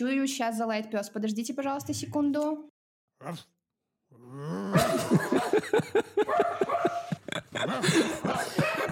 Чую, 0.00 0.26
сейчас 0.26 0.56
залает 0.56 0.90
пес. 0.90 1.10
Подождите, 1.10 1.52
пожалуйста, 1.52 1.92
секунду. 1.92 2.70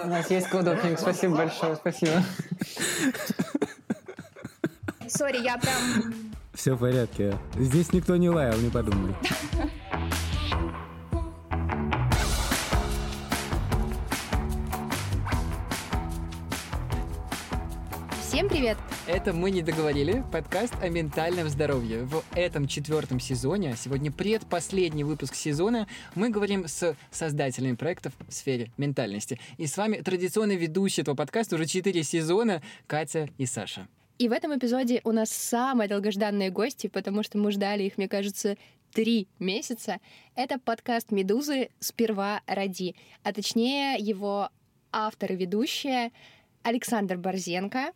У 0.05 0.07
нас 0.07 0.31
есть 0.31 0.49
кодопник, 0.49 0.99
спасибо 0.99 1.39
большое, 1.39 1.77
спасибо. 1.77 2.23
Сори, 5.09 5.43
я 5.43 5.57
прям... 5.57 6.13
Все 6.53 6.75
в 6.75 6.81
порядке. 6.81 7.39
Здесь 7.57 7.95
никто 7.95 8.15
не 8.17 8.29
лаял, 8.29 8.59
не 8.59 8.69
подумали. 8.69 9.15
Всем 18.39 18.49
привет! 18.49 18.79
Это 19.09 19.33
«Мы 19.33 19.51
не 19.51 19.63
договорили»— 19.63 20.23
подкаст 20.33 20.73
о 20.81 20.89
ментальном 20.89 21.49
здоровье. 21.49 22.05
В 22.05 22.23
этом 22.37 22.69
четвертом 22.69 23.19
сезоне, 23.19 23.75
сегодня 23.77 24.13
предпоследний 24.13 25.03
выпуск 25.03 25.35
сезона, 25.35 25.89
мы 26.15 26.29
говорим 26.29 26.69
с 26.69 26.95
создателями 27.11 27.75
проектов 27.75 28.13
в 28.29 28.33
сфере 28.33 28.71
ментальности. 28.77 29.41
И 29.57 29.67
с 29.67 29.77
вами 29.77 29.97
традиционный 29.97 30.55
ведущий 30.55 31.01
этого 31.03 31.17
подкаста 31.17 31.57
уже 31.57 31.67
четыре 31.67 32.05
сезона 32.05 32.63
Катя 32.87 33.29
и 33.39 33.47
Саша. 33.47 33.89
И 34.19 34.29
в 34.29 34.33
этом 34.33 34.57
эпизоде 34.57 35.01
у 35.03 35.11
нас 35.11 35.31
самые 35.31 35.89
долгожданные 35.89 36.51
гости, 36.51 36.87
потому 36.87 37.25
что 37.25 37.39
мы 37.39 37.51
ждали 37.51 37.83
их, 37.83 37.99
мне 37.99 38.09
кажется, 38.09 38.57
три 38.93 39.27
месяца. 39.41 39.99
Это 40.37 40.61
подкаст 40.61 41.11
«Медузы. 41.11 41.71
Сперва 41.81 42.43
ради», 42.47 42.95
а 43.25 43.33
точнее 43.33 43.97
его 43.99 44.49
автор 44.93 45.33
и 45.33 45.35
ведущая 45.35 46.13
Александр 46.63 47.17
Борзенко, 47.17 47.93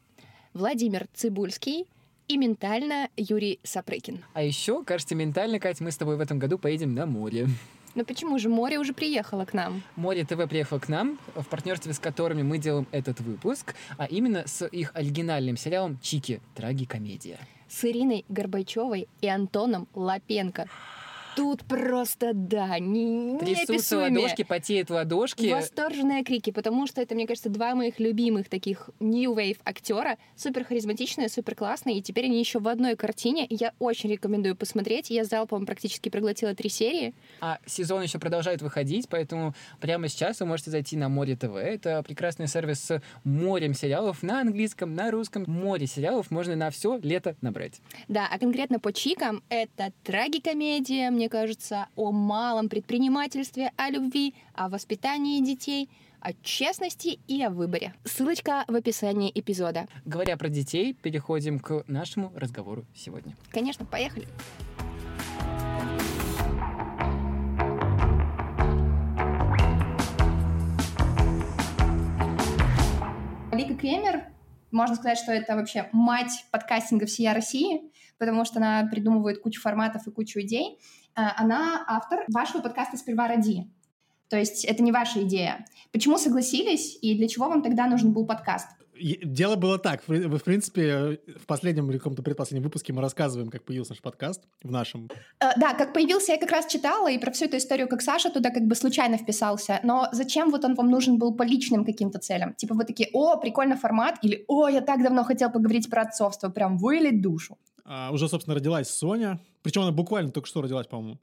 Владимир 0.54 1.06
Цибульский 1.14 1.86
и 2.28 2.36
ментально 2.36 3.08
Юрий 3.16 3.58
Сапрыкин. 3.62 4.22
А 4.34 4.42
еще, 4.42 4.84
кажется, 4.84 5.14
ментально, 5.14 5.58
Кать, 5.58 5.80
мы 5.80 5.90
с 5.90 5.96
тобой 5.96 6.16
в 6.16 6.20
этом 6.20 6.38
году 6.38 6.58
поедем 6.58 6.94
на 6.94 7.06
море. 7.06 7.48
Ну 7.94 8.04
почему 8.04 8.38
же 8.38 8.48
море 8.48 8.78
уже 8.78 8.92
приехало 8.92 9.44
к 9.44 9.54
нам? 9.54 9.82
Море 9.96 10.24
ТВ 10.24 10.48
приехало 10.48 10.78
к 10.78 10.88
нам, 10.88 11.18
в 11.34 11.46
партнерстве 11.46 11.92
с 11.92 11.98
которыми 11.98 12.42
мы 12.42 12.58
делаем 12.58 12.86
этот 12.90 13.20
выпуск, 13.20 13.74
а 13.96 14.06
именно 14.06 14.46
с 14.46 14.66
их 14.66 14.92
оригинальным 14.94 15.56
сериалом 15.56 15.98
«Чики. 16.02 16.40
Трагикомедия». 16.54 17.38
С 17.68 17.84
Ириной 17.84 18.24
Горбачевой 18.28 19.08
и 19.22 19.28
Антоном 19.28 19.88
Лапенко. 19.94 20.68
Тут 21.36 21.64
просто, 21.64 22.32
да, 22.34 22.78
не, 22.78 23.38
Трясутся 23.38 23.98
ладошки, 23.98 24.42
потеют 24.42 24.90
ладошки. 24.90 25.46
Восторженные 25.46 26.24
крики, 26.24 26.50
потому 26.50 26.86
что 26.86 27.00
это, 27.00 27.14
мне 27.14 27.26
кажется, 27.26 27.48
два 27.48 27.74
моих 27.74 27.98
любимых 28.00 28.48
таких 28.48 28.90
new 29.00 29.34
wave 29.34 29.58
актера, 29.64 30.18
супер 30.36 30.64
харизматичные, 30.64 31.28
супер 31.28 31.54
классные, 31.54 31.98
и 31.98 32.02
теперь 32.02 32.26
они 32.26 32.38
еще 32.38 32.58
в 32.58 32.68
одной 32.68 32.96
картине. 32.96 33.46
Я 33.48 33.72
очень 33.78 34.10
рекомендую 34.10 34.56
посмотреть. 34.56 35.10
Я 35.10 35.24
залпом 35.24 35.66
практически 35.66 36.08
проглотила 36.08 36.54
три 36.54 36.68
серии. 36.68 37.14
А 37.40 37.58
сезон 37.66 38.02
еще 38.02 38.18
продолжает 38.18 38.62
выходить, 38.62 39.08
поэтому 39.08 39.54
прямо 39.80 40.08
сейчас 40.08 40.40
вы 40.40 40.46
можете 40.46 40.70
зайти 40.70 40.96
на 40.96 41.08
Море 41.08 41.36
ТВ. 41.36 41.54
Это 41.54 42.02
прекрасный 42.02 42.48
сервис 42.48 42.80
с 42.80 43.02
морем 43.24 43.74
сериалов 43.74 44.22
на 44.22 44.40
английском, 44.40 44.94
на 44.94 45.10
русском. 45.10 45.44
Море 45.46 45.86
сериалов 45.86 46.30
можно 46.30 46.56
на 46.56 46.70
все 46.70 46.98
лето 46.98 47.36
набрать. 47.40 47.80
Да, 48.08 48.28
а 48.30 48.38
конкретно 48.38 48.78
по 48.78 48.92
чикам 48.92 49.42
это 49.48 49.92
трагикомедия, 50.02 51.10
мне 51.22 51.28
кажется, 51.28 51.86
о 51.94 52.10
малом 52.10 52.68
предпринимательстве, 52.68 53.70
о 53.76 53.90
любви, 53.90 54.34
о 54.54 54.68
воспитании 54.68 55.40
детей, 55.40 55.88
о 56.18 56.32
честности 56.42 57.20
и 57.28 57.40
о 57.44 57.50
выборе. 57.50 57.94
Ссылочка 58.02 58.64
в 58.66 58.74
описании 58.74 59.30
эпизода. 59.32 59.86
Говоря 60.04 60.36
про 60.36 60.48
детей, 60.48 60.94
переходим 60.94 61.60
к 61.60 61.84
нашему 61.86 62.32
разговору 62.34 62.86
сегодня. 62.92 63.36
Конечно, 63.52 63.86
поехали. 63.86 64.26
Лика 73.52 73.74
Кремер, 73.76 74.24
можно 74.72 74.96
сказать, 74.96 75.18
что 75.18 75.30
это 75.30 75.54
вообще 75.54 75.88
мать 75.92 76.46
подкастинга 76.50 77.06
всей 77.06 77.32
России, 77.32 77.82
потому 78.18 78.44
что 78.44 78.58
она 78.58 78.88
придумывает 78.90 79.40
кучу 79.40 79.60
форматов 79.60 80.06
и 80.06 80.10
кучу 80.10 80.40
идей. 80.40 80.78
А, 81.14 81.34
Она 81.42 81.84
автор 81.86 82.24
вашего 82.28 82.62
подкаста 82.62 82.96
«Сперва 82.96 83.28
ради». 83.28 83.70
То 84.28 84.38
есть 84.38 84.64
это 84.64 84.82
не 84.82 84.92
ваша 84.92 85.22
идея. 85.24 85.66
Почему 85.92 86.16
согласились 86.16 86.98
и 87.02 87.14
для 87.16 87.28
чего 87.28 87.48
вам 87.48 87.62
тогда 87.62 87.86
нужен 87.86 88.12
был 88.12 88.24
подкаст? 88.24 88.66
Дело 88.98 89.56
было 89.56 89.78
так. 89.78 90.02
Вы, 90.06 90.26
в 90.26 90.44
принципе, 90.44 91.18
в 91.40 91.46
последнем 91.46 91.90
или 91.90 91.98
каком-то 91.98 92.22
предпоследнем 92.22 92.62
выпуске 92.62 92.92
мы 92.92 93.02
рассказываем, 93.02 93.50
как 93.50 93.64
появился 93.64 93.92
наш 93.92 94.00
подкаст 94.00 94.42
в 94.62 94.70
нашем. 94.70 95.10
Э, 95.40 95.50
Да, 95.56 95.74
как 95.74 95.92
появился, 95.92 96.32
я 96.32 96.38
как 96.38 96.50
раз 96.50 96.66
читала, 96.66 97.10
и 97.10 97.18
про 97.18 97.30
всю 97.30 97.46
эту 97.46 97.56
историю, 97.56 97.88
как 97.88 98.00
Саша 98.00 98.30
туда 98.30 98.50
как 98.50 98.66
бы 98.66 98.74
случайно 98.74 99.16
вписался. 99.16 99.80
Но 99.82 100.08
зачем 100.12 100.50
вот 100.50 100.64
он 100.64 100.74
вам 100.74 100.90
нужен 100.90 101.18
был 101.18 101.34
по 101.34 101.42
личным 101.42 101.84
каким-то 101.84 102.18
целям? 102.18 102.54
Типа 102.54 102.74
вы 102.74 102.84
такие, 102.84 103.08
о, 103.12 103.36
прикольный 103.36 103.76
формат, 103.76 104.18
или 104.22 104.44
о, 104.46 104.68
я 104.68 104.80
так 104.80 105.02
давно 105.02 105.24
хотел 105.24 105.50
поговорить 105.50 105.90
про 105.90 106.02
отцовство, 106.02 106.48
прям 106.48 106.76
вылить 106.76 107.20
душу. 107.20 107.58
А, 107.84 108.10
уже, 108.12 108.28
собственно, 108.28 108.54
родилась 108.54 108.88
Соня. 108.88 109.40
Причем 109.62 109.82
она 109.82 109.92
буквально 109.92 110.30
только 110.30 110.48
что 110.48 110.62
родилась, 110.62 110.86
по-моему. 110.86 111.18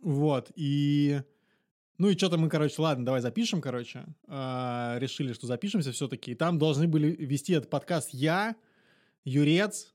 Вот. 0.00 0.50
И... 0.54 1.22
Ну 1.98 2.08
и 2.08 2.16
что-то 2.16 2.36
мы, 2.36 2.48
короче, 2.48 2.80
ладно, 2.82 3.04
давай 3.04 3.20
запишем, 3.20 3.60
короче. 3.60 4.04
А, 4.26 4.96
решили, 4.98 5.32
что 5.32 5.46
запишемся 5.46 5.92
все-таки. 5.92 6.32
И 6.32 6.34
там 6.34 6.58
должны 6.58 6.88
были 6.88 7.08
вести 7.08 7.52
этот 7.52 7.70
подкаст 7.70 8.10
я, 8.12 8.56
Юрец 9.24 9.94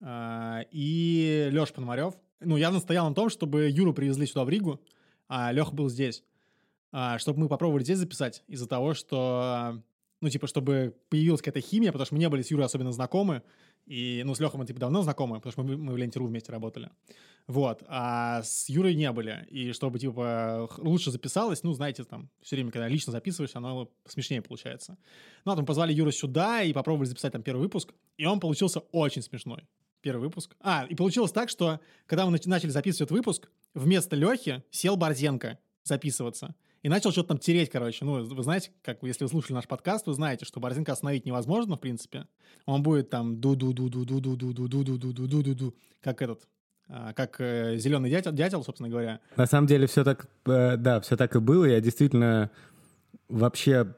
а, 0.00 0.64
и 0.70 1.48
Леша 1.50 1.74
Пономарев. 1.74 2.14
Ну, 2.40 2.56
я 2.56 2.70
настоял 2.70 3.08
на 3.08 3.14
том, 3.14 3.28
чтобы 3.28 3.68
Юру 3.68 3.92
привезли 3.92 4.26
сюда 4.26 4.44
в 4.44 4.48
Ригу, 4.48 4.80
а 5.28 5.52
Леха 5.52 5.72
был 5.72 5.88
здесь. 5.88 6.24
А, 6.92 7.18
чтобы 7.18 7.40
мы 7.40 7.48
попробовали 7.48 7.84
здесь 7.84 7.98
записать 7.98 8.42
из-за 8.46 8.68
того, 8.68 8.94
что... 8.94 9.82
Ну, 10.24 10.30
типа, 10.30 10.46
чтобы 10.46 10.96
появилась 11.10 11.42
какая-то 11.42 11.60
химия, 11.60 11.92
потому 11.92 12.06
что 12.06 12.14
мы 12.14 12.18
не 12.18 12.30
были 12.30 12.40
с 12.40 12.50
Юрой 12.50 12.64
особенно 12.64 12.92
знакомы. 12.92 13.42
И, 13.84 14.22
ну, 14.24 14.34
с 14.34 14.40
Лехой 14.40 14.58
мы, 14.58 14.64
типа, 14.64 14.80
давно 14.80 15.02
знакомы, 15.02 15.36
потому 15.36 15.52
что 15.52 15.62
мы, 15.62 15.76
мы 15.76 15.92
в 15.92 15.98
Ленте.ру 15.98 16.26
вместе 16.26 16.50
работали. 16.50 16.88
Вот. 17.46 17.82
А 17.88 18.42
с 18.42 18.70
Юрой 18.70 18.94
не 18.94 19.12
были. 19.12 19.46
И 19.50 19.72
чтобы, 19.74 19.98
типа, 19.98 20.70
лучше 20.78 21.10
записалось, 21.10 21.62
ну, 21.62 21.74
знаете, 21.74 22.04
там, 22.04 22.30
все 22.40 22.56
время, 22.56 22.70
когда 22.70 22.88
лично 22.88 23.12
записываешь, 23.12 23.54
оно 23.54 23.90
смешнее 24.06 24.40
получается. 24.40 24.96
Ну, 25.44 25.52
а 25.52 25.56
там 25.56 25.66
позвали 25.66 25.92
Юру 25.92 26.10
сюда 26.10 26.62
и 26.62 26.72
попробовали 26.72 27.06
записать 27.06 27.32
там 27.32 27.42
первый 27.42 27.60
выпуск. 27.60 27.92
И 28.16 28.24
он 28.24 28.40
получился 28.40 28.80
очень 28.92 29.20
смешной. 29.20 29.68
Первый 30.00 30.22
выпуск. 30.22 30.56
А, 30.60 30.86
и 30.88 30.94
получилось 30.94 31.32
так, 31.32 31.50
что, 31.50 31.80
когда 32.06 32.24
мы 32.24 32.34
нач- 32.34 32.48
начали 32.48 32.70
записывать 32.70 33.08
этот 33.10 33.18
выпуск, 33.18 33.50
вместо 33.74 34.16
Лехи 34.16 34.62
сел 34.70 34.96
Борзенко 34.96 35.58
записываться. 35.82 36.54
И 36.84 36.88
начал 36.90 37.10
что-то 37.12 37.28
там 37.28 37.38
тереть, 37.38 37.70
короче. 37.70 38.04
Ну, 38.04 38.22
вы 38.22 38.42
знаете, 38.42 38.70
как 38.82 39.02
если 39.02 39.24
вы 39.24 39.30
слушали 39.30 39.54
наш 39.54 39.66
подкаст, 39.66 40.06
вы 40.06 40.12
знаете, 40.12 40.44
что 40.44 40.60
Борзенко 40.60 40.92
остановить 40.92 41.24
невозможно, 41.24 41.76
в 41.76 41.80
принципе. 41.80 42.26
Он 42.66 42.82
будет 42.82 43.08
там 43.08 43.40
ду-ду-ду-ду-ду-ду-ду-ду-ду-ду-ду-ду, 43.40 45.74
как 46.02 46.20
этот, 46.20 46.46
как 46.86 47.36
зеленый 47.38 48.10
дятел, 48.10 48.32
дятел, 48.32 48.62
собственно 48.62 48.90
говоря. 48.90 49.20
На 49.36 49.46
самом 49.46 49.66
деле 49.66 49.86
все 49.86 50.04
так, 50.04 50.28
да, 50.44 51.00
все 51.00 51.16
так 51.16 51.34
и 51.34 51.40
было. 51.40 51.64
Я 51.64 51.80
действительно 51.80 52.50
вообще 53.30 53.96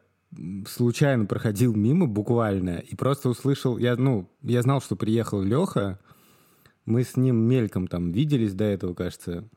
случайно 0.69 1.27
проходил 1.27 1.75
мимо 1.75 2.07
буквально 2.07 2.79
и 2.79 2.95
просто 2.95 3.31
услышал, 3.31 3.79
я, 3.79 3.97
ну, 3.97 4.31
я 4.43 4.63
знал, 4.63 4.81
что 4.81 4.95
приехал 4.95 5.43
Леха, 5.43 5.99
мы 6.85 7.03
с 7.03 7.17
ним 7.17 7.49
мельком 7.49 7.89
там 7.89 8.13
виделись 8.13 8.55
до 8.55 8.63
этого, 8.63 8.95
кажется. 8.95 9.49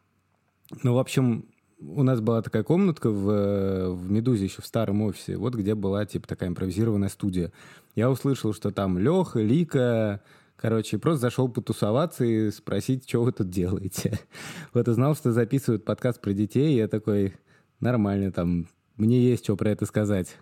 Ну, 0.82 0.96
в 0.96 0.98
общем, 0.98 1.46
у 1.82 2.04
нас 2.04 2.20
была 2.20 2.42
такая 2.42 2.64
комнатка 2.64 3.10
в, 3.10 3.30
э, 3.30 3.90
в 3.90 4.12
«Медузе» 4.12 4.46
еще 4.46 4.62
в 4.62 4.66
старом 4.66 5.02
офисе, 5.02 5.38
вот 5.38 5.56
где 5.56 5.76
была, 5.76 6.06
типа, 6.06 6.28
такая 6.28 6.50
импровизированная 6.50 7.10
студия. 7.10 7.52
Я 7.96 8.10
услышал, 8.10 8.54
что 8.54 8.72
там 8.72 8.98
Леха, 8.98 9.40
Лика, 9.40 10.22
короче, 10.58 11.00
просто 11.00 11.22
зашел 11.22 11.48
потусоваться 11.48 12.26
и 12.26 12.52
спросить, 12.52 13.08
что 13.08 13.24
вы 13.24 13.32
тут 13.32 13.50
делаете. 13.50 14.20
Вот 14.74 14.88
и 14.88 14.92
знал, 14.92 15.16
что 15.16 15.32
записывают 15.32 15.86
подкаст 15.86 16.22
про 16.22 16.34
детей, 16.34 16.74
и 16.74 16.78
я 16.78 16.88
такой, 16.88 17.36
нормально, 17.80 18.32
там, 18.32 18.68
мне 18.98 19.22
есть 19.22 19.46
что 19.46 19.56
про 19.56 19.72
это 19.72 19.86
сказать. 19.86 20.38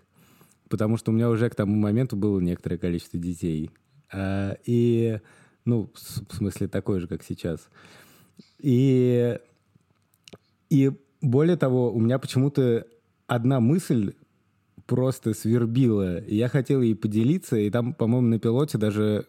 Потому 0.68 0.96
что 0.96 1.12
у 1.12 1.14
меня 1.14 1.30
уже 1.30 1.48
к 1.48 1.54
тому 1.54 1.74
моменту 1.76 2.16
было 2.16 2.40
некоторое 2.40 2.78
количество 2.78 3.18
детей. 3.18 3.70
А, 4.12 4.56
И, 4.64 5.20
ну, 5.64 5.90
в 5.94 6.34
смысле, 6.34 6.68
такое 6.68 7.00
же, 7.00 7.06
как 7.06 7.22
сейчас. 7.22 7.68
И, 8.58 9.38
и 10.68 10.92
более 11.20 11.56
того, 11.56 11.92
у 11.92 12.00
меня 12.00 12.18
почему-то 12.18 12.86
одна 13.26 13.60
мысль 13.60 14.14
просто 14.86 15.34
свербила. 15.34 16.24
Я 16.26 16.48
хотел 16.48 16.80
ей 16.80 16.94
поделиться, 16.94 17.56
и 17.56 17.70
там, 17.70 17.92
по-моему, 17.92 18.28
на 18.28 18.38
пилоте 18.38 18.78
даже 18.78 19.26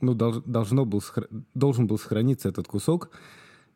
ну, 0.00 0.14
долж- 0.14 0.42
должно 0.46 0.84
был, 0.84 1.02
должен 1.54 1.86
был 1.86 1.98
сохраниться 1.98 2.48
этот 2.48 2.68
кусок. 2.68 3.10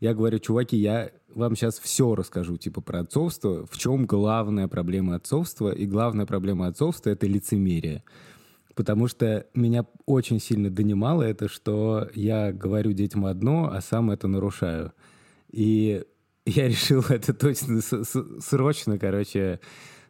Я 0.00 0.14
говорю, 0.14 0.38
чуваки, 0.38 0.76
я 0.76 1.11
вам 1.35 1.56
сейчас 1.56 1.79
все 1.79 2.14
расскажу, 2.14 2.56
типа, 2.58 2.81
про 2.81 3.00
отцовство. 3.00 3.67
В 3.67 3.79
чем 3.79 4.06
главная 4.06 4.69
проблема 4.69 5.17
отцовства? 5.17 5.70
И 5.70 5.87
главная 5.87 6.26
проблема 6.26 6.67
отцовства— 6.67 7.11
это 7.11 7.26
лицемерие. 7.26 8.05
потому 8.76 9.09
что 9.09 9.47
меня 9.55 9.87
очень 10.05 10.38
сильно 10.38 10.70
донимало 10.70 11.23
это, 11.23 11.49
что 11.49 12.09
я 12.14 12.52
говорю 12.52 12.93
детям 12.93 13.25
одно, 13.25 13.70
а 13.73 13.81
сам 13.81 14.11
это 14.11 14.29
нарушаю. 14.29 14.93
И 15.50 16.05
я 16.47 16.69
решил 16.69 17.05
это 17.09 17.35
точно 17.35 17.81
срочно, 18.41 18.99
короче, 18.99 19.61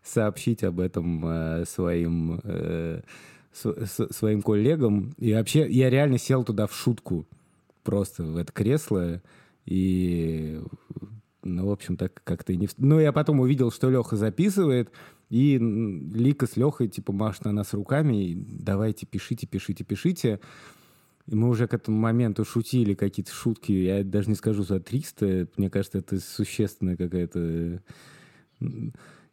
сообщить 0.03 0.63
об 0.63 0.81
этом 0.81 1.27
э, 1.27 1.65
своим, 1.67 2.41
э, 2.45 3.01
с, 3.53 4.09
своим 4.13 4.43
коллегам. 4.43 5.15
И 5.19 5.33
вообще 5.33 5.69
я 5.69 5.91
реально 5.91 6.19
сел 6.19 6.45
туда 6.45 6.67
в 6.67 6.75
шутку 6.75 7.27
просто 7.83 8.23
в 8.23 8.37
это 8.37 8.53
кресло. 8.53 9.23
И, 9.65 10.61
ну, 11.43 11.67
в 11.67 11.73
общем, 11.73 11.97
так 11.97 12.21
как-то 12.23 12.53
и 12.53 12.57
не... 12.57 12.69
Ну, 12.77 13.01
я 13.01 13.13
потом 13.13 13.41
увидел, 13.41 13.73
что 13.73 13.91
Леха 13.91 14.17
записывает, 14.17 14.91
и 15.29 15.59
Лика 15.59 16.47
с 16.47 16.57
Лехой, 16.57 16.89
типа, 16.89 17.13
машет 17.13 17.47
на 17.47 17.53
нас 17.53 17.75
руками, 17.75 18.29
и 18.29 18.35
давайте, 18.35 19.07
пишите, 19.07 19.47
пишите, 19.47 19.83
пишите. 19.83 20.41
И 21.27 21.35
мы 21.35 21.49
уже 21.49 21.67
к 21.67 21.75
этому 21.75 21.99
моменту 21.99 22.45
шутили 22.45 22.95
какие-то 22.95 23.33
шутки, 23.33 23.73
я 23.73 24.05
даже 24.05 24.29
не 24.29 24.37
скажу 24.37 24.63
за 24.63 24.81
300, 24.81 25.49
мне 25.57 25.71
кажется, 25.71 25.99
это 25.99 26.21
существенная 26.21 26.97
какая-то 26.97 27.81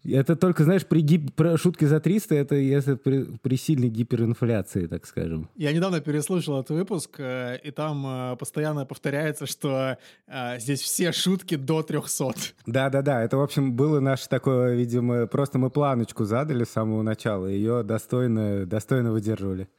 это 0.05 0.35
только, 0.35 0.65
знаешь, 0.65 0.85
при, 0.85 1.01
гип... 1.01 1.33
про 1.33 1.57
шутки 1.57 1.85
за 1.85 1.99
300, 1.99 2.35
это 2.35 2.55
если 2.55 2.95
при, 2.95 3.23
при 3.41 3.55
сильной 3.55 3.87
гиперинфляции, 3.87 4.87
так 4.87 5.05
скажем. 5.05 5.49
Я 5.55 5.71
недавно 5.71 6.01
переслушал 6.01 6.59
этот 6.59 6.71
выпуск, 6.71 7.15
э, 7.19 7.57
и 7.63 7.71
там 7.71 8.05
э, 8.05 8.35
постоянно 8.35 8.85
повторяется, 8.85 9.45
что 9.45 9.97
э, 10.27 10.59
здесь 10.59 10.81
все 10.81 11.13
шутки 11.13 11.55
до 11.55 11.83
300. 11.83 12.33
Да-да-да, 12.65 13.23
это, 13.23 13.37
в 13.37 13.41
общем, 13.41 13.73
было 13.73 14.01
наше 14.01 14.27
такое, 14.27 14.75
видимо, 14.75 15.25
просто 15.27 15.57
мы 15.57 15.69
планочку 15.69 16.25
задали 16.25 16.65
с 16.65 16.69
самого 16.69 17.01
начала, 17.01 17.45
ее 17.45 17.83
достойно, 17.83 18.65
достойно 18.65 19.13
выдерживали. 19.13 19.69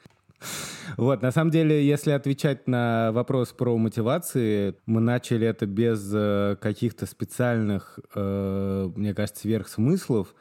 Вот, 0.96 1.23
на 1.23 1.32
самом 1.32 1.50
деле, 1.50 1.87
если 1.87 2.12
отвечать 2.12 2.69
на 2.69 3.11
вопрос 3.12 3.52
про 3.52 3.76
мотивации, 3.76 4.76
мы 4.87 5.00
начали 5.00 5.46
это 5.46 5.67
без 5.67 6.11
э, 6.14 6.56
каких-то 6.61 7.06
специальных, 7.06 7.99
э, 8.14 8.91
мне 8.94 9.14
кажется, 9.14 9.43
сверхсмыслов, 9.43 10.35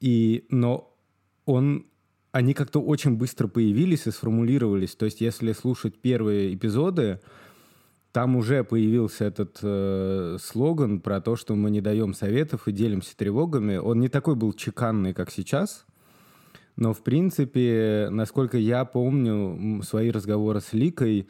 и, 0.00 0.46
но 0.50 0.96
он 1.44 1.86
они 2.34 2.52
как-то 2.52 2.80
очень 2.80 3.16
быстро 3.16 3.46
появились 3.46 4.08
и 4.08 4.10
сформулировались. 4.10 4.96
То 4.96 5.04
есть, 5.04 5.20
если 5.20 5.52
слушать 5.52 6.00
первые 6.00 6.52
эпизоды, 6.52 7.20
там 8.10 8.34
уже 8.34 8.64
появился 8.64 9.26
этот 9.26 9.60
э, 9.62 10.38
слоган 10.40 11.00
про 11.00 11.20
то, 11.20 11.36
что 11.36 11.54
мы 11.54 11.70
не 11.70 11.80
даем 11.80 12.12
советов 12.12 12.66
и 12.66 12.72
делимся 12.72 13.16
тревогами. 13.16 13.76
Он 13.76 14.00
не 14.00 14.08
такой 14.08 14.34
был 14.34 14.52
чеканный, 14.52 15.14
как 15.14 15.30
сейчас, 15.30 15.86
но, 16.76 16.92
в 16.92 17.02
принципе, 17.02 18.08
насколько 18.10 18.58
я 18.58 18.84
помню 18.84 19.82
свои 19.82 20.10
разговоры 20.10 20.60
с 20.60 20.72
Ликой, 20.72 21.28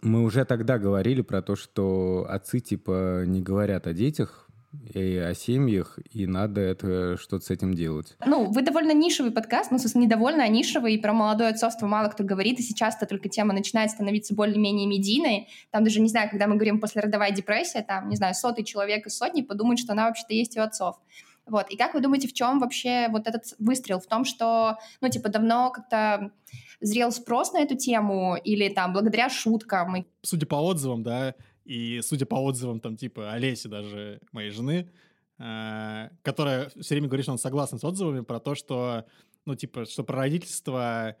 мы 0.00 0.22
уже 0.22 0.44
тогда 0.44 0.78
говорили 0.78 1.22
про 1.22 1.42
то, 1.42 1.56
что 1.56 2.26
отцы, 2.28 2.60
типа, 2.60 3.24
не 3.26 3.42
говорят 3.42 3.86
о 3.86 3.92
детях, 3.92 4.46
и 4.94 5.16
о 5.16 5.34
семьях, 5.34 5.98
и 6.12 6.26
надо 6.26 6.60
это 6.60 7.16
что-то 7.16 7.44
с 7.44 7.50
этим 7.50 7.74
делать. 7.74 8.16
Ну, 8.26 8.50
вы 8.50 8.62
довольно 8.62 8.92
нишевый 8.92 9.32
подкаст, 9.32 9.70
ну, 9.70 9.78
собственно, 9.78 10.04
недовольно 10.04 10.42
а 10.42 10.48
нишевый, 10.48 10.94
и 10.94 10.98
про 10.98 11.12
молодое 11.12 11.50
отцовство 11.50 11.86
мало 11.86 12.08
кто 12.08 12.24
говорит, 12.24 12.58
и 12.58 12.62
сейчас-то 12.62 13.06
только 13.06 13.28
тема 13.28 13.52
начинает 13.52 13.90
становиться 13.90 14.34
более-менее 14.34 14.86
медийной. 14.86 15.48
Там 15.70 15.84
даже, 15.84 16.00
не 16.00 16.08
знаю, 16.08 16.30
когда 16.30 16.46
мы 16.46 16.56
говорим 16.56 16.80
послеродовая 16.80 17.30
депрессия, 17.30 17.82
там, 17.82 18.08
не 18.08 18.16
знаю, 18.16 18.34
сотый 18.34 18.64
человек 18.64 19.06
из 19.06 19.16
сотни 19.16 19.42
подумают, 19.42 19.78
что 19.78 19.92
она 19.92 20.06
вообще-то 20.06 20.34
есть 20.34 20.56
у 20.56 20.60
отцов. 20.60 20.96
Вот. 21.46 21.70
И 21.70 21.76
как 21.76 21.94
вы 21.94 22.00
думаете, 22.00 22.26
в 22.28 22.32
чем 22.32 22.58
вообще 22.58 23.08
вот 23.08 23.26
этот 23.28 23.54
выстрел? 23.58 24.00
В 24.00 24.06
том, 24.06 24.24
что, 24.24 24.78
ну, 25.00 25.08
типа, 25.08 25.28
давно 25.28 25.70
как-то 25.70 26.32
зрел 26.80 27.12
спрос 27.12 27.52
на 27.52 27.58
эту 27.58 27.76
тему 27.76 28.36
или 28.36 28.68
там 28.68 28.92
благодаря 28.92 29.30
шуткам? 29.30 30.06
Судя 30.22 30.46
по 30.46 30.56
отзывам, 30.56 31.02
да, 31.02 31.34
и 31.64 32.00
судя 32.02 32.26
по 32.26 32.36
отзывам 32.36 32.80
там 32.80 32.96
типа 32.96 33.32
Олеси 33.32 33.68
даже, 33.68 34.20
моей 34.32 34.50
жены, 34.50 34.90
э, 35.38 36.08
которая 36.22 36.70
все 36.80 36.94
время 36.94 37.08
говорит, 37.08 37.24
что 37.24 37.32
она 37.32 37.38
согласна 37.38 37.78
с 37.78 37.84
отзывами 37.84 38.20
про 38.20 38.40
то, 38.40 38.54
что, 38.54 39.04
ну, 39.44 39.54
типа, 39.54 39.84
что 39.84 40.02
про 40.02 40.16
родительство 40.16 41.16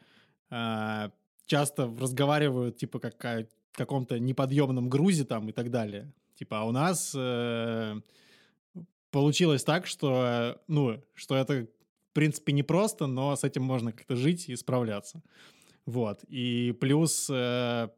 э, 0.50 1.10
часто 1.46 1.94
разговаривают, 2.00 2.76
типа, 2.76 2.98
как 2.98 3.24
о 3.24 3.46
каком-то 3.72 4.18
неподъемном 4.18 4.88
грузе 4.88 5.24
там 5.24 5.48
и 5.48 5.52
так 5.52 5.70
далее. 5.70 6.12
Типа, 6.34 6.60
а 6.60 6.64
у 6.64 6.72
нас... 6.72 7.12
Э, 7.16 8.00
получилось 9.10 9.64
так, 9.64 9.86
что, 9.86 10.60
ну, 10.68 11.02
что 11.14 11.36
это, 11.36 11.66
в 12.10 12.14
принципе, 12.14 12.52
непросто, 12.52 13.06
но 13.06 13.34
с 13.34 13.44
этим 13.44 13.62
можно 13.62 13.92
как-то 13.92 14.16
жить 14.16 14.48
и 14.48 14.56
справляться. 14.56 15.22
Вот. 15.86 16.24
И 16.24 16.76
плюс, 16.80 17.28
э, 17.30 17.88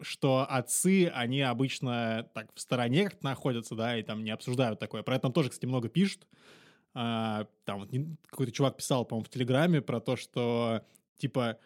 что 0.00 0.46
отцы, 0.48 1.10
они 1.14 1.40
обычно 1.42 2.28
так 2.34 2.50
в 2.54 2.60
стороне 2.60 3.04
как-то 3.04 3.24
находятся, 3.24 3.74
да, 3.74 3.96
и 3.96 4.02
там 4.02 4.24
не 4.24 4.30
обсуждают 4.30 4.78
такое. 4.78 5.02
Про 5.02 5.14
это 5.14 5.22
там 5.22 5.32
тоже, 5.32 5.50
кстати, 5.50 5.66
много 5.66 5.88
пишут. 5.88 6.26
А, 6.94 7.46
там 7.64 7.80
вот 7.80 7.90
какой-то 8.26 8.52
чувак 8.52 8.76
писал, 8.76 9.04
по-моему, 9.04 9.24
в 9.24 9.28
Телеграме 9.28 9.80
про 9.80 10.00
то, 10.00 10.16
что, 10.16 10.82
типа, 11.16 11.58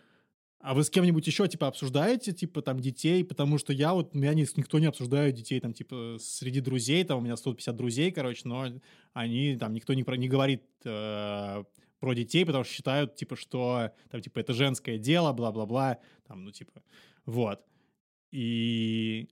а 0.63 0.75
вы 0.75 0.85
с 0.85 0.91
кем-нибудь 0.91 1.27
еще, 1.27 1.49
типа, 1.49 1.67
обсуждаете, 1.67 2.33
типа, 2.33 2.63
там, 2.63 2.79
детей? 2.79 3.25
Потому 3.25 3.59
что 3.59 3.73
я 3.73 3.93
вот, 3.93 4.15
меня 4.15 4.33
не, 4.33 4.47
никто 4.57 4.79
не 4.79 4.87
обсуждает 4.87 5.35
детей, 5.35 5.59
там, 5.59 5.73
типа, 5.73 6.19
среди 6.21 6.61
друзей, 6.61 7.03
там, 7.03 7.19
у 7.19 7.21
меня 7.21 7.37
150 7.37 7.75
друзей, 7.75 8.13
короче, 8.13 8.43
но 8.45 8.69
они, 9.13 9.57
там, 9.57 9.75
никто 9.75 9.93
не, 9.93 10.05
про, 10.05 10.15
не 10.15 10.29
говорит 10.29 10.63
э, 10.85 11.65
про 11.99 12.15
детей, 12.15 12.47
потому 12.47 12.63
что 12.63 12.73
считают, 12.73 13.17
типа, 13.17 13.35
что, 13.35 13.91
там, 14.09 14.21
типа, 14.21 14.39
это 14.39 14.53
женское 14.53 14.99
дело, 14.99 15.33
бла-бла-бла, 15.33 15.99
там, 16.29 16.45
ну, 16.45 16.53
типа, 16.53 16.85
вот. 17.27 17.61
И... 18.31 19.29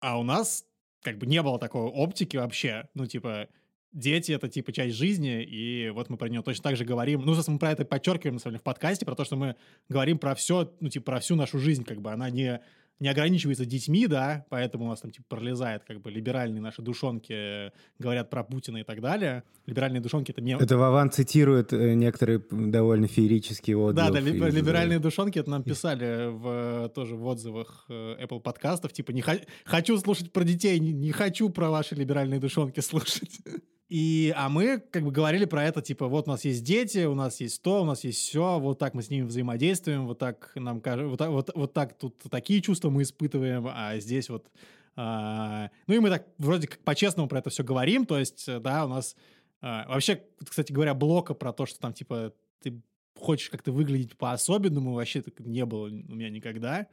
А 0.00 0.18
у 0.18 0.22
нас, 0.22 0.64
как 1.02 1.18
бы, 1.18 1.26
не 1.26 1.42
было 1.42 1.58
такой 1.58 1.82
оптики 1.82 2.38
вообще, 2.38 2.88
ну, 2.94 3.06
типа, 3.06 3.48
дети— 3.96 4.32
это, 4.32 4.48
типа, 4.48 4.72
часть 4.72 4.94
жизни, 4.94 5.42
и 5.42 5.90
вот 5.90 6.08
мы 6.10 6.16
про 6.16 6.28
нее 6.28 6.42
точно 6.42 6.62
так 6.62 6.76
же 6.76 6.84
говорим. 6.84 7.22
Ну, 7.24 7.34
собственно, 7.34 7.54
мы 7.54 7.58
про 7.58 7.72
это 7.72 7.84
подчеркиваем, 7.84 8.34
на 8.34 8.40
самом 8.40 8.52
деле, 8.52 8.60
в 8.60 8.64
подкасте, 8.64 9.04
про 9.04 9.14
то, 9.14 9.24
что 9.24 9.36
мы 9.36 9.56
говорим 9.88 10.18
про 10.18 10.34
все, 10.34 10.72
ну, 10.80 10.88
типа, 10.88 11.12
про 11.12 11.20
всю 11.20 11.34
нашу 11.34 11.58
жизнь, 11.58 11.82
как 11.82 12.00
бы, 12.00 12.12
она 12.12 12.28
не, 12.28 12.60
не 13.00 13.08
ограничивается 13.08 13.64
детьми, 13.64 14.06
да, 14.06 14.44
поэтому 14.50 14.84
у 14.84 14.88
нас 14.88 15.00
там, 15.00 15.10
типа, 15.10 15.24
пролезает, 15.28 15.82
как 15.84 16.02
бы, 16.02 16.10
либеральные 16.10 16.60
наши 16.60 16.82
душонки 16.82 17.72
говорят 17.98 18.28
про 18.28 18.44
Путина 18.44 18.78
и 18.78 18.82
так 18.84 19.00
далее. 19.00 19.44
Либеральные 19.64 20.02
душонки— 20.02 20.30
это 20.32 20.42
не... 20.42 20.52
Это 20.52 20.76
Вован 20.76 21.10
цитирует 21.10 21.72
э, 21.72 21.94
некоторые 21.94 22.42
довольно 22.50 23.06
феерические 23.06 23.78
отзывы. 23.78 24.08
Да, 24.08 24.10
да, 24.10 24.20
ли, 24.20 24.36
из... 24.36 24.54
либеральные 24.54 24.98
душонки 24.98 25.38
это 25.38 25.50
нам 25.50 25.62
писали 25.62 26.28
в, 26.30 26.90
тоже 26.90 27.16
в 27.16 27.26
отзывах 27.26 27.86
э, 27.88 28.22
Apple 28.22 28.40
подкастов, 28.40 28.92
типа, 28.92 29.12
не 29.12 29.24
хочу 29.64 29.96
слушать 29.98 30.32
про 30.32 30.44
детей, 30.44 30.78
не, 30.78 30.92
не 30.92 31.12
хочу 31.12 31.48
про 31.48 31.70
ваши 31.70 31.94
либеральные 31.94 32.40
душонки 32.40 32.80
слушать. 32.80 33.40
И, 33.88 34.34
а 34.36 34.48
мы 34.48 34.78
как 34.78 35.04
бы 35.04 35.12
говорили 35.12 35.44
про 35.44 35.64
это, 35.64 35.80
типа, 35.80 36.08
вот 36.08 36.26
у 36.26 36.30
нас 36.32 36.44
есть 36.44 36.64
дети, 36.64 37.04
у 37.04 37.14
нас 37.14 37.40
есть 37.40 37.62
то, 37.62 37.82
у 37.82 37.84
нас 37.84 38.02
есть 38.02 38.18
все, 38.18 38.58
вот 38.58 38.80
так 38.80 38.94
мы 38.94 39.02
с 39.02 39.10
ними 39.10 39.24
взаимодействуем, 39.26 40.06
вот 40.06 40.18
так 40.18 40.50
нам 40.56 40.80
кажется, 40.80 41.08
вот, 41.08 41.20
вот, 41.20 41.50
вот 41.54 41.72
так 41.72 41.96
тут 41.96 42.18
такие 42.28 42.60
чувства 42.60 42.90
мы 42.90 43.02
испытываем, 43.02 43.66
а 43.68 43.96
здесь 43.98 44.28
вот... 44.28 44.50
А, 44.96 45.70
ну 45.86 45.94
и 45.94 45.98
мы 46.00 46.08
так 46.10 46.26
вроде 46.38 46.66
как 46.66 46.80
по-честному 46.80 47.28
про 47.28 47.38
это 47.38 47.50
все 47.50 47.62
говорим, 47.62 48.06
то 48.06 48.18
есть, 48.18 48.46
да, 48.60 48.86
у 48.86 48.88
нас... 48.88 49.14
А, 49.60 49.86
вообще, 49.88 50.20
кстати 50.44 50.72
говоря, 50.72 50.92
блока 50.94 51.34
про 51.34 51.52
то, 51.52 51.64
что 51.64 51.78
там, 51.78 51.92
типа, 51.92 52.32
ты 52.60 52.80
хочешь 53.16 53.50
как-то 53.50 53.70
выглядеть 53.70 54.16
по-особенному, 54.16 54.94
вообще 54.94 55.22
так 55.22 55.38
не 55.38 55.64
было 55.64 55.84
у 55.84 55.90
меня 55.90 56.28
никогда 56.28 56.88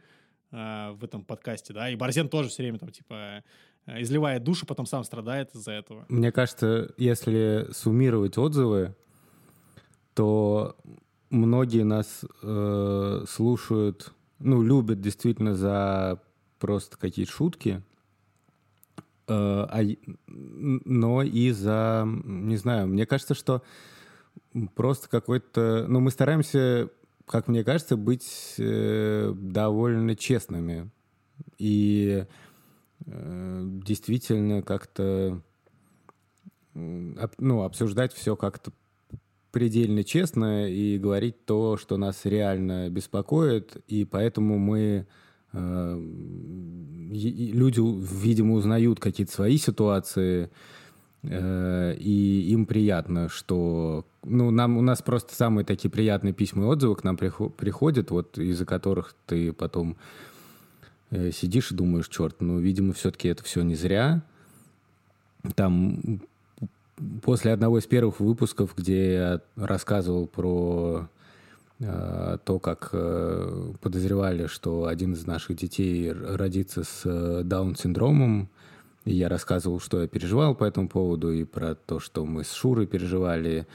а, 0.52 0.92
в 0.92 1.04
этом 1.04 1.26
подкасте, 1.26 1.74
да, 1.74 1.90
и 1.90 1.96
Борзен 1.96 2.30
тоже 2.30 2.50
все 2.50 2.62
время 2.62 2.78
там, 2.78 2.92
типа, 2.92 3.16
Э, 3.16 3.42
изливает 3.88 4.44
душу, 4.44 4.66
потом 4.66 4.86
сам 4.86 5.04
страдает 5.04 5.54
из-за 5.56 5.72
этого. 5.72 6.06
Мне 6.10 6.32
кажется, 6.32 6.94
если 6.98 7.68
суммировать 7.72 8.38
отзывы, 8.38 8.96
то 10.14 10.76
многие 11.30 11.84
нас 11.84 12.24
э, 12.42 13.26
слушают, 13.28 14.14
ну, 14.40 14.62
любят 14.62 15.02
действительно 15.02 15.56
за 15.56 16.22
просто 16.60 16.98
какие-то 16.98 17.32
шутки, 17.32 17.82
э, 19.28 19.34
а, 19.34 19.82
но 20.28 21.24
и 21.24 21.52
за, 21.52 22.08
не 22.08 22.56
знаю, 22.58 22.88
мне 22.88 23.06
кажется, 23.06 23.34
что 23.34 23.64
просто 24.76 25.10
какой-то, 25.10 25.86
ну, 25.90 26.00
мы 26.00 26.12
стараемся, 26.12 26.90
как 27.26 27.48
мне 27.48 27.64
кажется, 27.64 27.98
быть 27.98 28.56
э, 28.60 29.34
довольно 29.36 30.16
честными. 30.16 30.90
И 31.58 32.26
Э, 33.06 33.73
действительно 33.84 34.62
как-то 34.62 35.42
ну, 36.74 37.62
обсуждать 37.62 38.14
все 38.14 38.36
как-то 38.36 38.72
предельно 39.52 40.04
честно 40.04 40.68
и 40.68 40.98
говорить 40.98 41.46
то, 41.46 41.78
что 41.78 41.98
нас 41.98 42.26
реально 42.26 42.90
беспокоит, 42.90 43.78
и 43.88 44.06
поэтому 44.06 44.58
мы 44.58 45.06
э, 45.52 46.00
люди, 46.00 47.80
видимо, 47.80 48.56
узнают 48.56 49.00
какие-то 49.00 49.32
свои 49.32 49.58
ситуации, 49.58 50.50
Э, 51.24 51.96
и 51.98 52.52
им 52.52 52.66
приятно, 52.66 53.30
что... 53.30 54.06
Ну, 54.24 54.52
нам, 54.52 54.78
у 54.78 54.82
нас 54.82 55.02
просто 55.02 55.34
самые 55.34 55.66
такие 55.66 55.90
приятные 55.90 56.34
письма 56.34 56.64
и 56.64 56.68
отзывы 56.68 56.96
к 56.96 57.04
нам 57.04 57.18
приходят, 57.18 58.12
вот 58.12 58.38
из-за 58.38 58.66
которых 58.66 59.16
ты 59.26 59.54
потом 59.54 59.98
сидишь 61.32 61.72
и 61.72 61.76
думаешь, 61.76 62.08
черт, 62.08 62.38
ну, 62.40 62.60
видимо, 62.60 62.94
все-таки 62.94 63.28
это 63.28 63.44
все 63.44 63.62
не 63.62 63.76
зря. 63.76 64.24
Там 65.56 66.22
после 67.22 67.52
одного 67.52 67.80
из 67.80 67.86
первых 67.86 68.20
выпусков, 68.20 68.74
где 68.76 69.14
я 69.14 69.42
рассказывал 69.56 70.28
про 70.28 71.08
э, 71.80 72.38
то, 72.44 72.60
как 72.60 72.90
э, 72.94 73.74
подозревали, 73.82 74.48
что 74.48 74.86
один 74.86 75.14
из 75.14 75.26
наших 75.26 75.58
детей 75.58 76.12
родится 76.12 76.84
с 76.84 77.02
э, 77.06 77.42
Даун-синдромом, 77.44 78.50
и 79.06 79.14
я 79.14 79.28
рассказывал, 79.28 79.80
что 79.80 80.02
я 80.02 80.08
переживал 80.08 80.56
по 80.56 80.64
этому 80.64 80.88
поводу, 80.88 81.32
и 81.32 81.44
про 81.44 81.76
то, 81.76 82.00
что 82.00 82.26
мы 82.26 82.44
с 82.44 82.54
Шурой 82.54 82.88
переживали. 82.88 83.68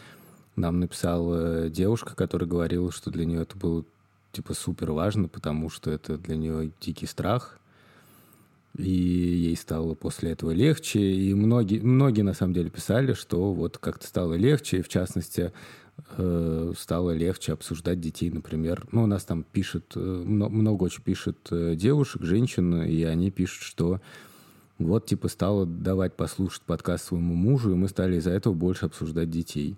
Нам 0.57 0.81
написала 0.81 1.69
девушка, 1.69 2.17
которая 2.17 2.49
говорила, 2.49 2.91
что 2.91 3.11
для 3.11 3.25
нее 3.25 3.43
это 3.43 3.57
было 3.57 3.85
типа 4.33 4.55
супер 4.55 4.93
важно, 4.93 5.29
потому 5.29 5.71
что 5.71 5.91
это 5.91 6.19
для 6.19 6.37
нее 6.37 6.71
дикий 6.81 7.07
страх. 7.07 7.59
И 8.77 8.91
ей 8.91 9.57
стало 9.57 9.95
после 9.95 10.33
этого 10.33 10.53
легче. 10.53 11.01
И 11.01 11.35
многие, 11.35 11.81
многие 11.81 12.23
на 12.23 12.35
самом 12.35 12.55
деле 12.55 12.71
писали, 12.71 13.13
что 13.13 13.53
вот 13.53 13.79
как-то 13.79 14.07
стало 14.07 14.35
легче. 14.35 14.79
И 14.79 14.83
в 14.83 14.89
частности, 14.89 15.53
э, 16.17 16.73
стало 16.79 17.11
легче 17.13 17.53
обсуждать 17.53 18.01
детей, 18.01 18.31
например. 18.31 18.87
Ну, 18.93 19.05
у 19.05 19.07
нас 19.07 19.25
там 19.25 19.43
пишет, 19.43 19.93
э, 19.97 20.01
много 20.01 20.85
очень 20.85 21.03
пишет 21.03 21.39
э, 21.51 21.75
девушек, 21.75 22.23
женщин, 22.23 22.83
и 22.83 23.03
они 23.03 23.31
пишут, 23.31 23.63
что 23.63 24.01
вот, 24.79 25.07
типа, 25.07 25.29
стала 25.29 25.67
давать 25.67 26.15
послушать 26.15 26.63
подкаст 26.63 27.07
своему 27.07 27.35
мужу, 27.35 27.73
и 27.73 27.75
мы 27.75 27.89
стали 27.89 28.17
из-за 28.17 28.31
этого 28.31 28.55
больше 28.55 28.87
обсуждать 28.87 29.29
детей. 29.29 29.77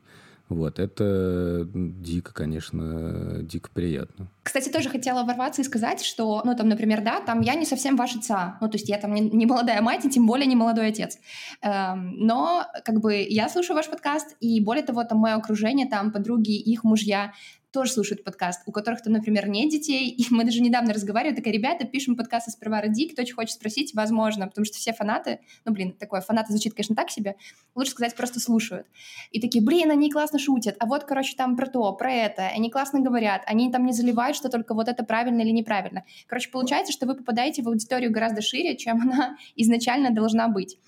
Вот, 0.50 0.80
это 0.80 1.64
дико, 1.72 2.34
конечно, 2.34 3.38
дико 3.40 3.70
приятно. 3.72 4.28
Кстати, 4.42 4.68
тоже 4.68 4.88
хотела 4.88 5.22
ворваться 5.22 5.62
и 5.62 5.64
сказать, 5.64 6.02
что, 6.02 6.42
ну, 6.44 6.56
там, 6.56 6.68
например, 6.68 7.02
да, 7.02 7.20
там 7.20 7.40
я 7.40 7.54
не 7.54 7.64
совсем 7.64 7.94
ваша 7.94 8.18
отца, 8.18 8.58
ну, 8.60 8.68
то 8.68 8.76
есть 8.76 8.88
я 8.88 8.98
там 8.98 9.14
не, 9.14 9.20
не 9.20 9.46
молодая 9.46 9.80
мать, 9.80 10.04
и 10.04 10.10
тем 10.10 10.26
более 10.26 10.46
не 10.46 10.56
молодой 10.56 10.88
отец. 10.88 11.18
Эм, 11.62 12.16
но, 12.18 12.66
как 12.84 12.98
бы, 13.00 13.24
я 13.30 13.48
слушаю 13.48 13.76
ваш 13.76 13.88
подкаст, 13.88 14.36
и 14.40 14.60
более 14.60 14.82
того, 14.82 15.04
там 15.04 15.18
мое 15.18 15.36
окружение, 15.36 15.86
там 15.86 16.10
подруги, 16.10 16.58
их 16.58 16.82
мужья, 16.82 17.32
тоже 17.72 17.92
слушают 17.92 18.24
подкаст, 18.24 18.62
у 18.66 18.72
которых 18.72 19.02
там, 19.02 19.12
например, 19.12 19.48
нет 19.48 19.70
детей, 19.70 20.08
и 20.08 20.26
мы 20.30 20.44
даже 20.44 20.60
недавно 20.60 20.92
разговаривали, 20.92 21.36
такая, 21.36 21.52
ребята, 21.52 21.86
пишем 21.86 22.16
подкаст 22.16 22.50
«Сперва 22.50 22.80
роди», 22.80 23.08
кто 23.08 23.22
очень 23.22 23.34
хочет 23.34 23.54
спросить, 23.54 23.94
возможно, 23.94 24.48
потому 24.48 24.64
что 24.64 24.76
все 24.76 24.92
фанаты, 24.92 25.40
ну, 25.64 25.72
блин, 25.72 25.92
такое, 25.92 26.20
фанаты 26.20 26.52
звучит, 26.52 26.74
конечно, 26.74 26.96
так 26.96 27.10
себе, 27.10 27.36
лучше 27.74 27.92
сказать, 27.92 28.16
просто 28.16 28.40
слушают. 28.40 28.86
И 29.30 29.40
такие, 29.40 29.64
блин, 29.64 29.90
они 29.90 30.10
классно 30.10 30.38
шутят, 30.38 30.76
а 30.80 30.86
вот, 30.86 31.04
короче, 31.04 31.36
там 31.36 31.56
про 31.56 31.66
то, 31.66 31.92
про 31.92 32.12
это, 32.12 32.48
они 32.48 32.70
классно 32.70 33.00
говорят, 33.00 33.42
они 33.46 33.70
там 33.70 33.86
не 33.86 33.92
заливают, 33.92 34.36
что 34.36 34.48
только 34.48 34.74
вот 34.74 34.88
это 34.88 35.04
правильно 35.04 35.40
или 35.42 35.50
неправильно. 35.50 36.04
Короче, 36.26 36.50
получается, 36.50 36.92
что 36.92 37.06
вы 37.06 37.14
попадаете 37.14 37.62
в 37.62 37.68
аудиторию 37.68 38.10
гораздо 38.10 38.42
шире, 38.42 38.76
чем 38.76 39.00
она 39.02 39.36
изначально 39.56 40.10
должна 40.10 40.48
быть. 40.48 40.78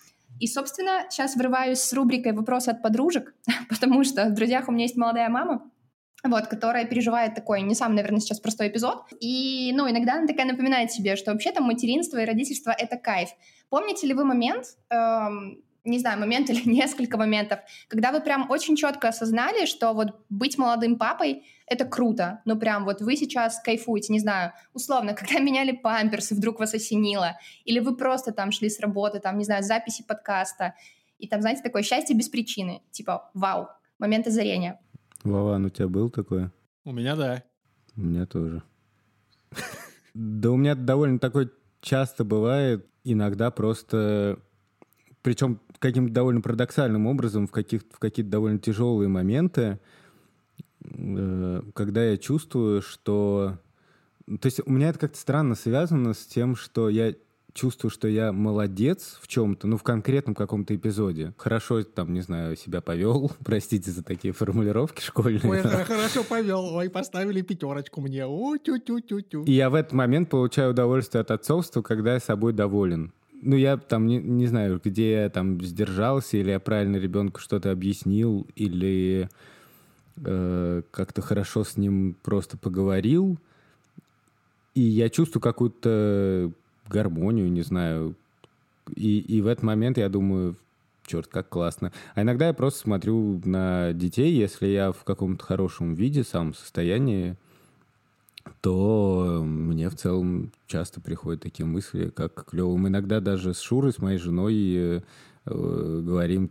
И, 0.40 0.46
собственно, 0.48 1.04
сейчас 1.08 1.36
врываюсь 1.36 1.78
с 1.78 1.92
рубрикой 1.92 2.32
«Вопросы 2.32 2.70
от 2.70 2.82
подружек», 2.82 3.34
потому 3.68 4.02
что 4.02 4.24
в 4.24 4.34
«Друзьях» 4.34 4.68
у 4.68 4.72
меня 4.72 4.84
есть 4.84 4.96
молодая 4.96 5.28
мама, 5.28 5.70
вот, 6.24 6.46
которая 6.46 6.84
переживает 6.84 7.34
такой, 7.34 7.62
не 7.62 7.74
самый, 7.74 7.96
наверное, 7.96 8.20
сейчас 8.20 8.38
простой 8.38 8.68
эпизод. 8.68 9.04
И, 9.20 9.72
ну, 9.74 9.90
иногда 9.90 10.14
она 10.14 10.26
такая 10.26 10.46
напоминает 10.46 10.92
себе, 10.92 11.16
что 11.16 11.32
вообще 11.32 11.52
там 11.52 11.64
материнство 11.64 12.18
и 12.18 12.24
родительство— 12.24 12.70
это 12.78 12.96
кайф. 12.96 13.30
Помните 13.68 14.06
ли 14.06 14.14
вы 14.14 14.24
момент, 14.24 14.66
эм, 14.90 15.62
не 15.84 15.98
знаю, 15.98 16.20
момент 16.20 16.48
или 16.50 16.68
несколько 16.68 17.18
моментов, 17.18 17.58
когда 17.88 18.12
вы 18.12 18.20
прям 18.20 18.50
очень 18.50 18.76
четко 18.76 19.08
осознали, 19.08 19.66
что 19.66 19.92
вот 19.94 20.24
быть 20.28 20.58
молодым 20.58 20.96
папой— 20.96 21.44
это 21.66 21.84
круто, 21.84 22.40
ну 22.44 22.56
прям 22.56 22.84
вот 22.84 23.00
вы 23.00 23.16
сейчас 23.16 23.60
кайфуете, 23.60 24.12
не 24.12 24.20
знаю, 24.20 24.52
условно, 24.74 25.14
когда 25.14 25.38
меняли 25.40 25.72
памперсы, 25.72 26.36
вдруг 26.36 26.60
вас 26.60 26.72
осенило, 26.74 27.36
или 27.64 27.80
вы 27.80 27.96
просто 27.96 28.32
там 28.32 28.52
шли 28.52 28.68
с 28.68 28.78
работы, 28.78 29.18
там, 29.18 29.38
не 29.38 29.44
знаю, 29.44 29.64
записи 29.64 30.04
подкаста, 30.06 30.74
и 31.18 31.26
там, 31.26 31.40
знаете, 31.40 31.62
такое 31.62 31.82
счастье 31.82 32.16
без 32.16 32.28
причины, 32.28 32.82
типа, 32.92 33.30
вау, 33.34 33.68
момент 33.98 34.26
озарения. 34.26 34.78
Вован, 35.24 35.66
у 35.66 35.70
тебя 35.70 35.88
был 35.88 36.10
такое? 36.10 36.52
У 36.84 36.92
меня 36.92 37.16
да. 37.16 37.42
У 37.96 38.00
меня 38.00 38.26
тоже. 38.26 38.62
Да 40.14 40.50
у 40.50 40.56
меня 40.56 40.74
довольно 40.74 41.18
такое 41.18 41.50
часто 41.80 42.24
бывает, 42.24 42.86
иногда 43.04 43.50
просто... 43.50 44.38
Причем 45.22 45.60
каким-то 45.78 46.12
довольно 46.12 46.40
парадоксальным 46.40 47.06
образом, 47.06 47.46
в, 47.46 47.50
каких, 47.50 47.82
в 47.82 47.98
какие-то 47.98 48.30
довольно 48.30 48.58
тяжелые 48.58 49.08
моменты, 49.08 49.78
э, 50.80 51.62
когда 51.74 52.04
я 52.04 52.16
чувствую, 52.16 52.82
что... 52.82 53.58
То 54.26 54.46
есть 54.46 54.60
у 54.64 54.70
меня 54.70 54.88
это 54.88 54.98
как-то 54.98 55.18
странно 55.18 55.54
связано 55.54 56.14
с 56.14 56.26
тем, 56.26 56.56
что 56.56 56.88
я 56.88 57.14
чувствую, 57.54 57.90
что 57.90 58.08
я 58.08 58.32
молодец 58.32 59.18
в 59.20 59.28
чем-то, 59.28 59.66
ну, 59.66 59.76
в 59.76 59.82
конкретном 59.82 60.34
каком-то 60.34 60.74
эпизоде. 60.74 61.32
Хорошо, 61.36 61.82
там, 61.82 62.12
не 62.14 62.20
знаю, 62.20 62.56
себя 62.56 62.80
повел, 62.80 63.30
простите 63.44 63.90
за 63.90 64.02
такие 64.02 64.32
формулировки 64.32 65.02
школьные. 65.02 65.40
Ой, 65.44 65.62
хорошо 65.84 66.24
повел, 66.24 66.74
ой, 66.74 66.88
поставили 66.90 67.42
пятерочку 67.42 68.00
мне, 68.00 68.26
о, 68.26 68.56
тю-тю-тю-тю. 68.56 69.44
И 69.44 69.52
я 69.52 69.70
в 69.70 69.74
этот 69.74 69.92
момент 69.92 70.30
получаю 70.30 70.70
удовольствие 70.70 71.20
от 71.20 71.30
отцовства, 71.30 71.82
когда 71.82 72.14
я 72.14 72.20
собой 72.20 72.52
доволен. 72.52 73.12
Ну, 73.42 73.56
я 73.56 73.76
там 73.76 74.06
не, 74.06 74.18
не 74.18 74.46
знаю, 74.46 74.80
где 74.82 75.12
я 75.12 75.28
там 75.28 75.60
сдержался, 75.62 76.36
или 76.36 76.50
я 76.50 76.60
правильно 76.60 76.96
ребенку 76.96 77.40
что-то 77.40 77.72
объяснил, 77.72 78.46
или 78.54 79.28
э, 80.24 80.82
как-то 80.90 81.22
хорошо 81.22 81.64
с 81.64 81.76
ним 81.76 82.16
просто 82.22 82.56
поговорил. 82.56 83.38
И 84.74 84.80
я 84.80 85.10
чувствую 85.10 85.42
какую-то 85.42 86.52
гармонию, 86.88 87.50
не 87.50 87.62
знаю. 87.62 88.14
И, 88.94 89.18
и 89.20 89.40
в 89.40 89.46
этот 89.46 89.62
момент 89.62 89.98
я 89.98 90.08
думаю, 90.08 90.56
черт, 91.06 91.26
как 91.26 91.48
классно. 91.48 91.92
А 92.14 92.22
иногда 92.22 92.48
я 92.48 92.52
просто 92.52 92.80
смотрю 92.80 93.40
на 93.44 93.92
детей, 93.92 94.32
если 94.32 94.66
я 94.66 94.92
в 94.92 95.04
каком-то 95.04 95.44
хорошем 95.44 95.94
виде, 95.94 96.24
самом 96.24 96.54
состоянии, 96.54 97.36
то 98.60 99.42
мне 99.44 99.88
в 99.88 99.94
целом 99.94 100.52
часто 100.66 101.00
приходят 101.00 101.42
такие 101.42 101.66
мысли, 101.66 102.08
как 102.08 102.46
клевым. 102.50 102.88
Иногда 102.88 103.20
даже 103.20 103.54
с 103.54 103.60
Шурой, 103.60 103.92
с 103.92 103.98
моей 103.98 104.18
женой 104.18 104.54
э, 104.54 105.00
э, 105.46 106.00
говорим, 106.04 106.50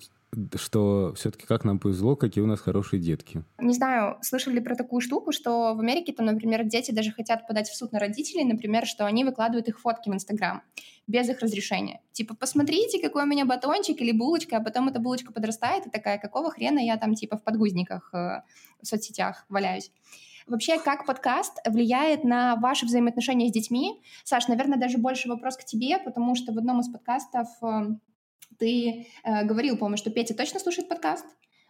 что 0.56 1.14
все-таки 1.16 1.46
как 1.46 1.64
нам 1.64 1.80
повезло, 1.80 2.16
какие 2.16 2.44
у 2.44 2.48
нас 2.48 2.60
хорошие 2.60 3.02
детки. 3.02 3.44
Не 3.60 3.74
знаю, 3.74 4.18
слышали 4.22 4.56
ли 4.56 4.62
про 4.62 4.76
такую 4.76 5.02
штуку, 5.02 5.32
что 5.32 5.74
в 5.74 5.80
Америке 5.80 6.14
там, 6.14 6.26
например, 6.26 6.64
дети 6.64 6.92
даже 6.92 7.12
хотят 7.12 7.48
подать 7.48 7.70
в 7.70 7.76
суд 7.76 7.92
на 7.92 8.00
родителей, 8.00 8.44
например, 8.46 8.86
что 8.86 9.06
они 9.06 9.24
выкладывают 9.24 9.68
их 9.68 9.80
фотки 9.80 10.10
в 10.10 10.14
Инстаграм 10.14 10.62
без 11.08 11.28
их 11.30 11.40
разрешения. 11.40 12.02
Типа, 12.14 12.36
посмотрите, 12.36 13.02
какой 13.02 13.24
у 13.24 13.28
меня 13.28 13.46
батончик 13.46 14.00
или 14.02 14.12
булочка, 14.12 14.58
а 14.58 14.62
потом 14.62 14.88
эта 14.88 15.00
булочка 15.00 15.34
подрастает 15.34 15.88
и 15.88 15.90
такая, 15.90 16.18
какого 16.18 16.52
хрена 16.52 16.80
я 16.80 16.98
там 16.98 17.16
типа 17.16 17.38
в 17.38 17.44
подгузниках 17.44 18.14
э, 18.14 18.42
в 18.82 18.88
соцсетях 18.88 19.46
валяюсь. 19.50 19.92
Вообще, 20.48 20.80
как 20.80 21.06
подкаст 21.06 21.60
влияет 21.66 22.24
на 22.24 22.56
ваши 22.56 22.86
взаимоотношения 22.86 23.50
с 23.50 23.52
детьми? 23.52 24.02
Саш, 24.24 24.48
наверное, 24.48 24.80
даже 24.80 24.98
больше 24.98 25.30
вопрос 25.30 25.58
к 25.58 25.66
тебе, 25.66 25.98
потому 25.98 26.36
что 26.36 26.52
в 26.54 26.58
одном 26.58 26.80
из 26.80 26.90
подкастов 26.90 27.48
э, 27.62 27.96
ты 28.62 29.08
э, 29.24 29.44
говорил, 29.44 29.76
по-моему, 29.76 29.98
что 29.98 30.12
Петя 30.12 30.36
точно 30.36 30.60
слушает 30.60 30.88
подкаст. 30.88 31.26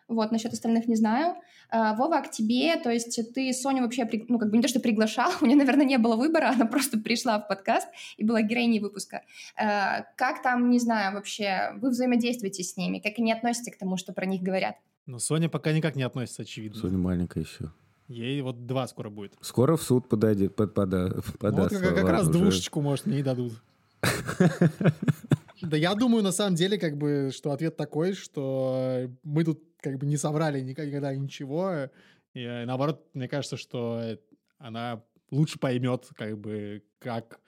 Вот, 0.10 0.29
насчет 0.31 0.51
остальных 0.51 0.89
не 0.89 0.98
знаю. 0.98 1.38
А, 1.69 1.95
Вова, 1.95 2.17
а 2.17 2.21
к 2.21 2.29
тебе, 2.29 2.75
то 2.75 2.91
есть 2.91 3.17
ты 3.33 3.53
Соню 3.53 3.83
вообще, 3.83 4.05
ну, 4.27 4.38
как 4.38 4.51
бы 4.51 4.57
не 4.57 4.62
то, 4.62 4.67
что 4.67 4.81
приглашал, 4.81 5.31
у 5.41 5.45
нее, 5.45 5.55
наверное, 5.55 5.86
не 5.86 5.98
было 5.98 6.17
выбора, 6.17 6.51
она 6.53 6.65
просто 6.65 7.00
пришла 7.00 7.39
в 7.39 7.48
подкаст 7.48 7.88
и 8.17 8.25
была 8.25 8.41
героиней 8.41 8.81
выпуска. 8.81 9.24
А, 9.55 10.01
как 10.17 10.43
там, 10.43 10.69
не 10.69 10.79
знаю, 10.79 11.13
вообще, 11.13 11.71
вы 11.77 11.91
взаимодействуете 11.91 12.62
с 12.62 12.75
ними, 12.75 13.00
как 13.00 13.13
они 13.19 13.31
относятся 13.31 13.71
к 13.71 13.77
тому, 13.77 13.95
что 13.95 14.12
про 14.12 14.25
них 14.25 14.41
говорят? 14.41 14.75
Ну, 15.05 15.17
Соня 15.17 15.48
пока 15.48 15.71
никак 15.71 15.95
не 15.95 16.03
относится, 16.03 16.41
очевидно. 16.41 16.77
Соня 16.77 16.98
маленькая 16.98 17.43
еще. 17.45 17.71
Ей 18.10 18.41
вот 18.41 18.67
два 18.67 18.86
скоро 18.88 19.10
будет. 19.10 19.36
Скоро 19.39 19.77
в 19.77 19.81
суд 19.81 20.10
подадет, 20.10 20.57
под, 20.57 20.74
пода, 20.74 21.21
подаст. 21.39 21.71
Ну, 21.71 21.79
вот 21.79 21.88
как, 21.88 21.95
как 21.95 22.10
раз 22.10 22.24
уже. 22.24 22.31
двушечку, 22.33 22.81
может, 22.81 23.05
мне 23.05 23.19
и 23.19 23.24
дадут. 23.24 23.53
Да 25.62 25.77
я 25.77 25.94
думаю, 25.96 26.24
на 26.24 26.32
самом 26.32 26.56
деле, 26.56 26.77
как 26.77 26.98
бы, 26.98 27.32
что 27.34 27.51
ответ 27.51 27.77
такой, 27.77 28.13
что 28.13 29.10
мы 29.24 29.44
тут 29.44 29.63
как 29.82 29.98
бы 29.98 30.06
не 30.06 30.18
соврали 30.18 30.62
никогда 30.62 31.15
ничего. 31.15 31.89
И 32.34 32.41
э, 32.41 32.65
наоборот, 32.65 33.06
мне 33.13 33.27
кажется, 33.27 33.58
что 33.58 34.18
она 34.58 35.03
лучше 35.32 35.60
поймет, 35.60 36.08
как 36.15 36.38
бы, 36.38 36.84
как, 37.00 37.39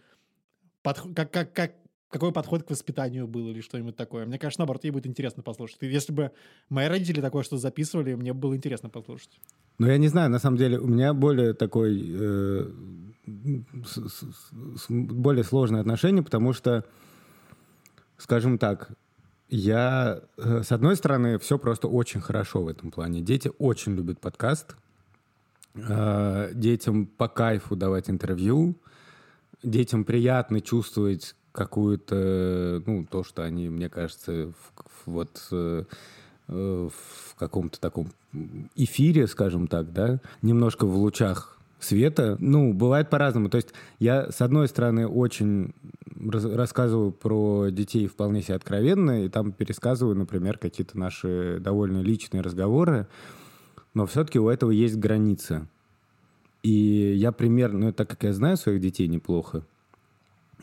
под, 0.82 1.00
как, 1.16 1.32
как, 1.32 1.54
как, 1.54 1.74
какой 2.10 2.32
подход 2.32 2.64
к 2.64 2.70
воспитанию 2.70 3.28
был 3.28 3.50
или 3.50 3.62
что-нибудь 3.62 3.96
такое. 3.96 4.26
Мне 4.26 4.38
кажется, 4.38 4.62
наоборот, 4.62 4.84
ей 4.84 4.92
будет 4.92 5.08
интересно 5.08 5.42
послушать. 5.44 5.78
И 5.82 5.88
если 5.88 6.14
бы 6.14 6.32
мои 6.70 6.88
родители 6.88 7.22
такое 7.22 7.44
что 7.44 7.58
записывали, 7.58 8.14
мне 8.14 8.34
было 8.34 8.56
интересно 8.56 8.90
послушать. 8.90 9.40
Ну, 9.80 9.88
я 9.88 9.98
не 9.98 10.08
знаю, 10.08 10.30
на 10.30 10.40
самом 10.40 10.58
деле, 10.58 10.80
у 10.80 10.88
меня 10.88 11.14
более 11.14 11.54
такой, 11.54 12.00
э, 12.14 12.72
с, 13.86 13.98
с, 13.98 14.24
с, 14.78 14.86
более 14.90 15.44
сложное 15.44 15.82
отношение, 15.82 16.24
потому 16.24 16.54
что 16.54 16.86
скажем 18.24 18.58
так, 18.58 18.92
Я, 19.50 20.22
э, 20.38 20.64
с 20.64 20.72
одной 20.72 20.96
стороны, 20.96 21.38
все 21.38 21.60
просто 21.60 21.88
очень 21.88 22.22
хорошо 22.22 22.64
в 22.64 22.70
этом 22.70 22.90
плане. 22.90 23.22
Дети 23.22 23.52
очень 23.60 23.96
любят 23.96 24.20
подкаст. 24.20 24.76
Э, 25.76 26.50
детям 26.54 27.06
по 27.06 27.28
кайфу 27.28 27.76
давать 27.76 28.10
интервью. 28.10 28.76
Детям 29.62 30.06
приятно 30.06 30.62
чувствовать 30.62 31.36
какую-то, 31.52 32.82
ну, 32.88 33.06
то, 33.06 33.24
что 33.24 33.44
они, 33.44 33.70
мне 33.70 33.90
кажется, 33.90 34.54
в, 34.54 35.12
вот 35.12 35.48
э, 35.52 35.84
в 36.48 37.36
каком-то 37.38 37.80
таком 37.80 38.08
эфире, 38.76 39.28
скажем 39.28 39.68
так, 39.68 39.92
да, 39.94 40.20
немножко 40.42 40.86
в 40.86 40.96
лучах 40.96 41.53
света. 41.84 42.38
Ну, 42.40 42.74
бывает 42.74 43.10
по-разному. 43.10 43.50
То 43.50 43.58
есть 43.58 43.74
я, 44.00 44.32
с 44.32 44.42
одной 44.42 44.68
стороны, 44.68 45.08
очень 45.08 45.74
раз 46.30 46.46
рассказываю 46.46 47.12
про 47.12 47.70
детей 47.70 48.08
вполне 48.08 48.42
себе 48.42 48.56
откровенно, 48.56 49.26
и 49.26 49.30
там 49.30 49.52
пересказываю, 49.52 50.16
например, 50.16 50.58
какие-то 50.58 50.98
наши 50.98 51.58
довольно 51.60 52.02
личные 52.02 52.42
разговоры, 52.42 53.08
но 53.94 54.06
все-таки 54.06 54.40
у 54.40 54.50
этого 54.50 54.72
есть 54.72 54.98
граница. 54.98 55.68
И 56.62 57.14
я 57.16 57.32
примерно, 57.32 57.88
ну, 57.88 57.94
так 57.94 58.10
как 58.10 58.24
я 58.24 58.34
знаю 58.34 58.58
своих 58.58 58.80
детей 58.80 59.08
неплохо, 59.08 59.66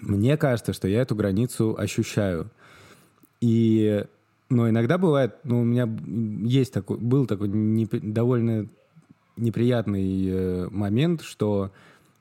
мне 0.00 0.36
кажется, 0.36 0.72
что 0.72 0.88
я 0.88 1.02
эту 1.02 1.14
границу 1.14 1.76
ощущаю. 1.78 2.50
И, 3.40 4.04
но 4.48 4.68
иногда 4.68 4.96
бывает, 4.96 5.36
ну, 5.44 5.60
у 5.60 5.64
меня 5.64 5.88
есть 6.46 6.72
такой, 6.72 6.98
был 6.98 7.26
такой 7.26 7.48
не, 7.48 7.86
довольно 7.86 8.68
неприятный 9.40 10.26
э, 10.28 10.68
момент, 10.70 11.22
что 11.22 11.72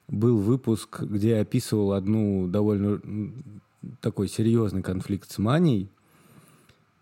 был 0.08 0.38
выпуск, 0.38 1.02
где 1.02 1.32
я 1.32 1.42
описывал 1.42 1.94
одну 1.94 2.48
довольно 2.48 3.02
такой 4.02 4.28
серьезный 4.28 4.82
конфликт 4.82 5.32
с 5.32 5.38
Маней. 5.38 5.90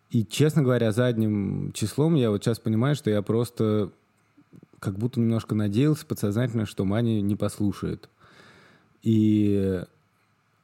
И, 0.09 0.25
честно 0.25 0.63
говоря, 0.63 0.91
задним 0.91 1.71
числом 1.74 2.15
я 2.15 2.29
вот 2.29 2.43
сейчас 2.43 2.59
понимаю, 2.59 2.95
что 2.95 3.09
я 3.09 3.21
просто 3.21 3.91
как 4.79 4.97
будто 4.97 5.19
немножко 5.19 5.55
надеялся 5.55 6.05
подсознательно, 6.05 6.65
что 6.65 6.86
Мани 6.86 7.21
не 7.21 7.36
послушает. 7.36 8.09
И, 9.01 9.83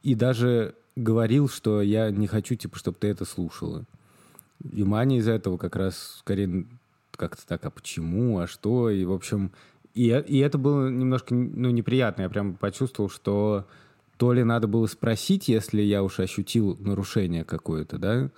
и 0.03 0.15
даже 0.15 0.75
говорил, 0.95 1.49
что 1.49 1.81
я 1.81 2.11
не 2.11 2.27
хочу, 2.27 2.55
типа, 2.55 2.77
чтобы 2.77 2.97
ты 2.99 3.07
это 3.07 3.25
слушала. 3.25 3.83
И 4.71 4.83
Маня 4.83 5.17
из-за 5.17 5.31
этого 5.31 5.57
как 5.57 5.75
раз 5.75 6.17
скорее 6.19 6.65
как-то 7.15 7.45
так, 7.45 7.65
а 7.65 7.69
почему, 7.69 8.39
а 8.39 8.47
что, 8.47 8.89
и, 8.89 9.05
в 9.05 9.11
общем, 9.11 9.51
и, 9.93 10.07
и 10.07 10.39
это 10.39 10.57
было 10.57 10.89
немножко, 10.89 11.33
ну, 11.35 11.69
неприятно, 11.69 12.23
я 12.23 12.29
прям 12.29 12.55
почувствовал, 12.55 13.09
что 13.09 13.67
то 14.17 14.33
ли 14.33 14.43
надо 14.43 14.67
было 14.67 14.87
спросить, 14.87 15.47
если 15.47 15.81
я 15.81 16.03
уж 16.03 16.19
ощутил 16.19 16.77
нарушение 16.79 17.43
какое-то, 17.43 17.97
да, 17.97 18.29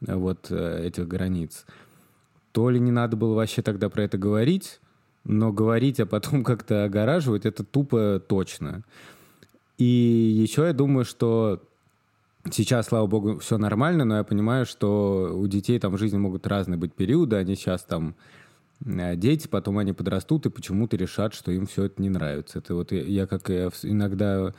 вот 0.00 0.46
э, 0.50 0.86
этих 0.86 1.08
границ, 1.08 1.66
то 2.52 2.70
ли 2.70 2.80
не 2.80 2.92
надо 2.92 3.16
было 3.16 3.34
вообще 3.34 3.62
тогда 3.62 3.88
про 3.88 4.04
это 4.04 4.18
говорить, 4.18 4.80
но 5.24 5.52
говорить, 5.52 6.00
а 6.00 6.06
потом 6.06 6.44
как-то 6.44 6.84
огораживать, 6.84 7.46
это 7.46 7.64
тупо 7.64 8.22
точно. 8.26 8.82
И 9.78 9.84
еще 9.84 10.62
я 10.62 10.72
думаю, 10.72 11.04
что 11.04 11.62
сейчас, 12.50 12.86
слава 12.86 13.06
богу, 13.06 13.38
все 13.38 13.58
нормально, 13.58 14.04
но 14.04 14.16
я 14.18 14.24
понимаю, 14.24 14.66
что 14.66 15.32
у 15.34 15.46
детей 15.46 15.78
там 15.78 15.92
в 15.92 15.98
жизни 15.98 16.18
могут 16.18 16.46
разные 16.46 16.78
быть 16.78 16.94
периоды. 16.94 17.36
Они 17.36 17.54
сейчас 17.54 17.82
там 17.82 18.16
э, 18.84 19.16
дети, 19.16 19.48
потом 19.48 19.78
они 19.78 19.92
подрастут 19.92 20.46
и 20.46 20.50
почему-то 20.50 20.96
решат, 20.96 21.34
что 21.34 21.52
им 21.52 21.66
все 21.66 21.84
это 21.84 22.00
не 22.02 22.08
нравится. 22.08 22.58
Это 22.58 22.74
вот 22.74 22.92
я, 22.92 23.26
как 23.26 23.48
я 23.48 23.70
иногда 23.82 24.52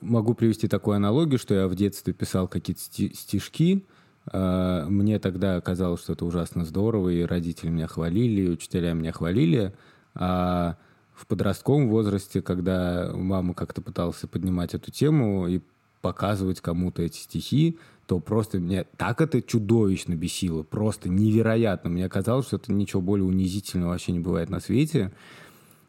могу 0.00 0.34
привести 0.34 0.68
такую 0.68 0.96
аналогию, 0.96 1.38
что 1.38 1.54
я 1.54 1.68
в 1.68 1.74
детстве 1.74 2.12
писал 2.12 2.48
какие-то 2.48 2.82
стишки, 2.82 3.84
а, 4.32 4.86
мне 4.88 5.18
тогда 5.18 5.60
казалось, 5.60 6.00
что 6.00 6.12
это 6.12 6.24
ужасно 6.24 6.64
здорово, 6.64 7.10
и 7.10 7.22
родители 7.22 7.70
меня 7.70 7.86
хвалили, 7.86 8.42
и 8.42 8.50
учителя 8.50 8.92
меня 8.92 9.12
хвалили, 9.12 9.72
а 10.14 10.76
в 11.14 11.26
подростковом 11.26 11.88
возрасте, 11.88 12.42
когда 12.42 13.10
мама 13.14 13.54
как-то 13.54 13.80
пыталась 13.80 14.18
поднимать 14.30 14.74
эту 14.74 14.90
тему 14.90 15.48
и 15.48 15.60
показывать 16.00 16.60
кому-то 16.60 17.02
эти 17.02 17.18
стихи, 17.18 17.78
то 18.06 18.20
просто 18.20 18.58
меня 18.58 18.84
так 18.96 19.20
это 19.20 19.42
чудовищно 19.42 20.14
бесило, 20.14 20.62
просто 20.62 21.08
невероятно. 21.08 21.90
Мне 21.90 22.08
казалось, 22.08 22.46
что 22.46 22.56
это 22.56 22.72
ничего 22.72 23.02
более 23.02 23.24
унизительного 23.24 23.90
вообще 23.90 24.12
не 24.12 24.20
бывает 24.20 24.48
на 24.48 24.60
свете. 24.60 25.12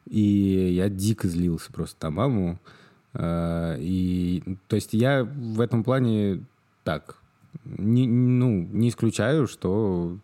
И 0.09 0.73
я 0.75 0.89
дико 0.89 1.27
злился 1.27 1.71
просто 1.71 2.07
на 2.07 2.11
маму. 2.11 2.59
А, 3.13 3.75
и, 3.79 4.41
то 4.67 4.75
есть 4.75 4.93
я 4.93 5.23
в 5.23 5.61
этом 5.61 5.83
плане 5.83 6.43
так, 6.83 7.17
не, 7.65 8.07
ну, 8.07 8.67
не 8.71 8.89
исключаю, 8.89 9.47
что 9.47 10.17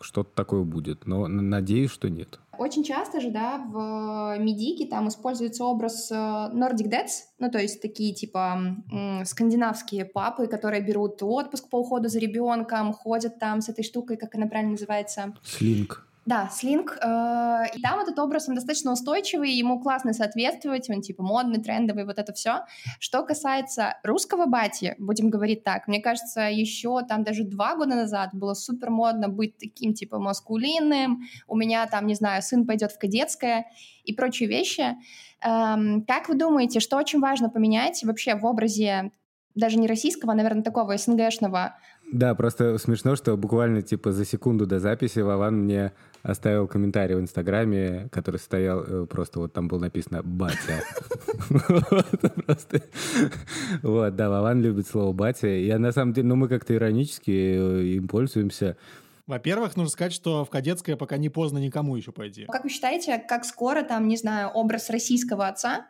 что-то 0.00 0.30
такое 0.34 0.62
будет, 0.62 1.06
но 1.06 1.26
надеюсь, 1.26 1.90
что 1.90 2.08
нет. 2.08 2.38
Очень 2.58 2.82
часто 2.82 3.20
же, 3.20 3.30
да, 3.30 3.58
в 3.58 4.36
медике 4.40 4.86
там 4.86 5.08
используется 5.08 5.64
образ 5.64 6.10
э, 6.10 6.14
Nordic 6.14 6.90
Dads, 6.90 7.28
ну, 7.38 7.50
то 7.50 7.58
есть 7.58 7.80
такие, 7.80 8.12
типа, 8.12 8.58
скандинавские 9.24 10.04
папы, 10.04 10.48
которые 10.48 10.82
берут 10.82 11.22
отпуск 11.22 11.68
по 11.70 11.76
уходу 11.76 12.08
за 12.08 12.18
ребенком, 12.18 12.92
ходят 12.92 13.38
там 13.38 13.60
с 13.60 13.68
этой 13.68 13.84
штукой, 13.84 14.16
как 14.16 14.34
она 14.34 14.48
правильно 14.48 14.72
называется? 14.72 15.34
Слинг. 15.44 16.07
Да, 16.28 16.50
слинг. 16.50 16.98
Э, 17.00 17.62
и 17.74 17.80
там 17.80 18.00
этот 18.00 18.18
образ, 18.18 18.50
он 18.50 18.54
достаточно 18.54 18.92
устойчивый, 18.92 19.50
ему 19.50 19.80
классно 19.80 20.12
соответствовать, 20.12 20.90
он 20.90 21.00
типа 21.00 21.22
модный, 21.22 21.58
трендовый, 21.58 22.04
вот 22.04 22.18
это 22.18 22.34
все. 22.34 22.66
Что 23.00 23.22
касается 23.22 23.96
русского 24.02 24.44
бати, 24.44 24.94
будем 24.98 25.30
говорить 25.30 25.64
так, 25.64 25.88
мне 25.88 26.02
кажется, 26.02 26.42
еще 26.42 27.00
там 27.08 27.24
даже 27.24 27.44
два 27.44 27.76
года 27.76 27.94
назад 27.94 28.34
было 28.34 28.52
супер 28.52 28.90
модно 28.90 29.30
быть 29.30 29.56
таким 29.56 29.94
типа 29.94 30.18
маскулинным, 30.18 31.22
у 31.46 31.56
меня 31.56 31.86
там, 31.86 32.06
не 32.06 32.14
знаю, 32.14 32.42
сын 32.42 32.66
пойдет 32.66 32.92
в 32.92 32.98
кадетское 32.98 33.64
и 34.04 34.12
прочие 34.12 34.50
вещи. 34.50 34.98
Эм, 35.42 36.04
как 36.06 36.28
вы 36.28 36.34
думаете, 36.34 36.80
что 36.80 36.98
очень 36.98 37.20
важно 37.20 37.48
поменять 37.48 38.04
вообще 38.04 38.34
в 38.34 38.44
образе 38.44 39.12
даже 39.58 39.78
не 39.78 39.88
российского, 39.88 40.32
а, 40.32 40.36
наверное, 40.36 40.62
такого 40.62 40.96
СНГшного 40.96 41.76
да, 42.10 42.34
просто 42.34 42.78
смешно, 42.78 43.16
что 43.16 43.36
буквально 43.36 43.82
типа 43.82 44.12
за 44.12 44.24
секунду 44.24 44.66
до 44.66 44.80
записи 44.80 45.18
Вован 45.18 45.64
мне 45.64 45.92
оставил 46.22 46.66
комментарий 46.66 47.14
в 47.14 47.20
Инстаграме, 47.20 48.08
который 48.10 48.38
стоял 48.38 48.82
э, 48.82 49.06
просто 49.06 49.40
вот 49.40 49.52
там 49.52 49.68
было 49.68 49.80
написано 49.80 50.22
«батя». 50.22 50.82
Вот, 53.82 54.16
да, 54.16 54.30
Вован 54.30 54.62
любит 54.62 54.86
слово 54.86 55.12
«батя». 55.12 55.48
Я 55.48 55.78
на 55.78 55.92
самом 55.92 56.14
деле, 56.14 56.28
ну 56.28 56.36
мы 56.36 56.48
как-то 56.48 56.74
иронически 56.74 57.30
э, 57.30 57.82
им 57.96 58.08
пользуемся. 58.08 58.78
Во-первых, 59.26 59.76
нужно 59.76 59.90
сказать, 59.90 60.14
что 60.14 60.46
в 60.46 60.50
кадетское 60.50 60.96
пока 60.96 61.18
не 61.18 61.28
поздно 61.28 61.58
никому 61.58 61.94
еще 61.94 62.12
пойти. 62.12 62.46
Как 62.46 62.64
вы 62.64 62.70
считаете, 62.70 63.18
как 63.18 63.44
скоро 63.44 63.82
там, 63.82 64.08
не 64.08 64.16
знаю, 64.16 64.48
образ 64.48 64.88
российского 64.88 65.46
отца 65.46 65.86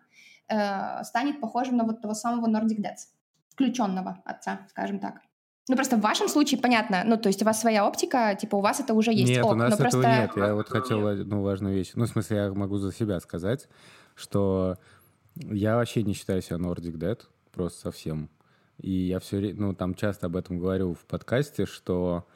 э, 0.49 1.05
станет 1.05 1.41
похожим 1.41 1.77
на 1.77 1.85
вот 1.85 2.03
того 2.03 2.15
самого 2.15 2.49
Nordic 2.49 2.81
Dads? 2.81 3.15
Включенного 3.51 4.21
отца, 4.25 4.67
скажем 4.71 4.99
так. 4.99 5.21
Ну, 5.69 5.77
просто 5.77 5.97
в 5.97 6.01
вашем 6.01 6.29
случае 6.29 6.61
понятно, 6.61 7.03
ну, 7.05 7.17
то 7.19 7.29
есть 7.29 7.43
у 7.43 7.45
вас 7.45 7.61
своя 7.61 7.87
оптика, 7.87 8.35
типа 8.41 8.57
у 8.57 8.61
вас 8.61 8.81
это 8.81 8.95
уже 8.95 9.13
есть. 9.13 9.29
Нет, 9.31 9.45
Ок, 9.45 9.53
у 9.53 9.55
нас 9.55 9.71
но 9.71 9.75
этого 9.75 9.91
просто... 9.91 10.09
нет. 10.09 10.31
Я 10.37 10.55
вот 10.55 10.69
хотел 10.69 11.07
одну 11.07 11.43
важную 11.43 11.75
вещь. 11.75 11.93
Ну, 11.95 12.07
в 12.07 12.09
смысле, 12.09 12.37
я 12.37 12.53
могу 12.53 12.79
за 12.79 12.93
себя 12.93 13.21
сказать, 13.21 13.69
что 14.15 14.79
я 15.35 15.77
вообще 15.77 16.03
не 16.03 16.15
считаю 16.15 16.43
себя 16.43 16.57
Nordic 16.57 16.97
Dead, 16.97 17.21
просто 17.53 17.81
совсем. 17.81 18.31
И 18.81 18.91
я 18.91 19.19
все 19.19 19.55
ну, 19.55 19.75
там 19.75 19.95
часто 19.95 20.27
об 20.27 20.37
этом 20.37 20.59
говорю 20.59 20.95
в 20.95 21.05
подкасте, 21.05 21.67
что 21.67 22.27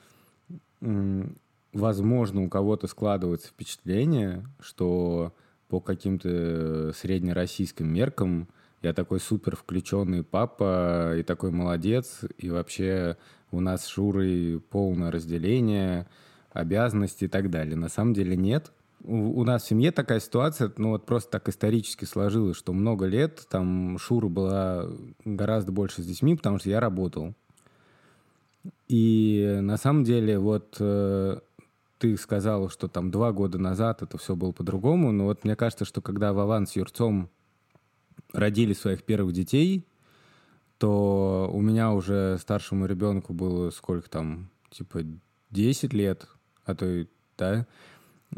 возможно, 1.73 2.43
у 2.43 2.49
кого-то 2.49 2.87
складывается 2.87 3.49
впечатление, 3.49 4.45
что 4.61 5.33
по 5.69 5.81
каким-то 5.81 6.93
среднероссийским 6.93 7.91
меркам 7.91 8.49
я 8.83 8.93
такой 8.93 9.21
супер 9.21 9.57
включенный 9.57 10.25
папа 10.25 11.17
и 11.17 11.23
такой 11.23 11.53
молодец, 11.53 12.21
и 12.39 12.51
вообще 12.51 13.17
у 13.53 13.61
нас 13.61 13.85
с 13.85 13.89
Шурой 13.89 14.61
полное 14.71 15.11
разделение, 15.13 16.09
обязанности 16.53 17.25
и 17.25 17.29
так 17.29 17.51
далее. 17.51 17.77
На 17.77 17.89
самом 17.89 18.13
деле 18.13 18.37
нет. 18.37 18.73
У, 19.05 19.41
у 19.41 19.45
нас 19.45 19.63
в 19.63 19.69
семье 19.69 19.93
такая 19.93 20.21
ситуация, 20.21 20.73
ну 20.77 20.91
вот 20.91 21.07
просто 21.07 21.31
так 21.31 21.49
исторически 21.49 22.05
сложилось, 22.05 22.57
что 22.57 22.73
много 22.73 23.07
лет 23.07 23.47
там 23.49 23.99
Шура 23.99 24.29
была 24.29 24.89
гораздо 25.25 25.73
больше 25.73 26.03
с 26.03 26.07
детьми, 26.07 26.37
потому 26.37 26.59
что 26.59 26.71
я 26.71 26.81
работал. 26.81 27.35
И 28.89 29.59
на 29.61 29.77
самом 29.77 30.05
деле 30.05 30.39
вот 30.39 30.77
э, 30.79 31.39
ты 31.99 32.17
сказал, 32.17 32.69
что 32.69 32.89
там 32.89 33.11
два 33.11 33.33
года 33.33 33.59
назад 33.59 34.03
это 34.03 34.19
все 34.19 34.37
было 34.37 34.53
по-другому, 34.53 35.13
но 35.13 35.25
вот 35.25 35.45
мне 35.45 35.57
кажется, 35.57 35.85
что 35.85 36.01
когда 36.01 36.33
Вован 36.33 36.67
с 36.67 36.77
Юрцом 36.77 37.31
родили 38.33 38.73
своих 38.73 39.05
первых 39.05 39.33
детей, 39.33 39.87
то 40.79 41.51
у 41.53 41.61
меня 41.61 41.93
уже 41.93 42.39
старшему 42.41 42.87
ребенку 42.87 43.33
было 43.33 43.71
сколько 43.71 44.11
там, 44.11 44.51
типа 44.71 45.03
10 45.51 45.93
лет, 45.93 46.27
а 46.65 46.75
то 46.75 46.87
и, 46.87 47.07
да, 47.39 47.67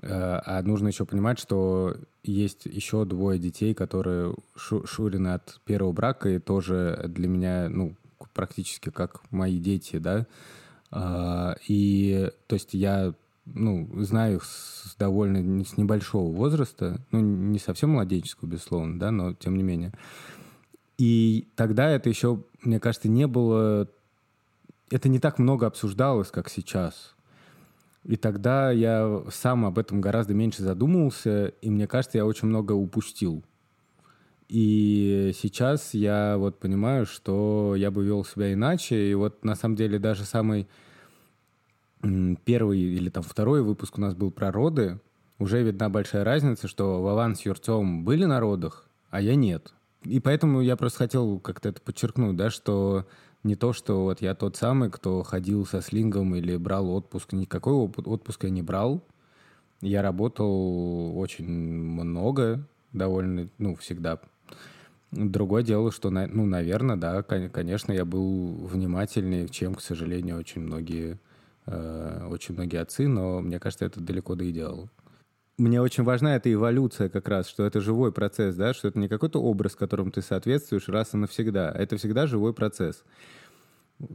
э, 0.02 0.09
а 0.09 0.62
нужно 0.62 0.88
еще 0.88 1.07
понимать, 1.07 1.38
что 1.38 1.96
есть 2.22 2.66
еще 2.66 3.04
двое 3.04 3.38
детей, 3.38 3.74
которые 3.74 4.35
шу 4.57 4.87
Шурины 4.87 5.28
от 5.28 5.61
первого 5.64 5.92
брака, 5.92 6.28
и 6.28 6.38
тоже 6.38 7.04
для 7.09 7.28
меня, 7.28 7.68
ну, 7.68 7.96
практически 8.35 8.90
как 8.90 9.22
мои 9.30 9.59
дети, 9.59 9.98
да. 9.98 10.26
А, 10.90 11.57
и, 11.66 12.30
то 12.46 12.54
есть, 12.54 12.74
я 12.74 13.14
ну, 13.46 13.88
знаю 14.02 14.37
их 14.37 14.44
с 14.44 14.96
довольно 14.96 15.64
с 15.64 15.76
небольшого 15.76 16.33
возраста, 16.33 17.00
ну, 17.11 17.20
не 17.20 17.59
совсем 17.59 17.90
младенческого, 17.90 18.48
безусловно, 18.48 18.98
да, 18.98 19.11
но 19.11 19.35
тем 19.35 19.57
не 19.57 19.62
менее. 19.62 19.92
И 20.98 21.48
тогда 21.57 21.90
это 21.90 22.09
еще, 22.09 22.44
мне 22.62 22.80
кажется, 22.80 23.09
не 23.09 23.26
было... 23.26 23.88
Это 24.90 25.09
не 25.09 25.18
так 25.18 25.38
много 25.38 25.66
обсуждалось, 25.66 26.30
как 26.30 26.48
сейчас. 26.48 27.14
И 28.04 28.16
тогда 28.16 28.70
я 28.70 29.22
сам 29.30 29.64
об 29.64 29.78
этом 29.78 30.00
гораздо 30.00 30.35
меньше 30.35 30.62
задумывался, 30.62 31.46
и 31.62 31.70
мне 31.70 31.87
кажется, 31.87 32.18
я 32.18 32.26
очень 32.26 32.48
много 32.48 32.72
упустил. 32.72 33.42
И 34.48 35.33
сейчас 35.40 35.94
я 35.94 36.37
вот 36.37 36.59
понимаю, 36.61 37.07
что 37.07 37.74
я 37.76 37.90
бы 37.90 38.04
вел 38.04 38.24
себя 38.24 38.52
иначе. 38.52 39.11
И 39.11 39.14
вот 39.14 39.44
на 39.44 39.54
самом 39.54 39.74
деле 39.74 39.98
даже 39.98 40.24
самый 40.24 40.68
первый 42.45 42.81
или 42.81 43.09
там 43.09 43.23
второй 43.23 43.62
выпуск 43.62 43.99
у 43.99 44.01
нас 44.01 44.14
был 44.14 44.31
про 44.31 44.53
роды. 44.53 45.01
Уже 45.38 45.62
видна 45.62 45.88
большая 45.88 46.25
разница, 46.25 46.69
что 46.69 47.03
Вован 47.03 47.35
с 47.35 47.40
Юрцом 47.40 48.05
были 48.05 48.25
на 48.25 48.40
родах, 48.40 48.87
а 49.11 49.21
я 49.21 49.35
нет. 49.35 49.75
И 50.05 50.21
поэтому 50.21 50.61
я 50.61 50.77
просто 50.77 50.99
хотел 50.99 51.40
как-то 51.40 51.71
это 51.71 51.81
подчеркнуть, 51.81 52.37
да, 52.37 52.51
что 52.51 53.07
не 53.43 53.57
то, 53.57 53.73
что 53.73 54.05
вот 54.05 54.23
я 54.23 54.35
тот 54.35 54.57
самый, 54.57 54.90
кто 54.90 55.23
ходил 55.23 55.67
со 55.67 55.81
слингом 55.81 56.35
или 56.35 56.57
брал 56.57 56.90
отпуск. 56.90 57.33
Никакой 57.33 57.75
отпуска 57.75 58.47
я 58.47 58.53
не 58.53 58.62
брал. 58.62 59.03
Я 59.81 60.03
работал 60.03 61.19
очень 61.19 61.47
много, 61.47 62.67
довольно, 62.93 63.49
ну, 63.59 63.75
всегда. 63.77 64.21
Другое 65.11 65.62
дело, 65.62 65.93
что, 65.93 66.11
ну, 66.11 66.47
наверное, 66.47 66.97
да, 66.97 67.23
конечно, 67.23 67.93
я 67.93 68.05
был 68.05 68.67
внимательнее, 68.67 69.49
чем, 69.49 69.75
к 69.75 69.81
сожалению, 69.81 70.38
очень 70.38 70.62
многие, 70.62 71.19
очень 71.66 72.55
многие 72.55 72.81
отцы, 72.81 73.09
но 73.09 73.40
мне 73.40 73.59
кажется, 73.59 73.87
это 73.87 74.00
далеко 74.00 74.35
до 74.35 74.50
идеала 74.50 74.90
мне 75.57 75.81
очень 75.81 76.03
важна 76.03 76.37
эта 76.37 76.53
эволюция 76.53 77.09
как 77.09 77.29
раз, 77.29 77.48
что 77.48 77.64
это 77.64 77.81
живой 77.81 78.12
процесс, 78.12 78.57
да, 78.57 78.74
что 78.74 78.88
это 78.88 78.98
не 78.98 79.09
какой-то 79.09 79.40
образ, 79.40 79.77
которому 79.77 80.11
ты 80.11 80.20
соответствуешь 80.20 80.88
раз 80.88 81.14
и 81.14 81.16
навсегда. 81.16 81.70
Это 81.70 81.96
всегда 81.96 82.27
живой 82.27 82.53
процесс. 82.53 83.05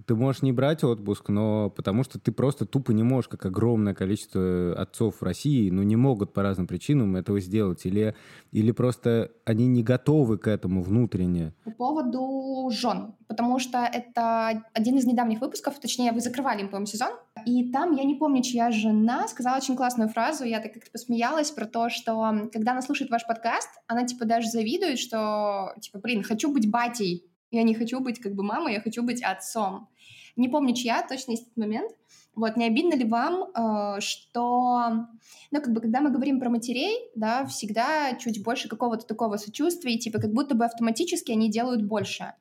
Ты 0.06 0.16
можешь 0.16 0.42
не 0.42 0.52
брать 0.52 0.84
отпуск, 0.84 1.30
но 1.30 1.70
потому 1.70 2.04
что 2.04 2.20
ты 2.20 2.32
просто 2.32 2.66
тупо 2.66 2.92
не 2.92 3.04
можешь, 3.04 3.28
как 3.28 3.46
огромное 3.46 3.94
количество 3.94 4.74
отцов 4.78 5.22
в 5.22 5.24
России, 5.24 5.70
ну, 5.70 5.84
не 5.84 5.96
могут 5.96 6.34
по 6.34 6.44
разным 6.44 6.68
причинам 6.68 7.16
этого 7.16 7.40
сделать. 7.40 7.86
Или, 7.86 8.16
или 8.52 8.72
просто 8.72 9.32
они 9.46 9.68
не 9.68 9.84
готовы 9.84 10.38
к 10.38 10.48
этому 10.48 10.82
внутренне. 10.82 11.54
По 11.64 11.72
поводу 11.72 12.70
жен. 12.72 13.14
Потому 13.28 13.60
что 13.60 13.80
это 13.80 14.64
один 14.74 14.98
из 14.98 15.06
недавних 15.06 15.42
выпусков, 15.42 15.80
точнее, 15.80 16.12
вы 16.12 16.20
закрывали 16.20 16.62
им, 16.62 16.70
по 16.70 16.86
сезон. 16.86 17.12
И 17.46 17.72
там, 17.72 17.92
я 17.92 18.04
не 18.04 18.16
помню, 18.16 18.42
чья 18.42 18.72
жена 18.72 19.28
сказала 19.28 19.58
очень 19.58 19.76
классную 19.76 20.10
фразу, 20.10 20.44
я 20.44 20.60
так 20.60 20.74
как-то 20.74 20.92
посмеялась 20.92 21.52
про 21.52 21.66
то, 21.66 21.90
что 21.90 22.50
когда 22.52 22.72
она 22.72 22.82
слушает 22.82 23.12
ваш 23.12 23.26
подкаст, 23.28 23.70
она, 23.88 24.06
типа, 24.06 24.26
даже 24.26 24.50
завидует, 24.50 25.00
что, 25.00 25.74
типа, 25.80 26.00
блин, 26.00 26.24
хочу 26.24 26.52
быть 26.52 26.70
батей 26.70 27.29
я 27.52 27.64
не 27.64 27.74
хочу 27.74 28.00
быть 28.00 28.20
как 28.20 28.36
бы 28.36 28.44
мамой, 28.44 28.74
я 28.74 28.82
хочу 28.82 29.04
быть 29.04 29.24
отцом. 29.24 29.90
Не 30.36 30.50
помню, 30.50 30.74
чья 30.74 31.06
точно 31.08 31.32
есть 31.32 31.44
этот 31.44 31.58
момент. 31.58 31.92
Вот, 32.36 32.56
не 32.56 32.66
обидно 32.66 32.94
ли 32.94 33.04
вам, 33.04 33.50
э, 33.54 34.00
что, 34.00 35.08
ну, 35.52 35.62
как 35.62 35.74
бы, 35.74 35.82
когда 35.82 36.00
мы 36.00 36.10
говорим 36.10 36.40
про 36.40 36.50
матерей, 36.50 37.10
да, 37.16 37.46
всегда 37.46 38.14
чуть 38.14 38.42
больше 38.44 38.70
какого-то 38.70 39.06
такого 39.06 39.36
сочувствия, 39.36 39.98
типа, 39.98 40.20
как 40.20 40.32
будто 40.32 40.56
бы 40.56 40.64
автоматически 40.64 41.32
они 41.32 41.52
делают 41.52 41.84
больше. 41.84 42.34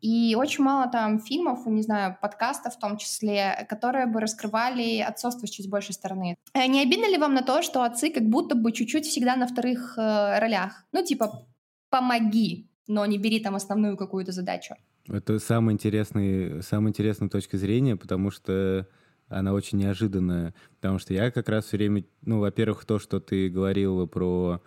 И 0.00 0.34
очень 0.36 0.64
мало 0.64 0.90
там 0.90 1.20
фильмов, 1.20 1.66
не 1.66 1.82
знаю, 1.82 2.18
подкастов 2.20 2.74
в 2.74 2.78
том 2.78 2.96
числе, 2.96 3.66
которые 3.68 4.06
бы 4.06 4.20
раскрывали 4.20 4.98
отцовство 4.98 5.46
с 5.46 5.50
чуть 5.50 5.70
большей 5.70 5.94
стороны. 5.94 6.36
Э, 6.52 6.66
не 6.66 6.82
обидно 6.82 7.08
ли 7.08 7.18
вам 7.18 7.34
на 7.34 7.42
то, 7.42 7.62
что 7.62 7.82
отцы 7.84 8.10
как 8.10 8.28
будто 8.28 8.56
бы 8.56 8.72
чуть-чуть 8.72 9.06
всегда 9.06 9.36
на 9.36 9.46
вторых 9.46 9.96
э, 9.96 10.38
ролях? 10.38 10.84
Ну, 10.92 11.04
типа, 11.04 11.46
помоги, 11.88 12.68
но 12.88 13.04
не 13.06 13.18
бери 13.18 13.40
там 13.40 13.54
основную 13.54 13.96
какую-то 13.96 14.32
задачу. 14.32 14.74
Это 15.08 15.38
самая 15.38 15.74
интересная, 15.74 16.62
самая 16.62 16.90
интересная 16.90 17.28
точка 17.28 17.58
зрения, 17.58 17.96
потому 17.96 18.30
что 18.30 18.86
она 19.28 19.52
очень 19.52 19.78
неожиданная. 19.78 20.54
Потому 20.80 20.98
что 20.98 21.14
я 21.14 21.30
как 21.30 21.48
раз 21.48 21.66
все 21.66 21.76
время, 21.76 22.04
ну, 22.22 22.40
во-первых, 22.40 22.84
то, 22.84 22.98
что 22.98 23.20
ты 23.20 23.48
говорила 23.48 24.06
про 24.06 24.62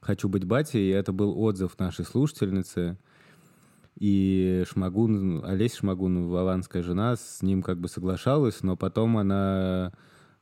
«хочу 0.00 0.28
быть 0.28 0.44
батей», 0.44 0.90
это 0.92 1.12
был 1.12 1.38
отзыв 1.40 1.78
нашей 1.78 2.04
слушательницы, 2.04 2.98
и 3.98 4.64
Шмагун, 4.70 5.44
Олеся 5.44 5.78
Шмагун, 5.78 6.28
Вованская 6.28 6.82
жена, 6.82 7.16
с 7.16 7.42
ним 7.42 7.62
как 7.62 7.80
бы 7.80 7.88
соглашалась, 7.88 8.62
но 8.62 8.76
потом 8.76 9.18
она... 9.18 9.92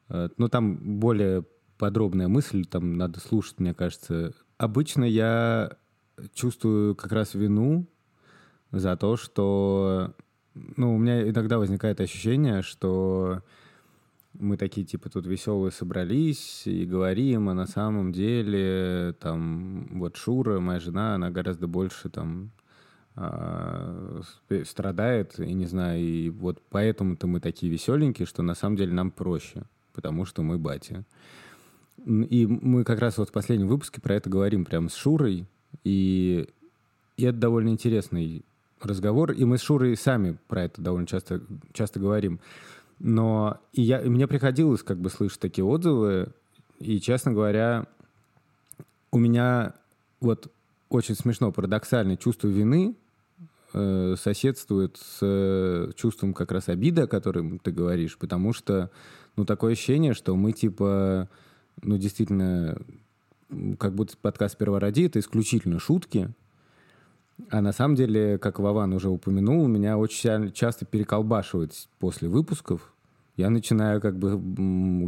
Э, 0.08 0.28
ну, 0.36 0.48
там 0.48 1.00
более 1.00 1.44
подробная 1.78 2.28
мысль, 2.28 2.66
там 2.66 2.98
надо 2.98 3.18
слушать, 3.18 3.58
мне 3.58 3.72
кажется. 3.72 4.34
Обычно 4.58 5.04
я 5.04 5.76
чувствую 6.34 6.94
как 6.94 7.12
раз 7.12 7.34
вину 7.34 7.86
за 8.72 8.96
то, 8.96 9.16
что... 9.16 10.14
Ну, 10.54 10.94
у 10.94 10.98
меня 10.98 11.28
иногда 11.28 11.58
возникает 11.58 12.00
ощущение, 12.00 12.62
что 12.62 13.42
мы 14.38 14.56
такие, 14.56 14.86
типа, 14.86 15.10
тут 15.10 15.26
веселые 15.26 15.70
собрались 15.70 16.66
и 16.66 16.84
говорим, 16.84 17.48
а 17.48 17.54
на 17.54 17.66
самом 17.66 18.12
деле, 18.12 19.14
там, 19.20 19.88
вот 19.98 20.16
Шура, 20.16 20.60
моя 20.60 20.80
жена, 20.80 21.14
она 21.14 21.30
гораздо 21.30 21.66
больше, 21.66 22.08
там, 22.08 22.52
э, 23.16 24.22
страдает, 24.64 25.38
и 25.38 25.52
не 25.52 25.66
знаю, 25.66 26.00
и 26.00 26.30
вот 26.30 26.62
поэтому-то 26.70 27.26
мы 27.26 27.40
такие 27.40 27.70
веселенькие, 27.70 28.26
что 28.26 28.42
на 28.42 28.54
самом 28.54 28.76
деле 28.76 28.92
нам 28.92 29.10
проще, 29.10 29.64
потому 29.92 30.24
что 30.24 30.42
мы 30.42 30.58
батя. 30.58 31.04
И 32.06 32.46
мы 32.46 32.84
как 32.84 33.00
раз 33.00 33.18
вот 33.18 33.30
в 33.30 33.32
последнем 33.32 33.68
выпуске 33.68 34.00
про 34.00 34.14
это 34.14 34.30
говорим 34.30 34.64
прямо 34.64 34.88
с 34.88 34.94
Шурой, 34.94 35.46
и, 35.84 36.48
и 37.16 37.24
это 37.24 37.38
довольно 37.38 37.70
интересный 37.70 38.44
разговор, 38.80 39.32
и 39.32 39.44
мы 39.44 39.58
с 39.58 39.62
Шурой 39.62 39.96
сами 39.96 40.36
про 40.48 40.64
это 40.64 40.80
довольно 40.80 41.06
часто, 41.06 41.40
часто 41.72 42.00
говорим. 42.00 42.40
Но 42.98 43.58
и, 43.72 43.82
я, 43.82 44.00
и 44.00 44.08
мне 44.08 44.26
приходилось 44.26 44.82
как 44.82 44.98
бы 44.98 45.10
слышать 45.10 45.40
такие 45.40 45.64
отзывы, 45.64 46.32
и, 46.78 47.00
честно 47.00 47.32
говоря, 47.32 47.86
у 49.10 49.18
меня 49.18 49.74
вот 50.20 50.50
очень 50.88 51.14
смешно, 51.14 51.52
парадоксально 51.52 52.16
чувство 52.16 52.48
вины 52.48 52.96
э, 53.72 54.14
соседствует 54.18 54.96
с 54.96 55.18
э, 55.20 55.90
чувством 55.96 56.32
как 56.32 56.52
раз 56.52 56.68
обиды, 56.68 57.02
о 57.02 57.06
котором 57.06 57.58
ты 57.58 57.70
говоришь, 57.70 58.16
потому 58.18 58.52
что, 58.52 58.90
ну, 59.36 59.44
такое 59.44 59.72
ощущение, 59.72 60.14
что 60.14 60.36
мы, 60.36 60.52
типа, 60.52 61.28
ну, 61.82 61.98
действительно 61.98 62.78
как 63.78 63.94
будто 63.94 64.16
подкаст 64.16 64.56
«Первороди»— 64.58 65.02
это 65.06 65.18
исключительно 65.18 65.78
шутки, 65.78 66.30
а 67.50 67.60
на 67.60 67.72
самом 67.72 67.96
деле, 67.96 68.38
как 68.38 68.58
Вован 68.58 68.92
уже 68.92 69.08
упомянул, 69.08 69.66
меня 69.68 69.98
очень 69.98 70.52
часто 70.52 70.86
переколбашивают 70.86 71.72
после 71.98 72.28
выпусков. 72.28 72.94
Я 73.36 73.50
начинаю 73.50 74.00
как 74.00 74.18
бы 74.18 74.40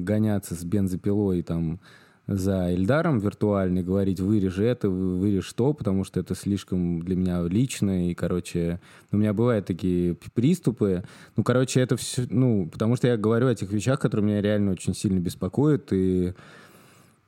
гоняться 0.02 0.54
с 0.54 0.62
бензопилой 0.62 1.42
там 1.42 1.80
за 2.26 2.70
Эльдаром 2.70 3.20
виртуальный, 3.20 3.82
говорить 3.82 4.20
вырежи 4.20 4.62
это, 4.62 4.90
вырежь 4.90 5.50
то, 5.54 5.72
потому 5.72 6.04
что 6.04 6.20
это 6.20 6.34
слишком 6.34 7.00
для 7.00 7.16
меня 7.16 7.42
лично, 7.44 8.10
и, 8.10 8.14
короче, 8.14 8.80
у 9.10 9.16
меня 9.16 9.32
бывают 9.32 9.64
такие 9.64 10.14
приступы. 10.34 11.04
Ну, 11.36 11.42
короче, 11.42 11.80
это 11.80 11.96
все, 11.96 12.26
ну, 12.28 12.68
потому 12.70 12.96
что 12.96 13.08
я 13.08 13.16
говорю 13.16 13.48
о 13.48 13.54
тех 13.54 13.72
вещах, 13.72 13.98
которые 13.98 14.26
меня 14.26 14.42
реально 14.42 14.72
очень 14.72 14.94
сильно 14.94 15.18
беспокоят, 15.18 15.90
и 15.90 16.34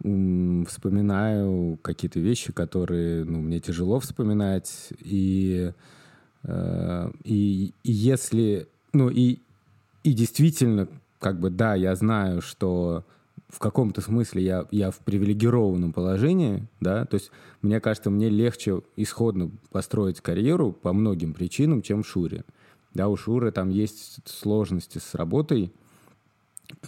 вспоминаю 0.02 1.78
какие-то 1.82 2.20
вещи, 2.20 2.52
которые 2.52 3.24
ну, 3.24 3.40
мне 3.40 3.60
тяжело 3.60 4.00
вспоминать. 4.00 4.88
И, 5.00 5.72
э, 6.44 7.10
и, 7.24 7.74
и 7.82 7.92
если... 7.92 8.68
Ну, 8.92 9.08
и, 9.08 9.38
и 10.02 10.12
действительно, 10.12 10.88
как 11.18 11.38
бы, 11.38 11.50
да, 11.50 11.74
я 11.74 11.94
знаю, 11.94 12.40
что 12.40 13.04
в 13.48 13.58
каком-то 13.58 14.00
смысле 14.00 14.42
я, 14.42 14.66
я 14.70 14.90
в 14.90 14.98
привилегированном 15.00 15.92
положении, 15.92 16.66
да, 16.80 17.04
то 17.04 17.16
есть 17.16 17.30
мне 17.62 17.80
кажется, 17.80 18.10
мне 18.10 18.28
легче 18.28 18.80
исходно 18.96 19.50
построить 19.70 20.20
карьеру 20.20 20.72
по 20.72 20.92
многим 20.92 21.34
причинам, 21.34 21.82
чем 21.82 22.04
Шуре. 22.04 22.44
Да, 22.94 23.08
у 23.08 23.16
Шуры 23.16 23.52
там 23.52 23.68
есть 23.68 24.20
сложности 24.24 24.98
с 24.98 25.14
работой, 25.14 25.72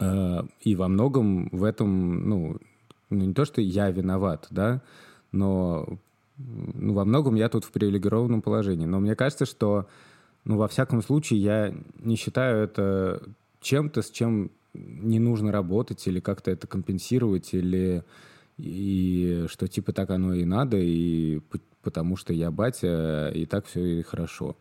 э, 0.01 0.43
и 0.63 0.75
во 0.75 0.89
многом 0.89 1.49
в 1.51 1.65
этом, 1.65 2.29
ну, 2.29 2.59
ну, 3.13 3.27
не 3.27 3.35
то, 3.35 3.45
что 3.45 3.61
я 3.61 3.91
виноват, 3.91 4.47
да, 4.51 4.83
но 5.31 5.99
ну, 6.39 6.95
во 6.95 7.05
многом 7.05 7.35
я 7.35 7.49
тут 7.49 7.65
в 7.65 7.71
привилегированном 7.71 8.43
положении. 8.43 8.87
Но 8.87 9.01
мне 9.01 9.15
кажется, 9.15 9.47
что, 9.47 9.87
ну, 10.45 10.57
во 10.57 10.69
всяком 10.69 11.03
случае, 11.03 11.41
я 11.41 11.75
не 11.99 12.17
считаю 12.17 12.65
это 12.65 13.23
чем-то, 13.61 14.03
с 14.03 14.11
чем 14.11 14.51
не 14.75 15.19
нужно 15.19 15.53
работать 15.53 16.07
или 16.07 16.21
как-то 16.21 16.51
это 16.51 16.67
компенсировать, 16.67 17.53
или 17.53 18.05
и 18.59 19.47
что 19.49 19.69
типа 19.69 19.93
так 19.93 20.11
оно 20.11 20.35
и 20.35 20.45
надо, 20.45 20.79
и 20.79 21.41
потому 21.83 22.17
что 22.17 22.33
я 22.33 22.51
батя, 22.51 23.31
и 23.35 23.45
так 23.45 23.67
все 23.67 23.85
и 23.99 24.03
хорошо. 24.03 24.57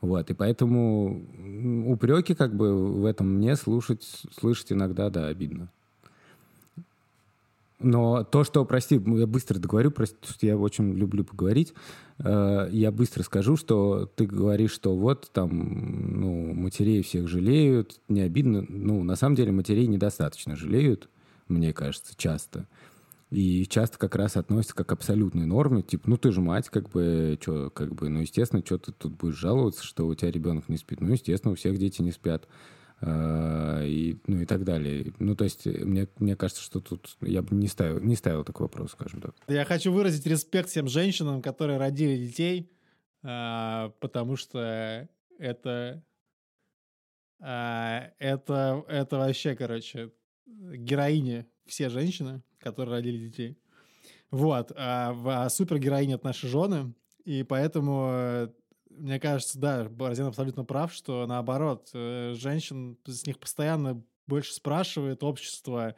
Вот, 0.00 0.30
и 0.30 0.34
поэтому 0.34 1.26
упреки 1.86 2.34
как 2.34 2.54
бы 2.54 3.00
в 3.00 3.04
этом 3.04 3.34
мне 3.34 3.54
слушать, 3.56 4.22
слышать 4.38 4.72
иногда, 4.72 5.10
да, 5.10 5.26
обидно. 5.26 5.70
Но 7.80 8.24
то, 8.24 8.44
что, 8.44 8.64
прости, 8.66 9.00
я 9.06 9.26
быстро 9.26 9.58
договорю, 9.58 9.90
прости, 9.90 10.46
я 10.46 10.56
очень 10.56 10.92
люблю 10.92 11.24
поговорить, 11.24 11.72
э, 12.18 12.68
я 12.70 12.92
быстро 12.92 13.22
скажу, 13.22 13.56
что 13.56 14.04
ты 14.16 14.26
говоришь, 14.26 14.72
что 14.72 14.94
вот 14.94 15.30
там, 15.32 16.20
ну, 16.20 16.52
матерей 16.52 17.02
всех 17.02 17.26
жалеют, 17.26 17.98
не 18.08 18.20
обидно. 18.20 18.66
Ну, 18.68 19.02
на 19.02 19.16
самом 19.16 19.34
деле 19.34 19.50
матерей 19.50 19.86
недостаточно 19.86 20.56
жалеют, 20.56 21.08
мне 21.48 21.72
кажется, 21.72 22.12
часто. 22.16 22.66
И 23.30 23.64
часто 23.66 23.96
как 23.96 24.16
раз 24.16 24.36
относятся 24.36 24.74
как 24.74 24.88
к 24.88 24.92
абсолютной 24.92 25.46
норме, 25.46 25.82
типа, 25.82 26.10
ну 26.10 26.16
ты 26.18 26.32
же 26.32 26.40
мать, 26.40 26.68
как 26.68 26.90
бы, 26.90 27.38
что, 27.40 27.70
как 27.70 27.94
бы, 27.94 28.08
ну 28.08 28.20
естественно, 28.20 28.62
что 28.64 28.76
ты 28.76 28.92
тут 28.92 29.12
будешь 29.12 29.36
жаловаться, 29.36 29.84
что 29.84 30.06
у 30.06 30.14
тебя 30.14 30.32
ребенок 30.32 30.68
не 30.68 30.76
спит. 30.76 31.00
Ну, 31.00 31.12
естественно, 31.12 31.52
у 31.52 31.56
всех 31.56 31.78
дети 31.78 32.02
не 32.02 32.10
спят. 32.10 32.46
А, 33.02 33.82
и, 33.82 34.18
ну 34.26 34.40
и 34.40 34.46
так 34.46 34.64
далее. 34.64 35.12
Ну, 35.18 35.34
то 35.34 35.44
есть, 35.44 35.64
мне, 35.66 36.06
мне 36.18 36.36
кажется, 36.36 36.62
что 36.62 36.80
тут 36.80 37.16
я 37.22 37.40
бы 37.40 37.56
не 37.56 37.66
ставил, 37.66 38.00
не 38.00 38.14
ставил 38.14 38.44
такой 38.44 38.64
вопрос, 38.64 38.92
скажем 38.92 39.22
так. 39.22 39.34
Я 39.48 39.64
хочу 39.64 39.90
выразить 39.90 40.26
респект 40.26 40.68
всем 40.68 40.86
женщинам, 40.86 41.40
которые 41.40 41.78
родили 41.78 42.26
детей, 42.26 42.70
а, 43.22 43.90
потому 44.00 44.36
что 44.36 45.08
это, 45.38 46.04
а, 47.40 48.10
это, 48.18 48.84
это 48.86 49.16
вообще, 49.16 49.54
короче, 49.54 50.12
героини 50.46 51.46
все 51.66 51.88
женщины, 51.88 52.42
которые 52.58 52.96
родили 52.96 53.28
детей. 53.28 53.58
Вот. 54.30 54.72
А, 54.76 55.16
а 55.24 55.48
супергероини— 55.48 56.14
это 56.16 56.26
наши 56.26 56.48
жены, 56.48 56.92
и 57.24 57.42
поэтому 57.44 58.10
э, 58.12 58.48
мне 58.90 59.18
кажется, 59.18 59.58
да, 59.58 59.84
Борзин 59.88 60.26
абсолютно 60.26 60.64
прав, 60.64 60.92
что 60.92 61.26
наоборот, 61.26 61.90
э, 61.94 62.34
женщин 62.34 62.98
с 63.06 63.26
них 63.26 63.38
постоянно 63.38 64.02
больше 64.26 64.52
спрашивает 64.52 65.22
общество, 65.22 65.94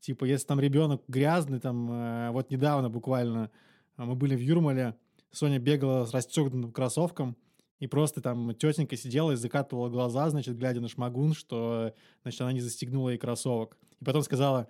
типа, 0.00 0.24
если 0.24 0.46
там 0.46 0.60
ребенок 0.60 1.02
грязный, 1.08 1.60
там, 1.60 1.90
э, 1.90 2.30
вот 2.30 2.50
недавно 2.50 2.90
буквально 2.90 3.50
мы 3.96 4.14
были 4.14 4.34
в 4.34 4.40
Юрмале, 4.40 4.96
Соня 5.30 5.58
бегала 5.58 6.04
с 6.04 6.12
расстегнутым 6.12 6.72
кроссовком, 6.72 7.36
и 7.78 7.86
просто 7.86 8.20
там 8.20 8.54
тетенька 8.54 8.96
сидела 8.96 9.32
и 9.32 9.36
закатывала 9.36 9.88
глаза, 9.88 10.28
значит, 10.30 10.56
глядя 10.56 10.80
на 10.80 10.88
шмагун, 10.88 11.34
что, 11.34 11.92
значит, 12.22 12.40
она 12.40 12.52
не 12.52 12.60
застегнула 12.60 13.10
ей 13.10 13.18
кроссовок. 13.18 13.76
И 14.00 14.04
потом 14.04 14.22
сказала, 14.22 14.68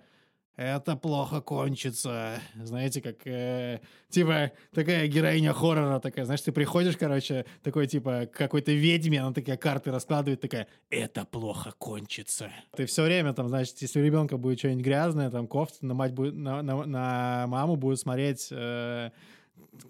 это 0.55 0.95
плохо 0.95 1.41
кончится. 1.41 2.39
Знаете, 2.55 3.01
как, 3.01 3.25
э, 3.25 3.79
типа, 4.09 4.51
такая 4.73 5.07
героиня 5.07 5.53
хоррора 5.53 5.99
такая, 5.99 6.25
знаешь, 6.25 6.41
ты 6.41 6.51
приходишь, 6.51 6.97
короче, 6.97 7.45
такой, 7.63 7.87
типа, 7.87 8.27
к 8.27 8.37
какой-то 8.37 8.71
ведьме, 8.71 9.21
она 9.21 9.33
такая 9.33 9.57
карты 9.57 9.91
раскладывает, 9.91 10.41
такая, 10.41 10.67
это 10.89 11.25
плохо 11.25 11.73
кончится. 11.77 12.51
Ты 12.75 12.85
все 12.85 13.03
время 13.03 13.33
там, 13.33 13.47
значит, 13.49 13.81
если 13.81 13.99
у 13.99 14.03
ребенка 14.03 14.37
будет 14.37 14.59
что-нибудь 14.59 14.83
грязное, 14.83 15.31
там, 15.31 15.47
кофта, 15.47 15.85
на 15.85 15.93
мать 15.93 16.13
будет, 16.13 16.35
на, 16.35 16.61
на, 16.61 16.85
на 16.85 17.47
маму 17.47 17.75
будет 17.75 17.99
смотреть... 17.99 18.49
Э, 18.51 19.09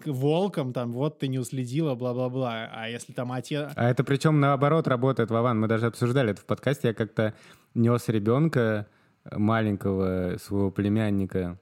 волком, 0.06 0.72
там, 0.72 0.92
вот 0.92 1.18
ты 1.18 1.28
не 1.28 1.38
уследила, 1.38 1.94
бла-бла-бла. 1.94 2.70
А 2.72 2.88
если 2.88 3.12
там 3.12 3.32
отец... 3.32 3.70
А 3.76 3.90
это 3.90 4.02
причем 4.04 4.40
наоборот 4.40 4.88
работает, 4.88 5.30
Вован. 5.30 5.60
Мы 5.60 5.68
даже 5.68 5.86
обсуждали 5.86 6.30
это 6.32 6.40
в 6.40 6.46
подкасте. 6.46 6.88
Я 6.88 6.94
как-то 6.94 7.34
нес 7.74 8.08
ребенка 8.08 8.86
маленького 9.30 10.36
своего 10.38 10.70
племянника. 10.70 11.58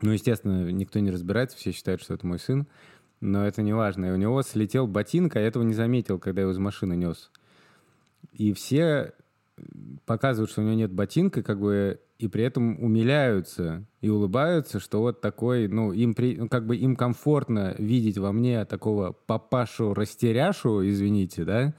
Ну, 0.00 0.12
естественно, 0.12 0.70
никто 0.70 0.98
не 1.00 1.10
разбирается, 1.10 1.56
все 1.56 1.72
считают, 1.72 2.00
что 2.00 2.14
это 2.14 2.26
мой 2.26 2.38
сын, 2.38 2.66
но 3.20 3.46
это 3.46 3.62
не 3.62 3.72
важно. 3.72 4.06
И 4.06 4.10
у 4.10 4.16
него 4.16 4.42
слетел 4.42 4.86
ботинок, 4.86 5.36
а 5.36 5.40
я 5.40 5.46
этого 5.46 5.62
не 5.64 5.74
заметил, 5.74 6.18
когда 6.18 6.42
его 6.42 6.52
из 6.52 6.58
машины 6.58 6.94
нес. 6.96 7.30
И 8.32 8.52
все 8.52 9.12
показывают, 10.06 10.50
что 10.50 10.60
у 10.60 10.64
него 10.64 10.74
нет 10.74 10.92
ботинка, 10.92 11.42
как 11.42 11.60
бы, 11.60 12.00
и 12.18 12.28
при 12.28 12.44
этом 12.44 12.82
умиляются 12.82 13.84
и 14.00 14.08
улыбаются, 14.08 14.80
что 14.80 15.00
вот 15.00 15.20
такой, 15.20 15.68
ну, 15.68 15.92
им 15.92 16.14
при, 16.14 16.36
ну, 16.36 16.48
как 16.48 16.66
бы 16.66 16.76
им 16.76 16.96
комфортно 16.96 17.74
видеть 17.78 18.18
во 18.18 18.32
мне 18.32 18.64
такого 18.64 19.12
папашу-растеряшу, 19.12 20.88
извините, 20.88 21.44
да, 21.44 21.74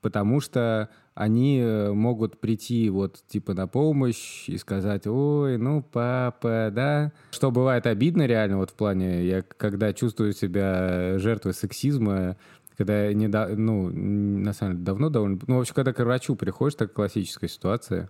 потому 0.00 0.40
что 0.40 0.90
они 1.14 1.60
э, 1.60 1.92
могут 1.92 2.40
прийти 2.40 2.88
вот 2.88 3.22
типа 3.28 3.54
на 3.54 3.66
помощь 3.66 4.48
и 4.48 4.56
сказать, 4.56 5.06
ой, 5.06 5.58
ну 5.58 5.82
папа, 5.82 6.70
да. 6.72 7.12
Что 7.30 7.50
бывает 7.50 7.86
обидно 7.86 8.26
реально 8.26 8.58
вот 8.58 8.70
в 8.70 8.74
плане, 8.74 9.26
я 9.26 9.42
когда 9.42 9.92
чувствую 9.92 10.32
себя 10.32 11.18
жертвой 11.18 11.54
сексизма, 11.54 12.36
когда 12.78 13.06
я 13.06 13.14
не, 13.14 13.28
ну, 13.28 13.90
на 13.90 14.52
самом 14.54 14.74
деле 14.74 14.84
давно 14.84 15.10
довольно, 15.10 15.38
ну, 15.46 15.58
в 15.58 15.60
общем, 15.60 15.74
когда 15.74 15.92
к 15.92 16.02
врачу 16.02 16.34
приходишь, 16.34 16.76
так 16.76 16.92
классическая 16.92 17.48
ситуация. 17.48 18.08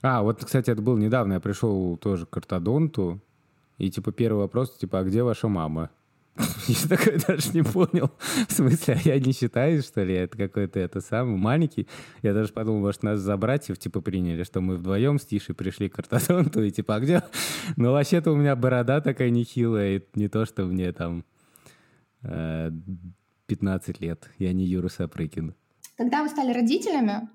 А, 0.00 0.22
вот, 0.22 0.44
кстати, 0.44 0.70
это 0.70 0.80
было 0.80 0.96
недавно, 0.96 1.34
я 1.34 1.40
пришел 1.40 1.96
тоже 1.96 2.26
к 2.26 2.36
ортодонту, 2.36 3.20
и 3.78 3.90
типа 3.90 4.12
первый 4.12 4.38
вопрос, 4.38 4.76
типа, 4.76 5.00
а 5.00 5.04
где 5.04 5.24
ваша 5.24 5.48
мама? 5.48 5.90
Я 6.68 6.88
такой 6.88 7.18
даже 7.18 7.52
не 7.52 7.62
понял. 7.62 8.10
В 8.48 8.52
смысле, 8.52 8.94
а 8.94 9.08
я 9.08 9.18
не 9.18 9.32
считаю, 9.32 9.82
что 9.82 10.04
ли? 10.04 10.14
Это 10.14 10.36
какой-то 10.36 10.78
это 10.78 11.00
самый 11.00 11.36
маленький. 11.36 11.88
Я 12.22 12.34
даже 12.34 12.52
подумал, 12.52 12.80
может, 12.80 13.02
нас 13.02 13.20
за 13.20 13.36
братьев, 13.36 13.78
типа, 13.78 14.00
приняли, 14.00 14.44
что 14.44 14.60
мы 14.60 14.76
вдвоем 14.76 15.18
с 15.18 15.26
Тишей 15.26 15.54
пришли 15.54 15.88
к 15.88 15.98
ортодонту, 15.98 16.62
и 16.62 16.70
типа, 16.70 16.96
а 16.96 17.00
где? 17.00 17.22
Ну, 17.76 17.92
вообще-то 17.92 18.32
у 18.32 18.36
меня 18.36 18.54
борода 18.56 19.00
такая 19.00 19.30
нехилая, 19.30 19.98
и 19.98 20.02
не 20.14 20.28
то, 20.28 20.46
что 20.46 20.64
мне 20.64 20.92
там 20.92 21.24
15 22.22 23.88
э, 24.00 24.04
лет. 24.04 24.30
Я 24.38 24.52
не 24.52 24.64
Юра 24.64 24.88
Сапрыкин. 24.88 25.54
Когда 25.96 26.22
вы 26.22 26.28
стали 26.28 26.52
родителями, 26.52 27.28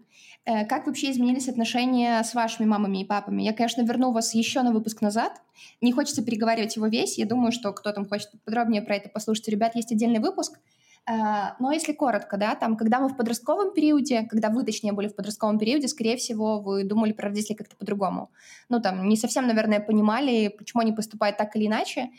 как 0.45 0.87
вообще 0.87 1.11
изменились 1.11 1.47
отношения 1.47 2.21
с 2.23 2.33
вашими 2.33 2.65
мамами 2.65 3.01
и 3.01 3.05
папами? 3.05 3.43
Я, 3.43 3.53
конечно, 3.53 3.81
верну 3.81 4.11
вас 4.11 4.33
еще 4.33 4.61
на 4.61 4.71
выпуск 4.71 5.01
назад. 5.01 5.41
Не 5.81 5.91
хочется 5.91 6.23
переговаривать 6.23 6.75
его 6.75 6.87
весь. 6.87 7.17
Я 7.17 7.25
думаю, 7.25 7.51
что 7.51 7.71
кто 7.71 7.91
там 7.91 8.05
хочет 8.05 8.29
подробнее 8.43 8.81
про 8.81 8.95
это 8.95 9.09
послушать. 9.09 9.47
Ребят, 9.47 9.75
есть 9.75 9.91
отдельный 9.91 10.19
выпуск. 10.19 10.59
Э, 11.05 11.53
но 11.59 11.71
если 11.71 11.93
коротко, 11.93 12.37
да, 12.37 12.55
там, 12.55 12.77
когда 12.77 12.99
мы 12.99 13.09
в 13.09 13.17
подростковом 13.17 13.73
периоде, 13.73 14.23
когда 14.29 14.49
вы, 14.49 14.63
точнее, 14.63 14.93
были 14.93 15.07
в 15.07 15.15
подростковом 15.15 15.59
периоде, 15.59 15.87
скорее 15.87 16.17
всего, 16.17 16.59
вы 16.59 16.83
думали 16.83 17.11
про 17.11 17.29
родителей 17.29 17.55
как-то 17.55 17.75
по-другому. 17.75 18.31
Ну, 18.69 18.81
там, 18.81 19.07
не 19.07 19.17
совсем, 19.17 19.47
наверное, 19.47 19.79
понимали, 19.79 20.47
почему 20.47 20.81
они 20.81 20.93
поступают 20.93 21.37
так 21.37 21.55
или 21.55 21.67
иначе. 21.67 22.09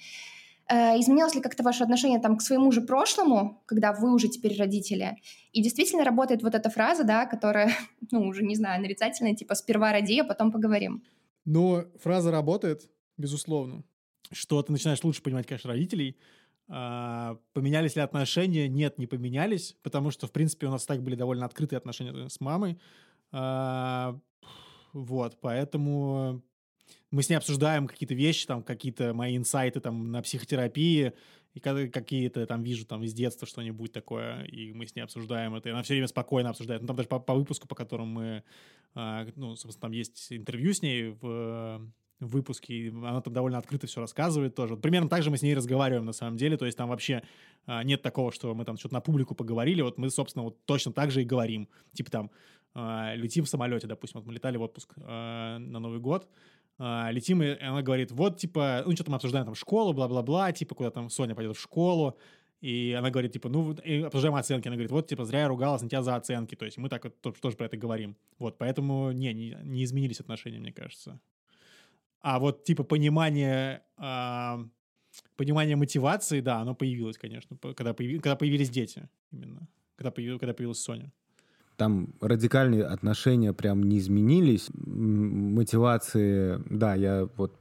Э, 0.66 0.98
изменилось 0.98 1.34
ли 1.34 1.42
как-то 1.42 1.62
ваше 1.62 1.84
отношение 1.84 2.20
там, 2.20 2.36
к 2.36 2.42
своему 2.42 2.72
же 2.72 2.80
прошлому, 2.80 3.62
когда 3.66 3.92
вы 3.92 4.14
уже 4.14 4.28
теперь 4.28 4.58
родители? 4.58 5.16
И 5.52 5.62
действительно 5.62 6.04
работает 6.04 6.42
вот 6.42 6.54
эта 6.54 6.70
фраза, 6.70 7.04
да, 7.04 7.26
которая, 7.26 7.70
ну, 8.10 8.26
уже, 8.26 8.42
не 8.42 8.56
знаю, 8.56 8.80
нарицательная, 8.80 9.34
типа 9.34 9.54
«сперва 9.54 9.92
роди, 9.92 10.20
а 10.20 10.24
потом 10.24 10.52
поговорим». 10.52 11.02
Ну, 11.44 11.84
фраза 12.00 12.30
работает, 12.30 12.88
безусловно. 13.18 13.84
Что 14.32 14.62
ты 14.62 14.72
начинаешь 14.72 15.04
лучше 15.04 15.22
понимать, 15.22 15.46
конечно, 15.46 15.70
родителей. 15.70 16.16
А, 16.68 17.36
поменялись 17.52 17.96
ли 17.96 18.00
отношения? 18.00 18.66
Нет, 18.66 18.98
не 18.98 19.06
поменялись, 19.06 19.76
потому 19.82 20.10
что, 20.10 20.26
в 20.26 20.32
принципе, 20.32 20.66
у 20.66 20.70
нас 20.70 20.86
так 20.86 21.02
были 21.02 21.14
довольно 21.14 21.44
открытые 21.44 21.76
отношения 21.76 22.30
с 22.30 22.40
мамой. 22.40 22.80
А, 23.32 24.18
вот, 24.94 25.38
поэтому 25.42 26.42
мы 27.14 27.22
с 27.22 27.28
ней 27.28 27.36
обсуждаем 27.36 27.86
какие-то 27.86 28.14
вещи, 28.14 28.44
там, 28.46 28.62
какие-то 28.62 29.14
мои 29.14 29.36
инсайты 29.36 29.80
там 29.80 30.10
на 30.10 30.20
психотерапии, 30.20 31.12
и 31.54 31.60
какие-то 31.60 32.44
там 32.46 32.64
вижу 32.64 32.84
там 32.84 33.04
из 33.04 33.14
детства 33.14 33.46
что-нибудь 33.46 33.92
такое, 33.92 34.42
и 34.42 34.72
мы 34.72 34.86
с 34.86 34.96
ней 34.96 35.02
обсуждаем 35.02 35.54
это, 35.54 35.68
и 35.68 35.72
она 35.72 35.84
все 35.84 35.94
время 35.94 36.08
спокойно 36.08 36.50
обсуждает. 36.50 36.82
Ну, 36.82 36.88
там 36.88 36.96
даже 36.96 37.08
по, 37.08 37.20
по 37.20 37.34
выпуску, 37.34 37.68
по 37.68 37.76
которому 37.76 38.10
мы, 38.10 38.42
а, 38.96 39.26
ну, 39.36 39.54
собственно, 39.54 39.82
там 39.82 39.92
есть 39.92 40.32
интервью 40.32 40.74
с 40.74 40.82
ней 40.82 41.10
в, 41.20 41.80
в 42.18 42.26
выпуске, 42.26 42.74
и 42.74 42.88
она 42.88 43.20
там 43.20 43.32
довольно 43.32 43.58
открыто 43.58 43.86
все 43.86 44.00
рассказывает 44.00 44.56
тоже. 44.56 44.74
Вот 44.74 44.82
примерно 44.82 45.08
так 45.08 45.22
же 45.22 45.30
мы 45.30 45.36
с 45.36 45.42
ней 45.42 45.54
разговариваем 45.54 46.06
на 46.06 46.12
самом 46.12 46.36
деле, 46.36 46.56
то 46.56 46.66
есть 46.66 46.76
там 46.76 46.88
вообще 46.88 47.22
а, 47.66 47.84
нет 47.84 48.02
такого, 48.02 48.32
что 48.32 48.52
мы 48.56 48.64
там 48.64 48.76
что-то 48.76 48.94
на 48.94 49.00
публику 49.00 49.36
поговорили, 49.36 49.82
вот 49.82 49.98
мы, 49.98 50.10
собственно, 50.10 50.42
вот 50.42 50.66
точно 50.66 50.92
так 50.92 51.12
же 51.12 51.22
и 51.22 51.24
говорим. 51.24 51.68
Типа 51.92 52.10
там 52.10 52.30
а, 52.74 53.14
летим 53.14 53.44
в 53.44 53.48
самолете, 53.48 53.86
допустим, 53.86 54.18
вот 54.20 54.26
мы 54.26 54.32
летали 54.32 54.56
в 54.56 54.62
отпуск 54.62 54.92
а, 54.96 55.58
на 55.58 55.78
Новый 55.78 56.00
год, 56.00 56.28
летим, 56.78 57.42
и 57.42 57.58
она 57.60 57.82
говорит, 57.82 58.10
вот, 58.10 58.38
типа, 58.38 58.82
ну, 58.84 58.92
что-то 58.92 59.10
мы 59.10 59.16
обсуждаем, 59.16 59.44
там, 59.46 59.54
школу, 59.54 59.92
бла-бла-бла, 59.92 60.52
типа, 60.52 60.74
куда 60.74 60.90
там 60.90 61.08
Соня 61.08 61.34
пойдет 61.34 61.56
в 61.56 61.60
школу, 61.60 62.18
и 62.64 62.96
она 62.98 63.10
говорит, 63.10 63.32
типа, 63.32 63.50
ну, 63.50 63.74
и 63.74 64.00
обсуждаем 64.00 64.34
оценки. 64.36 64.68
Она 64.68 64.76
говорит, 64.76 64.90
вот, 64.90 65.06
типа, 65.06 65.26
зря 65.26 65.40
я 65.40 65.48
ругалась 65.48 65.82
на 65.82 65.88
тебя 65.88 66.02
за 66.02 66.16
оценки. 66.16 66.54
То 66.54 66.64
есть 66.64 66.78
мы 66.78 66.88
так 66.88 67.04
вот 67.04 67.20
тоже 67.20 67.56
про 67.56 67.66
это 67.66 67.76
говорим. 67.76 68.16
Вот, 68.38 68.56
поэтому, 68.56 69.12
не, 69.12 69.34
не, 69.34 69.56
не 69.62 69.84
изменились 69.84 70.18
отношения, 70.20 70.58
мне 70.58 70.72
кажется. 70.72 71.20
А 72.20 72.38
вот, 72.38 72.64
типа, 72.64 72.82
понимание, 72.82 73.82
э, 73.98 74.64
понимание 75.36 75.76
мотивации, 75.76 76.40
да, 76.40 76.60
оно 76.62 76.74
появилось, 76.74 77.18
конечно, 77.18 77.58
когда, 77.58 77.92
появи, 77.92 78.18
когда 78.18 78.34
появились 78.34 78.70
дети 78.70 79.10
именно. 79.30 79.68
Когда, 79.96 80.10
появ, 80.10 80.40
когда 80.40 80.54
появилась 80.54 80.80
Соня 80.80 81.12
там 81.76 82.08
радикальные 82.20 82.84
отношения 82.84 83.52
прям 83.52 83.82
не 83.82 83.98
изменились. 83.98 84.70
Мотивации, 84.74 86.62
да, 86.70 86.94
я 86.94 87.28
вот 87.36 87.58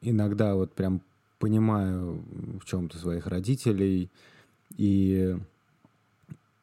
иногда 0.00 0.54
вот 0.54 0.74
прям 0.74 1.02
понимаю 1.38 2.22
в 2.60 2.64
чем-то 2.64 2.98
своих 2.98 3.26
родителей. 3.26 4.10
И 4.76 5.36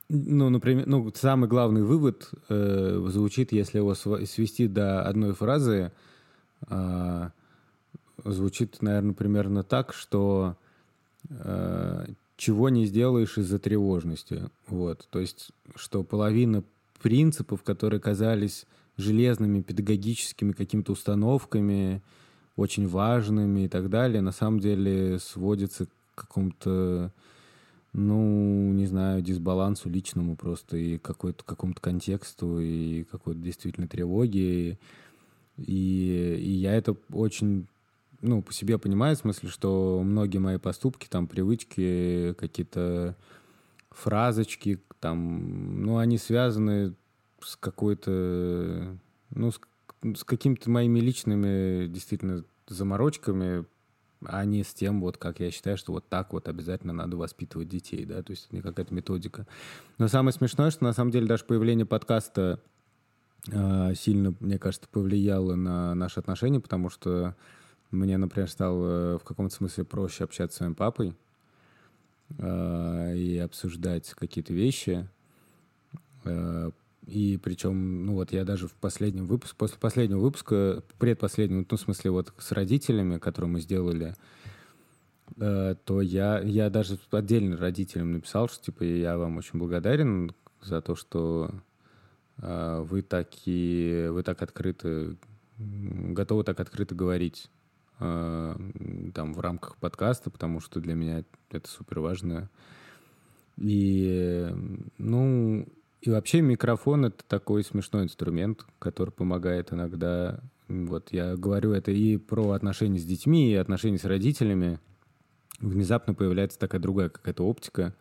Ну, 0.09 0.49
например, 0.49 0.85
ну, 0.87 1.11
самый 1.15 1.49
главный 1.49 1.81
вывод 1.81 2.29
э, 2.49 3.05
звучит, 3.07 3.51
если 3.51 3.79
его 3.79 3.95
свести 3.95 4.67
до 4.67 5.01
одной 5.01 5.33
фразы, 5.33 5.91
э, 6.69 7.29
звучит, 8.23 8.81
наверное, 8.81 9.13
примерно 9.15 9.63
так, 9.63 9.93
что 9.93 10.55
э, 11.29 12.05
чего 12.43 12.67
не 12.67 12.85
сделаешь 12.85 13.37
из-за 13.37 13.57
тревожности. 13.57 14.49
Вот. 14.67 15.07
То 15.11 15.19
есть, 15.19 15.51
что 15.75 16.03
половина 16.03 16.65
принципов, 17.01 17.63
которые 17.63 18.01
казались 18.01 18.65
железными 18.97 19.61
педагогическими 19.61 20.51
какими-то 20.51 20.91
установками, 20.91 22.01
очень 22.57 22.85
важными 22.85 23.61
и 23.61 23.67
так 23.69 23.89
далее, 23.89 24.21
на 24.21 24.33
самом 24.33 24.59
деле 24.59 25.19
сводится 25.19 25.85
к 25.85 25.89
какому-то, 26.15 27.13
ну, 27.93 28.73
не 28.73 28.87
знаю, 28.87 29.21
дисбалансу 29.21 29.89
личному 29.89 30.35
просто 30.35 30.75
и 30.75 30.97
какой-то 30.97 31.45
какому-то 31.45 31.79
контексту 31.79 32.59
и 32.59 33.05
какой-то 33.05 33.39
действительно 33.39 33.87
тревоги. 33.87 34.77
И, 35.57 36.37
и 36.39 36.51
я 36.51 36.73
это 36.73 36.97
очень 37.13 37.67
ну, 38.23 38.41
по 38.41 38.53
себе 38.53 38.77
понимаю, 38.77 39.15
в 39.15 39.19
смысле, 39.19 39.49
что 39.49 40.01
многие 40.03 40.37
мои 40.37 40.57
поступки, 40.57 41.07
там, 41.07 41.27
привычки, 41.27 42.33
какие-то 42.39 43.15
фразочки, 43.91 44.81
там, 44.99 45.83
ну, 45.83 45.97
они 45.97 46.17
связаны 46.17 46.95
с 47.41 47.57
какой-то, 47.57 48.97
ну, 49.29 49.51
с, 49.51 49.59
с 50.15 50.23
какими-то 50.23 50.69
моими 50.69 51.01
личными, 51.01 51.87
действительно, 51.87 52.45
заморочками, 52.67 53.65
а 54.25 54.45
не 54.45 54.63
с 54.63 54.73
тем, 54.73 55.01
вот 55.01 55.17
как 55.17 55.41
я 55.41 55.51
считаю, 55.51 55.75
что 55.75 55.91
вот 55.91 56.07
так 56.07 56.31
вот 56.31 56.47
обязательно 56.47 56.93
надо 56.93 57.17
воспитывать 57.17 57.67
детей, 57.67 58.05
да, 58.05 58.23
то 58.23 58.31
есть 58.31 58.45
это 58.45 58.55
не 58.55 58.61
какая-то 58.61 58.93
методика. 58.93 59.45
Но 59.97 60.07
самое 60.07 60.33
смешное, 60.33 60.71
что 60.71 60.85
на 60.85 60.93
самом 60.93 61.11
деле 61.11 61.27
даже 61.27 61.43
появление 61.43 61.85
подкаста 61.85 62.61
э, 63.51 63.93
сильно, 63.95 64.33
мне 64.39 64.57
кажется, 64.57 64.87
повлияло 64.89 65.55
на 65.55 65.93
наши 65.93 66.21
отношения, 66.21 66.61
потому 66.61 66.89
что 66.89 67.35
мне, 67.93 68.17
например, 68.17 68.49
стало 68.49 69.17
в 69.19 69.23
каком-то 69.23 69.53
смысле 69.53 69.83
проще 69.83 70.23
общаться 70.23 70.55
с 70.55 70.57
своим 70.57 70.75
папой 70.75 71.15
э, 72.37 73.15
и 73.15 73.37
обсуждать 73.37 74.09
какие-то 74.11 74.53
вещи. 74.53 75.07
Э, 76.25 76.71
и 77.05 77.39
причем, 77.41 78.05
ну 78.05 78.13
вот 78.15 78.31
я 78.31 78.45
даже 78.45 78.67
в 78.67 78.73
последнем 78.73 79.27
выпуске, 79.27 79.55
после 79.57 79.77
последнего 79.77 80.19
выпуска, 80.19 80.83
предпоследнего, 80.97 81.65
ну 81.69 81.77
в 81.77 81.79
смысле 81.79 82.11
вот 82.11 82.33
с 82.37 82.51
родителями, 82.51 83.19
которые 83.19 83.51
мы 83.51 83.59
сделали, 83.61 84.15
э, 85.37 85.75
то 85.85 86.01
я, 86.01 86.39
я 86.39 86.69
даже 86.69 86.97
отдельно 87.11 87.57
родителям 87.57 88.13
написал, 88.13 88.49
что 88.49 88.63
типа 88.65 88.83
я 88.83 89.17
вам 89.17 89.37
очень 89.37 89.59
благодарен 89.59 90.33
за 90.61 90.81
то, 90.81 90.95
что 90.95 91.51
э, 92.37 92.85
вы 92.89 93.03
такие, 93.03 94.11
вы 94.11 94.23
так 94.23 94.41
открыто, 94.41 95.15
готовы 95.57 96.43
так 96.43 96.59
открыто 96.59 96.95
говорить 96.95 97.49
Э, 97.51 97.62
там 98.03 99.33
в 99.33 99.39
рамках 99.39 99.77
подкаста, 99.77 100.29
потому 100.29 100.59
что 100.59 100.79
для 100.79 100.93
меня 100.93 101.23
это 101.51 101.69
супер 101.69 101.99
важно. 101.99 102.49
И, 103.57 104.49
ну, 104.97 105.67
и 106.01 106.09
вообще 106.09 106.41
микрофон— 106.41 107.05
это 107.07 107.23
такой 107.27 107.63
смешной 107.63 108.03
инструмент, 108.03 108.65
который 108.79 109.11
помогает 109.11 109.71
иногда... 109.71 110.39
Вот 110.69 111.11
я 111.11 111.35
говорю 111.35 111.73
это 111.73 111.91
и 111.91 112.17
про 112.17 112.51
отношения 112.51 112.97
с 112.97 113.03
детьми, 113.03 113.51
и 113.51 113.55
отношения 113.55 113.97
с 113.97 114.05
родителями. 114.05 114.79
Внезапно 115.59 116.13
появляется 116.13 116.57
такая 116.57 116.81
другая 116.81 117.09
какая-то 117.09 117.45
оптика. 117.45 117.93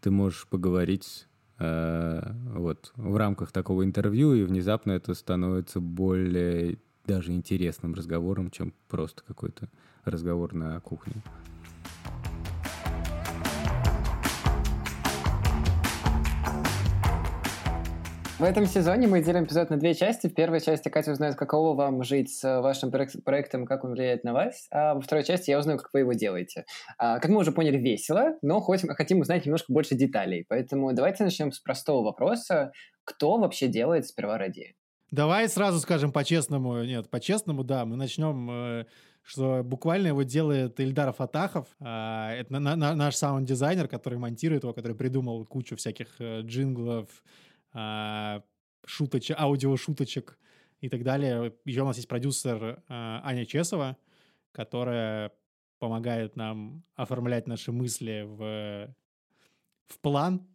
Ты 0.00 0.10
можешь 0.10 0.46
поговорить 0.46 1.26
э, 1.58 2.22
вот 2.54 2.92
в 2.94 3.16
рамках 3.16 3.52
такого 3.52 3.84
интервью, 3.84 4.34
и 4.34 4.44
внезапно 4.44 4.92
это 4.92 5.14
становится 5.14 5.80
более 5.80 6.78
даже 7.06 7.32
интересным 7.32 7.94
разговором, 7.94 8.50
чем 8.50 8.72
просто 8.88 9.22
какой-то 9.24 9.68
разговор 10.04 10.54
на 10.54 10.80
кухне. 10.80 11.22
В 18.40 18.42
этом 18.42 18.64
сезоне 18.64 19.06
мы 19.06 19.22
делим 19.22 19.44
эпизод 19.44 19.68
на 19.68 19.76
две 19.76 19.92
части. 19.92 20.26
В 20.26 20.34
первой 20.34 20.62
части 20.62 20.88
Катя 20.88 21.12
узнает, 21.12 21.34
каково 21.34 21.74
вам 21.76 22.02
жить 22.02 22.32
с 22.34 22.62
вашим 22.62 22.90
проектом, 22.90 23.66
как 23.66 23.84
он 23.84 23.90
влияет 23.90 24.24
на 24.24 24.32
вас. 24.32 24.66
А 24.70 24.94
во 24.94 25.02
второй 25.02 25.24
части 25.24 25.50
я 25.50 25.58
узнаю, 25.58 25.78
как 25.78 25.90
вы 25.92 26.00
его 26.00 26.14
делаете. 26.14 26.64
А, 26.96 27.18
как 27.18 27.30
мы 27.30 27.40
уже 27.40 27.52
поняли, 27.52 27.76
весело, 27.76 28.38
но 28.40 28.60
хоть 28.60 28.80
хотим 28.96 29.20
узнать 29.20 29.44
немножко 29.44 29.70
больше 29.70 29.94
деталей. 29.94 30.46
Поэтому 30.48 30.90
давайте 30.94 31.22
начнем 31.22 31.52
с 31.52 31.60
простого 31.60 32.02
вопроса. 32.02 32.72
Кто 33.04 33.36
вообще 33.36 33.68
делает 33.68 34.06
сперва 34.06 34.38
ради? 34.38 34.74
Давай 35.10 35.48
сразу 35.48 35.80
скажем 35.80 36.12
по-честному. 36.12 36.84
Нет, 36.84 37.10
по-честному, 37.10 37.64
да. 37.64 37.84
Мы 37.84 37.96
начнем, 37.96 38.48
э, 38.50 38.86
что 39.22 39.62
буквально 39.64 40.08
его 40.08 40.22
делает 40.22 40.78
Ильдар 40.78 41.12
Фатахов. 41.12 41.66
Э, 41.80 42.30
это 42.38 42.52
на, 42.52 42.76
на, 42.76 42.94
наш 42.94 43.16
саунд-дизайнер, 43.16 43.88
который 43.88 44.18
монтирует 44.18 44.62
его, 44.62 44.72
который 44.72 44.96
придумал 44.96 45.44
кучу 45.46 45.74
всяких 45.76 46.20
э, 46.20 46.42
джинглов, 46.42 47.08
э, 47.74 48.40
шуточек, 48.86 49.36
аудиошуточек 49.38 50.38
и 50.80 50.88
так 50.88 51.02
далее. 51.02 51.54
Еще 51.64 51.82
у 51.82 51.86
нас 51.86 51.96
есть 51.96 52.08
продюсер 52.08 52.62
э, 52.62 52.78
Аня 52.88 53.44
Чесова, 53.46 53.96
которая 54.52 55.32
помогает 55.80 56.36
нам 56.36 56.84
оформлять 56.94 57.48
наши 57.48 57.72
мысли 57.72 58.24
в, 58.26 58.94
в 59.88 59.98
план, 60.00 60.46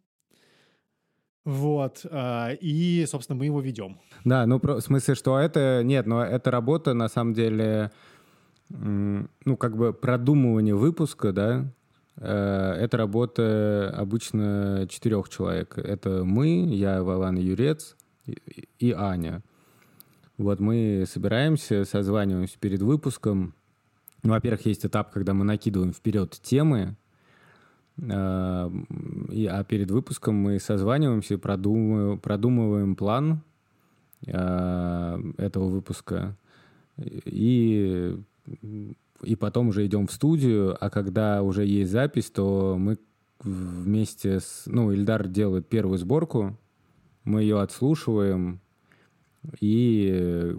вот. 1.46 2.04
А, 2.10 2.50
и, 2.60 3.06
собственно, 3.06 3.38
мы 3.38 3.44
его 3.44 3.60
ведем. 3.60 4.00
Да, 4.24 4.46
ну, 4.46 4.58
в 4.60 4.80
смысле, 4.80 5.14
что 5.14 5.38
это... 5.38 5.82
Нет, 5.84 6.04
но 6.06 6.22
эта 6.24 6.50
работа, 6.50 6.92
на 6.92 7.08
самом 7.08 7.34
деле, 7.34 7.92
ну, 8.68 9.56
как 9.56 9.76
бы 9.76 9.92
продумывание 9.92 10.74
выпуска, 10.74 11.32
да, 11.32 11.72
э, 12.16 12.76
это 12.80 12.96
работа 12.96 13.94
обычно 13.96 14.88
четырех 14.90 15.28
человек. 15.28 15.78
Это 15.78 16.24
мы, 16.24 16.66
я, 16.66 17.04
Вован 17.04 17.36
Юрец 17.36 17.96
и 18.80 18.90
Аня. 18.90 19.44
Вот 20.38 20.58
мы 20.58 21.04
собираемся, 21.06 21.84
созваниваемся 21.84 22.58
перед 22.58 22.82
выпуском. 22.82 23.54
Во-первых, 24.24 24.66
есть 24.66 24.84
этап, 24.84 25.12
когда 25.12 25.32
мы 25.32 25.44
накидываем 25.44 25.92
вперед 25.92 26.36
темы, 26.42 26.96
и, 27.98 29.48
а 29.50 29.64
перед 29.64 29.90
выпуском 29.90 30.34
мы 30.34 30.58
созваниваемся, 30.60 31.38
продумываем, 31.38 32.18
продумываем 32.18 32.94
план 32.94 33.42
э, 34.26 35.18
этого 35.38 35.68
выпуска. 35.68 36.36
И, 36.98 38.18
и 39.22 39.36
потом 39.36 39.68
уже 39.68 39.86
идем 39.86 40.06
в 40.06 40.12
студию, 40.12 40.76
а 40.78 40.90
когда 40.90 41.42
уже 41.42 41.64
есть 41.64 41.90
запись, 41.90 42.30
то 42.30 42.76
мы 42.78 42.98
вместе 43.40 44.40
с... 44.40 44.64
Ну, 44.66 44.92
Ильдар 44.92 45.26
делает 45.26 45.66
первую 45.68 45.98
сборку, 45.98 46.56
мы 47.24 47.42
ее 47.42 47.60
отслушиваем 47.60 48.60
и 49.60 50.54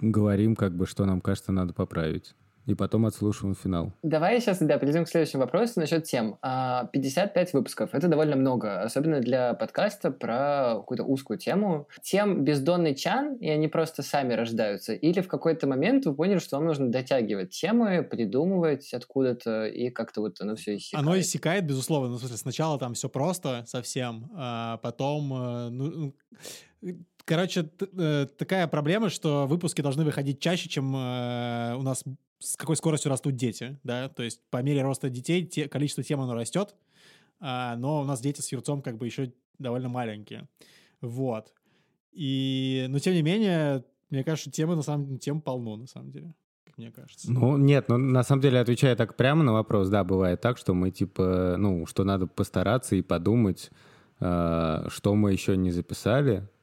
говорим, 0.00 0.56
как 0.56 0.74
бы, 0.74 0.86
что 0.86 1.04
нам 1.04 1.20
кажется, 1.20 1.52
надо 1.52 1.74
поправить 1.74 2.34
и 2.70 2.74
потом 2.74 3.06
отслушиваем 3.06 3.54
финал. 3.54 3.92
Давай 4.02 4.40
сейчас, 4.40 4.58
да, 4.60 4.78
перейдем 4.78 5.04
к 5.04 5.08
следующему 5.08 5.42
вопросу 5.42 5.80
насчет 5.80 6.04
тем. 6.04 6.38
55 6.40 6.40
а, 6.42 7.56
выпусков— 7.56 7.90
это 7.92 8.08
довольно 8.08 8.36
много, 8.36 8.82
особенно 8.82 9.20
для 9.20 9.54
подкаста 9.54 10.10
про 10.10 10.76
какую-то 10.76 11.04
узкую 11.04 11.38
тему. 11.38 11.88
Тем 12.02 12.44
бездонный 12.44 12.94
чан, 12.94 13.34
и 13.36 13.48
они 13.48 13.68
просто 13.68 14.02
сами 14.02 14.34
рождаются? 14.34 14.92
Или 14.94 15.20
в 15.20 15.28
какой-то 15.28 15.66
момент 15.66 16.06
вы 16.06 16.14
поняли, 16.14 16.38
что 16.38 16.56
вам 16.56 16.66
нужно 16.66 16.90
дотягивать 16.90 17.50
темы, 17.50 18.02
придумывать 18.02 18.92
откуда-то, 18.94 19.66
и 19.66 19.90
как-то 19.90 20.20
вот 20.20 20.40
оно 20.40 20.56
все 20.56 20.76
иссякает? 20.76 21.06
Оно 21.06 21.18
иссякает, 21.18 21.66
безусловно. 21.66 22.10
Ну, 22.10 22.16
в 22.16 22.20
смысле, 22.20 22.36
сначала 22.36 22.78
там 22.78 22.94
все 22.94 23.08
просто 23.08 23.64
совсем, 23.66 24.30
а 24.34 24.78
потом... 24.78 25.32
Э, 25.32 25.68
ну, 25.70 26.14
Короче, 27.30 27.70
э, 27.96 28.26
такая 28.36 28.66
проблема, 28.66 29.08
что 29.08 29.46
выпуски 29.46 29.82
должны 29.82 30.04
выходить 30.04 30.40
чаще, 30.40 30.68
чем 30.68 30.96
э, 30.96 31.76
у 31.76 31.82
нас 31.82 32.02
с 32.40 32.56
какой 32.56 32.74
скоростью 32.74 33.08
растут 33.08 33.36
дети, 33.36 33.78
да, 33.84 34.08
то 34.08 34.24
есть 34.24 34.40
по 34.50 34.60
мере 34.62 34.82
роста 34.82 35.08
детей 35.08 35.46
те, 35.46 35.68
количество 35.68 36.02
тем 36.02 36.20
оно 36.20 36.34
растет, 36.34 36.74
а, 37.38 37.76
но 37.76 38.00
у 38.00 38.04
нас 38.04 38.20
дети 38.20 38.40
с 38.40 38.50
Юрцом 38.50 38.82
как 38.82 38.96
бы 38.96 39.06
еще 39.06 39.32
довольно 39.60 39.88
маленькие, 39.88 40.48
вот. 41.00 41.52
И, 42.10 42.86
но 42.88 42.98
тем 42.98 43.14
не 43.14 43.22
менее, 43.22 43.84
мне 44.10 44.24
кажется, 44.24 44.50
темы 44.50 44.74
на 44.74 44.82
самом 44.82 45.06
деле, 45.06 45.18
тем 45.20 45.40
полно, 45.40 45.76
на 45.76 45.86
самом 45.86 46.10
деле 46.10 46.34
мне 46.76 46.90
кажется. 46.90 47.30
Ну, 47.30 47.56
нет, 47.56 47.88
ну, 47.88 47.96
на 47.96 48.24
самом 48.24 48.42
деле, 48.42 48.58
отвечая 48.58 48.96
так 48.96 49.16
прямо 49.16 49.44
на 49.44 49.52
вопрос, 49.52 49.88
да, 49.88 50.02
бывает 50.02 50.40
так, 50.40 50.58
что 50.58 50.74
мы, 50.74 50.90
типа, 50.90 51.54
ну, 51.56 51.86
что 51.86 52.02
надо 52.02 52.26
постараться 52.26 52.96
и 52.96 53.02
подумать, 53.02 53.70
э, 54.18 54.86
что 54.88 55.14
мы 55.14 55.30
еще 55.30 55.56
не 55.56 55.70
записали, 55.70 56.38
э, 56.38 56.59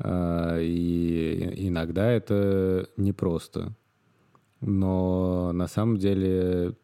и 0.00 1.54
иногда 1.56 2.10
это 2.10 2.88
непросто. 2.96 3.74
Но 4.60 5.52
на 5.52 5.66
самом 5.66 5.98
деле 5.98 6.76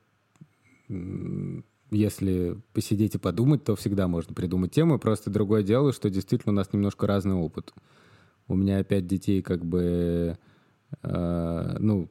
если 1.91 2.57
посидеть 2.73 3.15
и 3.15 3.19
подумать, 3.19 3.65
то 3.65 3.77
всегда 3.77 4.09
можно 4.09 4.35
придумать 4.35 4.73
тему. 4.73 4.99
Просто 4.99 5.31
другое 5.31 5.63
дело, 5.63 5.93
что 5.93 6.11
действительно 6.11 6.53
у 6.53 6.57
нас 6.57 6.73
немножко 6.73 7.07
разный 7.07 7.35
опыт. 7.35 7.73
У 8.49 8.57
меня 8.57 8.83
пять 8.85 9.07
детей 9.07 9.43
как 9.43 9.65
бы, 9.65 10.37
э, 11.03 11.77
ну, 11.79 12.11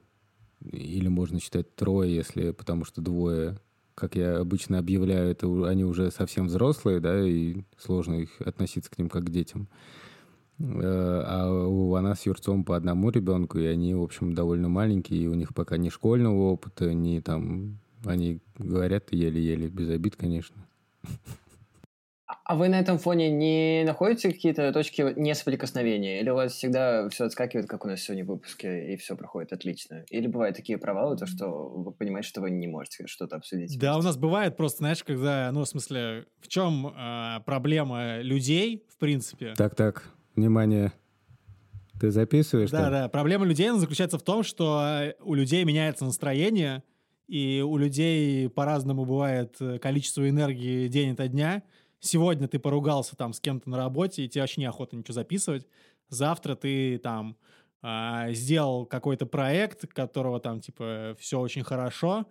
или 0.72 1.08
можно 1.08 1.38
считать 1.38 1.74
трое, 1.76 2.14
если, 2.14 2.50
потому 2.52 2.84
что 2.84 3.02
двое, 3.02 3.58
как 3.94 4.16
я 4.16 4.38
обычно 4.38 4.78
объявляю, 4.78 5.30
это 5.30 5.68
они 5.68 5.84
уже 5.84 6.10
совсем 6.10 6.46
взрослые, 6.46 7.00
да, 7.00 7.22
и 7.24 7.62
сложно 7.76 8.14
их 8.14 8.40
относиться 8.40 8.90
к 8.90 8.98
ним 8.98 9.08
как 9.08 9.24
к 9.24 9.30
детям. 9.30 9.68
Э, 9.68 10.13
а 10.58 11.50
у 11.50 11.98
нас 11.98 12.20
с 12.20 12.26
Юрцом 12.26 12.64
по 12.64 12.76
одному 12.76 13.10
ребенку, 13.10 13.58
и 13.58 13.66
они, 13.66 13.94
в 13.94 14.02
общем, 14.02 14.34
довольно 14.34 14.68
маленькие, 14.68 15.22
и 15.22 15.26
у 15.26 15.34
них 15.34 15.54
пока 15.54 15.76
ни 15.76 15.88
школьного 15.88 16.52
опыта, 16.52 16.92
ни 16.92 17.20
там... 17.20 17.78
Они 18.06 18.40
говорят 18.58 19.12
еле-еле, 19.12 19.68
без 19.68 19.88
обид, 19.88 20.14
конечно. 20.14 20.66
А 22.44 22.56
вы 22.56 22.68
на 22.68 22.78
этом 22.78 22.98
фоне 22.98 23.30
не 23.30 23.84
находите 23.86 24.30
какие-то 24.30 24.70
точки 24.72 25.14
несоприкосновения? 25.16 26.20
Или 26.20 26.28
у 26.28 26.34
вас 26.34 26.52
всегда 26.52 27.08
все 27.08 27.24
отскакивает, 27.24 27.66
как 27.66 27.86
у 27.86 27.88
нас 27.88 28.00
сегодня 28.00 28.24
в 28.24 28.28
выпуске, 28.28 28.92
и 28.92 28.96
все 28.96 29.16
проходит 29.16 29.54
отлично? 29.54 30.04
Или 30.10 30.26
бывают 30.26 30.54
такие 30.54 30.76
провалы, 30.76 31.16
то 31.16 31.26
что 31.26 31.48
вы 31.48 31.92
понимаете, 31.92 32.28
что 32.28 32.42
вы 32.42 32.50
не 32.50 32.66
можете 32.66 33.06
что-то 33.06 33.36
обсудить? 33.36 33.78
Да, 33.78 33.96
у 33.96 34.02
нас 34.02 34.18
бывает 34.18 34.58
просто, 34.58 34.78
знаешь, 34.78 35.02
когда, 35.02 35.50
ну, 35.52 35.62
в 35.62 35.68
смысле, 35.68 36.26
в 36.40 36.48
чем 36.48 36.88
э, 36.88 37.40
проблема 37.46 38.20
людей, 38.20 38.84
в 38.90 38.98
принципе? 38.98 39.54
Так-так, 39.56 40.10
внимание. 40.36 40.92
Ты 42.00 42.10
записываешь? 42.10 42.70
Да, 42.70 42.90
да. 42.90 43.08
Проблема 43.08 43.46
людей 43.46 43.70
заключается 43.70 44.18
в 44.18 44.22
том, 44.22 44.42
что 44.42 44.82
э, 44.82 45.14
у 45.20 45.34
людей 45.34 45.64
меняется 45.64 46.04
настроение, 46.04 46.82
и 47.28 47.62
у 47.66 47.76
людей 47.76 48.48
по-разному 48.48 49.04
бывает 49.04 49.56
э, 49.60 49.78
количество 49.78 50.28
энергии 50.28 50.88
день 50.88 51.12
ото 51.12 51.28
дня. 51.28 51.62
Сегодня 52.00 52.48
ты 52.48 52.58
поругался 52.58 53.16
там 53.16 53.32
с 53.32 53.40
кем-то 53.40 53.70
на 53.70 53.76
работе, 53.76 54.24
и 54.24 54.28
тебе 54.28 54.42
вообще 54.42 54.60
неохота 54.60 54.96
ничего 54.96 55.14
записывать. 55.14 55.66
Завтра 56.08 56.56
ты 56.56 56.98
там 56.98 57.36
э, 57.82 58.32
сделал 58.32 58.86
какой-то 58.86 59.26
проект, 59.26 59.86
которого 59.92 60.40
там 60.40 60.60
типа 60.60 61.16
все 61.18 61.40
очень 61.40 61.62
хорошо, 61.62 62.26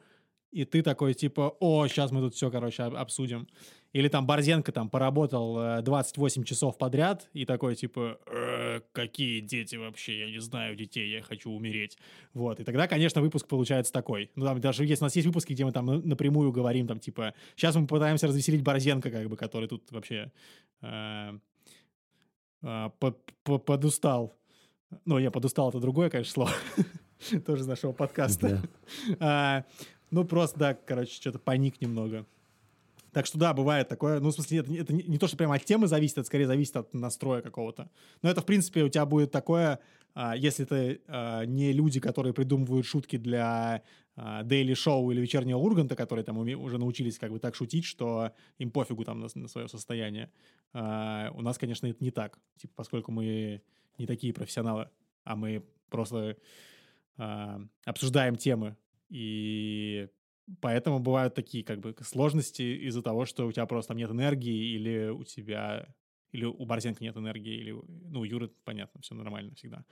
и 0.51 0.65
ты 0.65 0.83
такой 0.83 1.13
типа, 1.13 1.55
о, 1.59 1.87
сейчас 1.87 2.11
мы 2.11 2.21
тут 2.21 2.35
все, 2.35 2.51
короче, 2.51 2.83
обсудим. 2.83 3.47
Или 3.93 4.07
там 4.07 4.25
Борзенко 4.25 4.71
там 4.71 4.89
поработал 4.89 5.81
28 5.83 6.41
э, 6.41 6.45
часов 6.45 6.77
подряд 6.79 7.29
и 7.33 7.45
такой 7.45 7.75
типа, 7.75 8.17
э, 8.25 8.81
какие 8.91 9.39
дети 9.39 9.75
вообще, 9.75 10.19
я 10.21 10.31
не 10.31 10.39
знаю 10.39 10.75
детей, 10.75 11.11
я 11.11 11.21
хочу 11.21 11.51
умереть. 11.51 11.97
Вот, 12.33 12.59
и 12.59 12.63
тогда, 12.63 12.87
конечно, 12.87 13.21
выпуск 13.21 13.47
получается 13.47 13.93
такой. 13.93 14.31
Ну, 14.35 14.45
там 14.45 14.59
даже 14.59 14.83
есть, 14.83 15.01
у 15.03 15.05
нас 15.05 15.15
есть 15.15 15.27
выпуски, 15.27 15.53
где 15.53 15.63
мы 15.63 15.71
там 15.71 15.85
напрямую 15.85 16.51
говорим, 16.51 16.87
там, 16.87 16.99
типа, 16.99 17.35
сейчас 17.55 17.75
мы 17.75 17.85
пытаемся 17.85 18.25
развеселить 18.25 18.63
Борзенко, 18.63 19.11
как 19.11 19.29
бы, 19.29 19.37
который 19.37 19.69
тут 19.69 19.91
вообще 19.91 20.31
э, 20.81 21.37
э, 22.63 22.89
под, 22.97 23.17
под, 23.43 23.63
подустал. 23.63 24.35
Ну, 25.05 25.19
я 25.19 25.29
подустал, 25.29 25.69
это 25.69 25.79
другое, 25.79 26.09
конечно, 26.09 26.33
слово. 26.33 26.51
Тоже 27.45 27.61
из 27.61 27.67
нашего 27.67 27.91
подкаста. 27.91 28.63
А, 29.19 29.65
ну, 30.09 30.25
просто, 30.25 30.57
да, 30.59 30.73
короче, 30.73 31.13
что-то 31.13 31.37
паник 31.37 31.79
немного. 31.79 32.25
Так 33.13 33.25
что 33.27 33.37
да, 33.37 33.53
бывает 33.53 33.87
такое. 33.87 34.19
Ну, 34.19 34.29
в 34.29 34.33
смысле, 34.33 34.59
это, 34.59 34.73
это 34.73 34.93
не, 34.93 35.03
не 35.03 35.17
то, 35.17 35.27
что 35.27 35.37
прямо 35.37 35.55
от 35.55 35.63
темы 35.63 35.87
зависит, 35.87 36.17
это 36.17 36.27
скорее 36.27 36.47
зависит 36.47 36.75
от 36.75 36.93
настроя 36.93 37.41
какого-то. 37.41 37.89
Но 38.21 38.29
это, 38.29 38.41
в 38.41 38.45
принципе, 38.45 38.83
у 38.83 38.89
тебя 38.89 39.05
будет 39.05 39.31
такое, 39.31 39.79
а, 40.15 40.35
если 40.35 40.65
ты 40.65 41.01
а, 41.07 41.45
не 41.45 41.71
люди, 41.73 41.99
которые 41.99 42.33
придумывают 42.33 42.85
шутки 42.85 43.17
для 43.17 43.83
а, 44.15 44.43
Daily 44.43 44.73
Show 44.73 45.11
или 45.11 45.21
вечернего 45.21 45.57
Урганта, 45.59 45.95
которые 45.95 46.25
там 46.25 46.37
уже 46.37 46.77
научились 46.77 47.19
как 47.19 47.31
бы 47.31 47.39
так 47.39 47.55
шутить, 47.55 47.85
что 47.85 48.31
им 48.57 48.71
пофигу 48.71 49.03
там 49.03 49.19
на, 49.19 49.27
на 49.33 49.47
свое 49.47 49.67
состояние. 49.67 50.31
У 50.73 51.41
нас, 51.41 51.59
конечно, 51.59 51.85
это 51.85 52.03
не 52.03 52.09
так. 52.09 52.39
Типа, 52.57 52.73
поскольку 52.77 53.11
мы 53.11 53.61
не 53.99 54.07
такие 54.07 54.33
профессионалы, 54.33 54.89
а 55.23 55.35
мы 55.35 55.63
просто 55.91 56.35
обсуждаем 57.85 58.37
темы 58.37 58.75
и 59.07 60.09
Поэтому 60.61 60.99
бывают 60.99 61.35
такие 61.35 61.63
как 61.63 61.79
бы 61.79 61.95
сложности 62.01 62.61
из-за 62.87 63.01
того, 63.01 63.25
что 63.25 63.47
у 63.47 63.51
тебя 63.51 63.65
просто 63.65 63.89
там 63.89 63.97
нет 63.97 64.11
энергии, 64.11 64.75
или 64.75 65.09
у 65.09 65.23
тебя, 65.23 65.87
или 66.31 66.45
у 66.45 66.65
Борзенко 66.65 67.03
нет 67.03 67.15
энергии, 67.15 67.55
или, 67.55 67.71
ну, 67.71 68.21
у 68.21 68.23
Юры, 68.23 68.51
понятно, 68.65 69.01
все 69.01 69.15
нормально 69.15 69.55
всегда. 69.55 69.85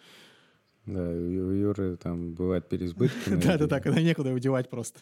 Да, 0.85 1.01
у 1.01 1.51
Юры 1.51 1.97
там 1.97 2.33
бывает 2.33 2.67
переизбыток. 2.69 3.39
Да-да-да, 3.39 3.79
когда 3.79 4.01
некуда 4.01 4.33
удевать 4.33 4.69
просто. 4.69 4.99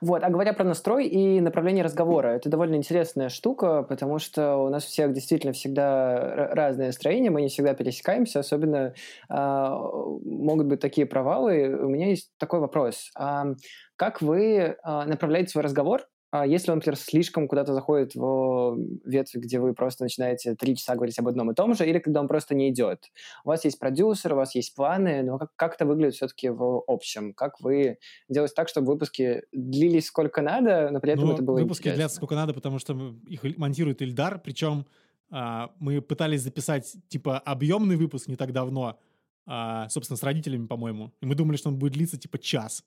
Вот, 0.00 0.24
а 0.24 0.30
говоря 0.30 0.52
про 0.52 0.64
настрой 0.64 1.06
и 1.06 1.40
направление 1.40 1.84
разговора, 1.84 2.28
это 2.28 2.48
довольно 2.48 2.74
интересная 2.74 3.28
штука, 3.28 3.84
потому 3.84 4.18
что 4.18 4.56
у 4.56 4.68
нас 4.68 4.84
у 4.84 4.88
всех 4.88 5.12
действительно 5.12 5.52
всегда 5.52 6.48
разное 6.52 6.86
настроение, 6.86 7.30
мы 7.30 7.42
не 7.42 7.48
всегда 7.48 7.74
пересекаемся, 7.74 8.40
особенно 8.40 8.94
э, 9.30 9.34
могут 9.34 10.66
быть 10.66 10.80
такие 10.80 11.06
провалы. 11.06 11.76
У 11.84 11.88
меня 11.88 12.08
есть 12.08 12.32
такой 12.38 12.58
вопрос. 12.58 13.12
А 13.16 13.54
как 14.02 14.20
вы 14.20 14.56
э, 14.56 14.74
направляете 14.82 15.50
свой 15.50 15.62
разговор 15.62 16.08
а 16.34 16.46
если 16.46 16.70
он, 16.70 16.78
например, 16.78 16.96
слишком 16.96 17.46
куда-то 17.46 17.74
заходит 17.74 18.14
в 18.14 18.78
ветвь, 19.04 19.34
где 19.34 19.60
вы 19.60 19.74
просто 19.74 20.04
начинаете 20.04 20.54
три 20.54 20.74
часа 20.74 20.94
говорить 20.94 21.18
об 21.18 21.28
одном 21.28 21.50
и 21.50 21.54
том 21.54 21.74
же, 21.74 21.86
или 21.86 21.98
когда 21.98 22.20
он 22.20 22.26
просто 22.26 22.54
не 22.54 22.70
идет. 22.70 23.12
У 23.44 23.50
вас 23.50 23.66
есть 23.66 23.78
продюсер, 23.78 24.32
у 24.32 24.36
вас 24.36 24.54
есть 24.54 24.74
планы, 24.74 25.22
но 25.22 25.36
как, 25.36 25.54
как 25.56 25.74
это 25.74 25.84
выглядит 25.84 26.14
все-таки 26.14 26.48
в 26.48 26.82
общем? 26.86 27.34
Как 27.34 27.60
вы 27.60 27.98
делаете 28.30 28.54
так, 28.56 28.70
чтобы 28.70 28.86
выпуски 28.86 29.42
длились 29.52 30.06
сколько 30.06 30.40
надо, 30.40 30.88
но 30.90 31.00
при 31.00 31.12
этом 31.12 31.26
ну, 31.26 31.34
это 31.34 31.42
было 31.42 31.58
Выпуски 31.58 31.82
интересно? 31.82 31.98
длятся 31.98 32.16
сколько 32.16 32.34
надо, 32.34 32.54
потому 32.54 32.78
что 32.78 33.14
их 33.28 33.58
монтирует 33.58 34.00
Ильдар, 34.00 34.40
причем 34.40 34.86
а, 35.30 35.70
мы 35.80 36.00
пытались 36.00 36.40
записать 36.40 36.96
типа 37.08 37.40
объемный 37.40 37.96
выпуск 37.96 38.28
не 38.28 38.36
так 38.36 38.52
давно, 38.52 38.98
а, 39.44 39.86
собственно, 39.90 40.16
с 40.16 40.22
родителями, 40.22 40.66
по-моему, 40.66 41.12
и 41.20 41.26
мы 41.26 41.34
думали, 41.34 41.58
что 41.58 41.68
он 41.68 41.78
будет 41.78 41.92
длиться 41.92 42.18
типа 42.18 42.38
час. 42.38 42.82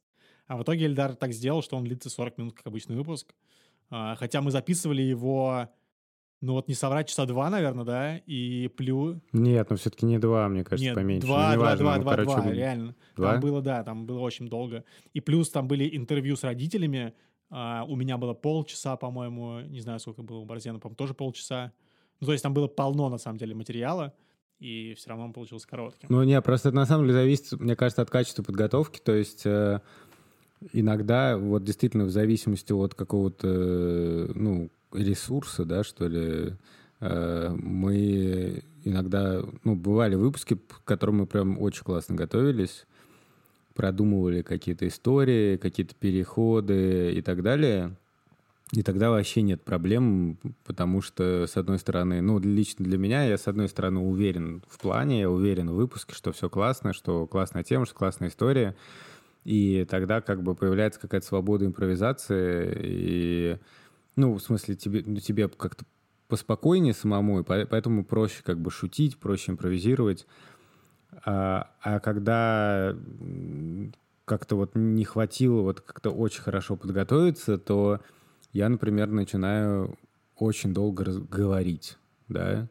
А 0.47 0.57
в 0.57 0.63
итоге 0.63 0.85
Эльдар 0.85 1.15
так 1.15 1.33
сделал, 1.33 1.61
что 1.63 1.75
он 1.77 1.83
длится 1.83 2.09
40 2.09 2.37
минут, 2.37 2.53
как 2.53 2.67
обычный 2.67 2.95
выпуск. 2.95 3.33
А, 3.89 4.15
хотя 4.15 4.41
мы 4.41 4.51
записывали 4.51 5.01
его, 5.01 5.69
ну 6.41 6.53
вот 6.53 6.67
не 6.67 6.73
соврать, 6.73 7.09
часа 7.09 7.25
два, 7.25 7.49
наверное, 7.49 7.85
да, 7.85 8.17
и 8.17 8.67
плюс... 8.67 9.17
Нет, 9.31 9.69
ну 9.69 9.75
все-таки 9.75 10.05
не 10.05 10.19
два, 10.19 10.47
мне 10.47 10.63
кажется, 10.63 10.85
Нет, 10.85 10.95
поменьше. 10.95 11.27
два, 11.27 11.53
ну, 11.53 11.59
два, 11.59 11.75
два, 11.75 11.95
ну, 11.97 12.01
два, 12.03 12.11
короче, 12.11 12.41
два, 12.41 12.51
реально. 12.51 12.95
Два? 13.15 13.31
Там 13.31 13.41
было, 13.41 13.61
да, 13.61 13.83
там 13.83 14.05
было 14.05 14.19
очень 14.19 14.47
долго. 14.47 14.83
И 15.13 15.21
плюс 15.21 15.49
там 15.49 15.67
были 15.67 15.95
интервью 15.95 16.35
с 16.35 16.43
родителями. 16.43 17.13
А, 17.49 17.83
у 17.87 17.95
меня 17.95 18.17
было 18.17 18.33
полчаса, 18.33 18.97
по-моему, 18.97 19.61
не 19.61 19.81
знаю, 19.81 19.99
сколько 19.99 20.21
было 20.21 20.39
у 20.39 20.45
Борзена, 20.45 20.79
по-моему, 20.79 20.95
тоже 20.95 21.13
полчаса. 21.13 21.71
Ну, 22.19 22.27
то 22.27 22.31
есть 22.31 22.43
там 22.43 22.53
было 22.53 22.67
полно, 22.67 23.09
на 23.09 23.17
самом 23.17 23.37
деле, 23.37 23.55
материала 23.55 24.13
и 24.59 24.93
все 24.95 25.09
равно 25.09 25.25
он 25.25 25.33
получился 25.33 25.67
коротким. 25.67 26.07
Ну, 26.09 26.23
не, 26.23 26.41
просто 26.41 26.69
это 26.69 26.75
на 26.75 26.85
самом 26.85 27.03
деле 27.05 27.13
зависит, 27.19 27.59
мне 27.59 27.75
кажется, 27.75 28.01
от 28.01 28.09
качества 28.09 28.43
подготовки. 28.43 28.99
То 28.99 29.13
есть 29.13 29.45
э, 29.45 29.81
иногда 30.74 31.38
вот 31.38 31.63
действительно 31.63 32.05
в 32.05 32.11
зависимости 32.11 32.72
от 32.72 32.95
какого-то, 32.95 34.32
ну, 34.34 34.70
ресурса, 34.93 35.66
да, 35.66 35.84
что 35.84 36.07
ли, 36.07 36.53
э, 37.01 37.55
мы 37.57 38.63
иногда, 38.84 39.43
ну, 39.63 39.76
бывали 39.76 40.16
выпуски, 40.16 40.55
к 40.55 40.84
которым 40.84 41.18
мы 41.18 41.28
прям 41.28 41.59
очень 41.59 41.84
классно 41.84 42.16
готовились, 42.16 42.86
продумывали 43.74 44.41
какие-то 44.41 44.88
истории, 44.88 45.57
какие-то 45.57 45.95
переходы 45.95 47.13
и 47.13 47.22
так 47.22 47.43
далее. 47.43 47.95
И 48.72 48.82
тогда 48.82 49.11
вообще 49.11 49.41
нет 49.41 49.61
проблем, 49.63 50.38
потому 50.66 51.01
что, 51.01 51.45
с 51.45 51.55
одной 51.55 51.78
стороны, 51.78 52.22
ну, 52.22 52.39
лично 52.39 52.84
для 52.84 52.97
меня, 52.97 53.24
я, 53.24 53.38
с 53.38 53.47
одной 53.47 53.70
стороны, 53.70 53.99
уверен 53.99 54.63
в 54.68 54.80
плане, 54.80 55.22
я 55.22 55.30
уверен 55.30 55.70
в 55.70 55.76
выпуске, 55.76 56.16
что 56.16 56.32
все 56.32 56.49
классно, 56.49 56.93
что 56.93 57.28
классная 57.28 57.63
тема, 57.63 57.86
что 57.86 57.95
классная 57.95 58.30
история. 58.30 58.76
И 59.45 59.85
тогда 59.85 60.21
как 60.21 60.41
бы 60.41 60.55
появляется 60.55 60.99
какая-то 60.99 61.25
свобода 61.25 61.65
импровизации, 61.65 62.77
и, 62.81 63.57
ну, 64.15 64.33
в 64.33 64.41
смысле, 64.41 64.75
тебе, 64.75 65.03
ну, 65.05 65.17
тебе 65.17 65.47
как-то 65.47 65.85
поспокойнее 66.27 66.93
самому, 66.93 67.39
и 67.39 67.43
поэтому 67.43 68.03
проще 68.03 68.41
как 68.43 68.59
бы 68.59 68.71
шутить, 68.71 69.19
проще 69.19 69.51
импровизировать. 69.51 70.25
А, 71.23 71.69
а 71.81 71.99
когда 71.99 72.95
как-то 74.25 74.55
вот 74.55 74.71
не 74.73 75.05
хватило 75.05 75.61
вот 75.61 75.81
как-то 75.81 76.09
очень 76.09 76.41
хорошо 76.41 76.75
подготовиться, 76.75 77.59
то 77.59 78.01
я, 78.51 78.67
например, 78.67 79.09
начинаю 79.09 79.97
очень 80.35 80.73
долго 80.73 81.03
говорить, 81.03 81.97
да, 82.27 82.67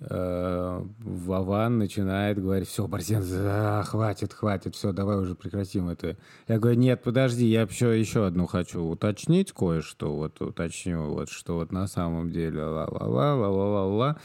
Вован 0.00 1.78
начинает 1.78 2.42
говорить, 2.42 2.68
все, 2.68 2.86
Борзен, 2.86 3.22
а, 3.30 3.82
хватит, 3.82 4.32
хватит, 4.32 4.74
все, 4.74 4.92
давай 4.92 5.18
уже 5.18 5.34
прекратим 5.34 5.90
это. 5.90 6.16
Я 6.48 6.58
говорю, 6.58 6.78
нет, 6.78 7.02
подожди, 7.02 7.44
я 7.46 7.62
еще, 7.62 7.98
еще 7.98 8.26
одну 8.26 8.46
хочу 8.46 8.82
уточнить 8.82 9.52
кое-что, 9.52 10.16
вот 10.16 10.40
уточню, 10.40 11.12
вот 11.12 11.28
что 11.28 11.56
вот 11.56 11.72
на 11.72 11.86
самом 11.86 12.30
деле, 12.30 12.62
ла-ла-ла, 12.64 13.34
ла-ла-ла-ла. 13.34 14.16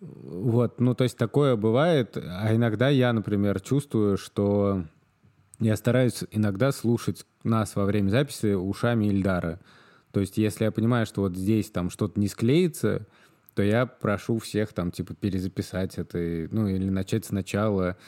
Вот, 0.00 0.80
ну, 0.80 0.94
то 0.94 1.04
есть 1.04 1.18
такое 1.18 1.56
бывает, 1.56 2.16
а 2.16 2.54
иногда 2.54 2.88
я, 2.88 3.12
например, 3.12 3.60
чувствую, 3.60 4.16
что 4.16 4.84
я 5.58 5.76
стараюсь 5.76 6.24
иногда 6.30 6.72
слушать 6.72 7.26
нас 7.44 7.76
во 7.76 7.84
время 7.84 8.08
записи 8.08 8.54
ушами 8.54 9.06
Ильдара. 9.06 9.60
То 10.10 10.20
есть, 10.20 10.38
если 10.38 10.64
я 10.64 10.72
понимаю, 10.72 11.04
что 11.04 11.20
вот 11.20 11.36
здесь 11.36 11.70
там 11.70 11.90
что-то 11.90 12.18
не 12.18 12.28
склеится, 12.28 13.06
то 13.60 13.64
я 13.64 13.84
прошу 13.84 14.38
всех 14.38 14.72
там, 14.72 14.90
типа, 14.90 15.12
перезаписать 15.12 15.98
это, 15.98 16.16
ну, 16.50 16.66
или 16.66 16.88
начать 16.88 17.26
сначала. 17.26 17.98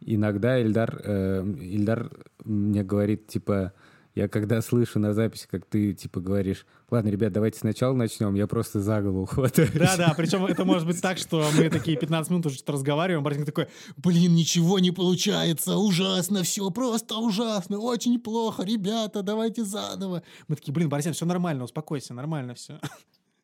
Иногда 0.00 0.60
Ильдар, 0.60 1.02
э, 1.02 1.44
Ильдар 1.60 2.12
мне 2.44 2.84
говорит, 2.84 3.26
типа, 3.26 3.72
я 4.14 4.28
когда 4.28 4.62
слышу 4.62 5.00
на 5.00 5.12
записи, 5.12 5.48
как 5.50 5.66
ты, 5.66 5.94
типа, 5.94 6.20
говоришь, 6.20 6.64
ладно, 6.92 7.08
ребят, 7.08 7.32
давайте 7.32 7.58
сначала 7.58 7.92
начнем, 7.92 8.36
я 8.36 8.46
просто 8.46 8.78
за 8.78 9.02
голову 9.02 9.26
хватаюсь. 9.26 9.72
Да-да, 9.72 10.14
причем 10.16 10.46
это 10.46 10.64
может 10.64 10.86
быть 10.86 11.02
так, 11.02 11.18
что 11.18 11.44
мы 11.58 11.68
такие 11.70 11.96
15 11.96 12.30
минут 12.30 12.46
уже 12.46 12.54
что-то 12.54 12.74
разговариваем, 12.74 13.24
Бартинг 13.24 13.46
такой, 13.46 13.66
блин, 13.96 14.36
ничего 14.36 14.78
не 14.78 14.92
получается, 14.92 15.76
ужасно 15.76 16.44
все, 16.44 16.70
просто 16.70 17.16
ужасно, 17.16 17.80
очень 17.80 18.20
плохо, 18.20 18.62
ребята, 18.62 19.24
давайте 19.24 19.64
заново. 19.64 20.22
Мы 20.46 20.54
такие, 20.54 20.72
блин, 20.72 20.88
Борисян, 20.88 21.14
все 21.14 21.26
нормально, 21.26 21.64
успокойся, 21.64 22.14
нормально 22.14 22.54
все. 22.54 22.78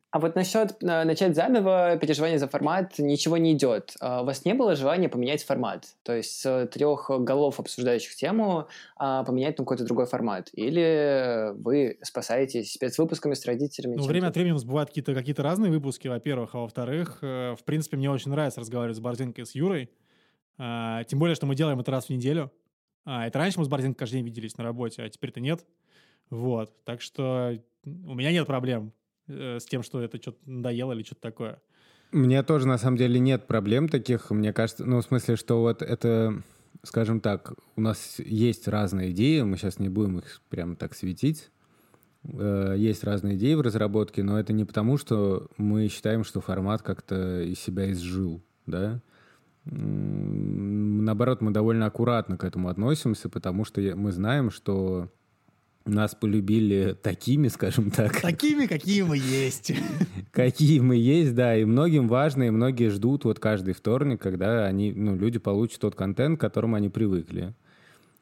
А 0.09 0.19
вот 0.19 0.35
насчет 0.35 0.81
э, 0.81 1.03
начать 1.03 1.35
заново, 1.35 1.97
переживание 1.97 2.39
за 2.39 2.47
формат, 2.47 2.97
ничего 2.97 3.35
не 3.35 3.51
идет. 3.51 3.93
А 3.99 4.21
у 4.21 4.25
вас 4.25 4.45
не 4.45 4.53
было 4.53 4.73
желания 4.75 5.09
поменять 5.09 5.43
формат? 5.43 5.85
То 6.03 6.15
есть 6.15 6.31
с 6.39 6.67
трех 6.67 7.09
голов, 7.09 7.59
обсуждающих 7.59 8.15
тему, 8.15 8.69
а, 8.95 9.25
поменять 9.25 9.57
на 9.57 9.65
какой-то 9.65 9.83
другой 9.83 10.05
формат? 10.05 10.49
Или 10.53 11.51
вы 11.55 11.97
спасаетесь 12.03 12.71
спецвыпусками 12.71 13.33
с 13.33 13.45
родителями? 13.45 13.95
Ну, 13.95 14.05
время 14.05 14.27
от 14.27 14.35
времени 14.35 14.51
у 14.51 14.55
нас 14.55 14.63
бывают 14.63 14.89
какие-то 14.89 15.13
какие 15.13 15.35
разные 15.35 15.71
выпуски, 15.71 16.07
во-первых. 16.07 16.55
А 16.55 16.59
во-вторых, 16.59 17.17
э, 17.21 17.55
в 17.59 17.65
принципе, 17.65 17.97
мне 17.97 18.09
очень 18.09 18.31
нравится 18.31 18.61
разговаривать 18.61 18.95
с 18.95 19.01
Борзенкой 19.01 19.43
и 19.43 19.45
с 19.45 19.55
Юрой. 19.55 19.91
А, 20.57 21.03
тем 21.03 21.19
более, 21.19 21.35
что 21.35 21.45
мы 21.47 21.55
делаем 21.55 21.81
это 21.81 21.91
раз 21.91 22.05
в 22.05 22.09
неделю. 22.11 22.51
Это 23.05 23.39
раньше 23.39 23.59
мы 23.59 23.65
с 23.65 23.69
Борзенкой 23.69 23.99
каждый 23.99 24.15
день 24.15 24.25
виделись 24.25 24.57
на 24.57 24.63
работе, 24.63 25.03
а 25.03 25.09
теперь-то 25.09 25.41
нет. 25.41 25.65
Вот. 26.29 26.73
Так 26.85 27.01
что 27.01 27.57
у 27.83 28.15
меня 28.15 28.31
нет 28.31 28.47
проблем 28.47 28.93
э, 29.27 29.59
с 29.59 29.65
тем, 29.65 29.83
что 29.83 30.01
это 30.01 30.21
что-то 30.21 30.39
надоело 30.45 30.93
или 30.93 31.03
что-то 31.03 31.21
такое. 31.21 31.61
Мне 32.11 32.41
тоже, 32.43 32.67
на 32.67 32.77
самом 32.77 32.97
деле, 32.97 33.19
нет 33.19 33.47
проблем 33.47 33.89
таких. 33.89 34.31
Мне 34.31 34.53
кажется, 34.53 34.85
ну, 34.85 35.01
в 35.01 35.03
смысле, 35.03 35.35
что 35.35 35.61
вот 35.61 35.81
это, 35.81 36.41
скажем 36.83 37.19
так, 37.19 37.53
у 37.75 37.81
нас 37.81 38.19
есть 38.19 38.67
разные 38.67 39.11
идеи, 39.11 39.41
мы 39.41 39.57
сейчас 39.57 39.79
не 39.79 39.89
будем 39.89 40.19
их 40.19 40.41
прямо 40.49 40.75
так 40.75 40.95
светить. 40.95 41.51
Э, 42.23 42.75
есть 42.77 43.03
разные 43.03 43.35
идеи 43.35 43.55
в 43.55 43.61
разработке, 43.61 44.23
но 44.23 44.39
это 44.39 44.53
не 44.53 44.65
потому, 44.65 44.97
что 44.97 45.47
мы 45.57 45.87
считаем, 45.89 46.23
что 46.23 46.41
формат 46.41 46.81
как-то 46.81 47.41
из 47.41 47.59
себя 47.59 47.91
изжил, 47.91 48.41
да. 48.65 49.01
Наоборот, 49.65 51.41
мы 51.41 51.51
довольно 51.51 51.87
аккуратно 51.87 52.37
к 52.37 52.45
этому 52.45 52.69
относимся, 52.69 53.27
потому 53.27 53.65
что 53.65 53.81
мы 53.95 54.13
знаем, 54.13 54.49
что 54.49 55.09
нас 55.87 56.15
полюбили 56.15 56.95
такими, 57.01 57.47
скажем 57.47 57.91
так. 57.91 58.21
Такими, 58.21 58.65
какие 58.65 59.01
мы 59.01 59.17
есть. 59.17 59.73
Какие 60.31 60.79
мы 60.79 60.95
есть, 60.95 61.33
да. 61.33 61.57
И 61.57 61.65
многим 61.65 62.07
важно, 62.07 62.43
и 62.43 62.49
многие 62.49 62.89
ждут 62.89 63.25
вот 63.25 63.39
каждый 63.39 63.73
вторник, 63.73 64.21
когда 64.21 64.65
они, 64.65 64.91
ну, 64.91 65.15
люди 65.15 65.39
получат 65.39 65.81
тот 65.81 65.95
контент, 65.95 66.37
к 66.37 66.41
которому 66.41 66.75
они 66.75 66.89
привыкли. 66.89 67.55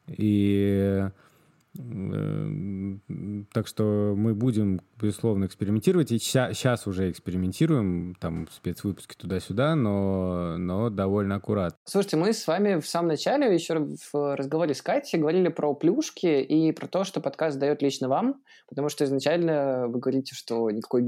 И 0.08 1.08
Э, 1.78 2.85
так 3.52 3.66
что 3.66 4.14
мы 4.16 4.34
будем, 4.34 4.80
безусловно, 5.00 5.46
экспериментировать. 5.46 6.12
И 6.12 6.18
сейчас 6.18 6.86
уже 6.86 7.10
экспериментируем, 7.10 8.14
там, 8.20 8.48
спецвыпуски 8.50 9.16
туда-сюда, 9.16 9.74
но, 9.74 10.56
но 10.58 10.90
довольно 10.90 11.36
аккуратно. 11.36 11.78
Слушайте, 11.84 12.16
мы 12.16 12.32
с 12.32 12.46
вами 12.46 12.80
в 12.80 12.86
самом 12.86 13.08
начале 13.08 13.52
еще 13.52 13.94
в 14.12 14.36
разговоре 14.36 14.74
с 14.74 14.82
Катей 14.82 15.18
говорили 15.18 15.48
про 15.48 15.74
плюшки 15.74 16.40
и 16.42 16.72
про 16.72 16.86
то, 16.86 17.04
что 17.04 17.20
подкаст 17.20 17.58
дает 17.58 17.82
лично 17.82 18.08
вам, 18.08 18.42
потому 18.68 18.88
что 18.88 19.04
изначально 19.04 19.86
вы 19.88 19.98
говорите, 19.98 20.34
что 20.34 20.70
никакой 20.70 21.02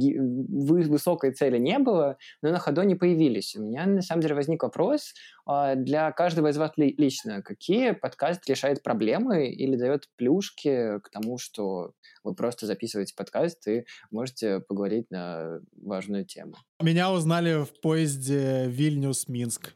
высокой 0.89 1.33
цели 1.33 1.59
не 1.59 1.79
было, 1.79 2.17
но 2.43 2.51
на 2.51 2.59
ходу 2.59 2.83
не 2.83 2.95
появились. 2.95 3.55
У 3.57 3.63
меня, 3.63 3.87
на 3.87 4.03
самом 4.03 4.23
деле, 4.23 4.35
возник 4.35 4.63
вопрос 4.63 5.15
а, 5.47 5.75
для 5.75 6.11
каждого 6.13 6.49
из 6.49 6.57
вас 6.57 6.73
лично. 6.77 7.43
Какие 7.43 7.93
подкаст 7.93 8.49
решает 8.49 8.83
проблемы 8.83 9.49
или 9.49 9.77
дает 9.77 10.09
плюшки 10.17 10.99
к 11.01 11.09
тому, 11.11 11.39
что 11.39 11.78
вы 12.25 12.35
просто 12.35 12.67
записываете 12.67 13.15
подкаст 13.15 13.67
и 13.69 13.85
можете 14.11 14.61
поговорить 14.61 15.11
на 15.11 15.61
важную 15.77 16.25
тему. 16.25 16.55
Меня 16.81 17.13
узнали 17.13 17.65
в 17.65 17.81
поезде 17.81 18.67
Вильнюс-Минск. 18.69 19.75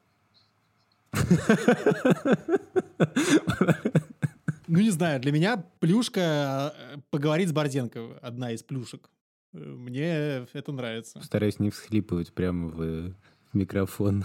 Ну, 4.68 4.78
не 4.80 4.90
знаю, 4.90 5.20
для 5.20 5.32
меня 5.32 5.62
плюшка 5.80 6.74
э, 6.74 6.96
поговорить 7.10 7.50
с 7.50 7.52
Борденко 7.52 8.18
одна 8.22 8.52
из 8.52 8.62
плюшек. 8.62 9.10
Мне 9.52 10.46
это 10.54 10.72
нравится. 10.72 11.22
Стараюсь 11.22 11.58
не 11.58 11.68
всхлипывать 11.68 12.32
прямо 12.32 12.68
в 12.68 13.14
микрофон. 13.52 14.24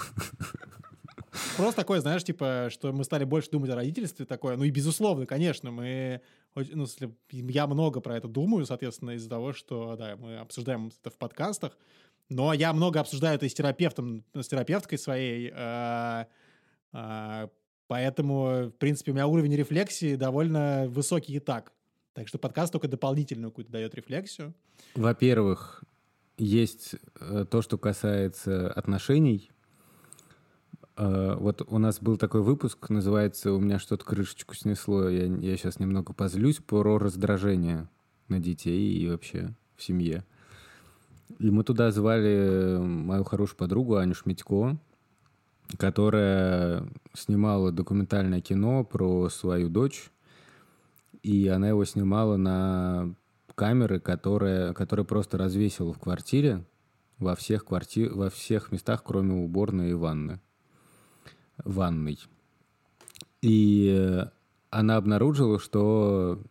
Просто 1.58 1.82
такое, 1.82 2.00
знаешь, 2.00 2.24
типа, 2.24 2.70
что 2.72 2.94
мы 2.94 3.04
стали 3.04 3.26
больше 3.26 3.52
думать 3.52 3.70
о 3.72 3.76
родительстве 3.76 4.26
такое. 4.26 4.56
Ну 4.56 4.64
и 4.64 4.72
безусловно, 4.72 5.26
конечно, 5.26 5.72
мы... 5.72 6.22
Ну, 6.74 6.88
я 7.32 7.68
много 7.68 8.02
про 8.02 8.18
это 8.18 8.28
думаю, 8.28 8.66
соответственно, 8.66 9.12
из-за 9.12 9.30
того, 9.30 9.54
что, 9.54 9.96
да, 9.96 10.16
мы 10.18 10.38
обсуждаем 10.38 10.92
это 11.00 11.10
в 11.10 11.18
подкастах. 11.18 11.78
Но 12.30 12.54
я 12.54 12.74
много 12.74 13.00
обсуждаю 13.00 13.36
это 13.36 13.48
с 13.48 13.54
терапевтом, 13.54 14.24
с 14.34 14.48
терапевткой 14.48 14.98
своей. 14.98 15.52
Э, 15.54 16.26
э, 16.94 17.48
поэтому, 17.88 18.68
в 18.68 18.78
принципе, 18.78 19.12
у 19.12 19.14
меня 19.14 19.28
уровень 19.28 19.56
рефлексии 19.56 20.16
довольно 20.16 20.88
высокий 20.90 21.34
и 21.34 21.40
так. 21.40 21.72
Так 22.14 22.28
что 22.28 22.38
подкаст 22.38 22.74
только 22.74 22.88
дополнительную 22.88 23.52
какую-то 23.52 23.72
дает 23.72 23.96
рефлексию. 23.96 24.54
Во-первых, 24.96 25.84
есть 26.38 26.96
э, 27.20 27.46
то, 27.50 27.62
что 27.62 27.78
касается 27.78 28.72
отношений, 28.72 29.52
вот 30.98 31.62
у 31.68 31.78
нас 31.78 32.00
был 32.02 32.18
такой 32.18 32.42
выпуск, 32.42 32.90
называется 32.90 33.54
«У 33.54 33.60
меня 33.60 33.78
что-то 33.78 34.04
крышечку 34.04 34.56
снесло». 34.56 35.08
Я, 35.10 35.26
я 35.26 35.56
сейчас 35.56 35.80
немного 35.80 36.14
позлюсь 36.14 36.58
про 36.58 36.98
раздражение 36.98 37.88
на 38.30 38.40
детей 38.40 38.98
и 38.98 39.08
вообще 39.08 39.54
в 39.76 39.84
семье. 39.84 40.26
И 41.38 41.52
мы 41.52 41.64
туда 41.64 41.92
звали 41.92 42.80
мою 42.80 43.24
хорошую 43.26 43.58
подругу 43.58 43.98
Аню 43.98 44.16
Шмитько, 44.16 44.78
которая 45.78 46.90
снимала 47.14 47.72
документальное 47.72 48.42
кино 48.42 48.84
про 48.84 49.30
свою 49.30 49.70
дочь. 49.70 50.10
И 51.22 51.48
она 51.48 51.70
его 51.70 51.86
снимала 51.86 52.38
на 52.38 53.14
камеры, 53.54 54.00
которые, 54.00 54.74
которые 54.74 55.06
просто 55.06 55.38
развесила 55.38 55.94
в 55.94 56.00
квартире 56.00 56.66
во 57.20 57.36
всех, 57.36 57.66
кварти... 57.66 58.08
во 58.08 58.32
всех 58.32 58.72
местах, 58.72 59.04
кроме 59.04 59.36
уборной 59.36 59.92
и 59.92 59.94
ванны 59.94 60.40
ванной. 61.64 62.20
И 63.42 63.96
э, 63.98 64.30
она 64.70 64.98
обнаружила, 64.98 65.60
что 65.60 66.42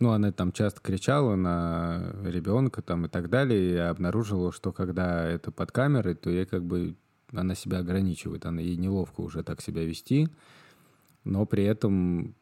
ну, 0.00 0.10
она 0.10 0.32
там 0.32 0.52
часто 0.52 0.80
кричала 0.80 1.36
на 1.36 2.14
ребенка 2.24 2.82
там 2.82 3.06
и 3.06 3.08
так 3.08 3.28
далее, 3.28 3.72
и 3.72 3.76
обнаружила, 3.76 4.52
что 4.52 4.72
когда 4.72 5.24
это 5.24 5.50
под 5.50 5.72
камерой, 5.72 6.14
то 6.14 6.30
ей 6.30 6.46
как 6.46 6.64
бы 6.64 6.96
она 7.32 7.54
себя 7.54 7.78
ограничивает, 7.78 8.46
она 8.46 8.60
ей 8.60 8.76
неловко 8.76 9.20
уже 9.20 9.42
так 9.42 9.60
себя 9.60 9.84
вести, 9.84 10.28
но 11.24 11.46
при 11.46 11.64
этом 11.64 12.34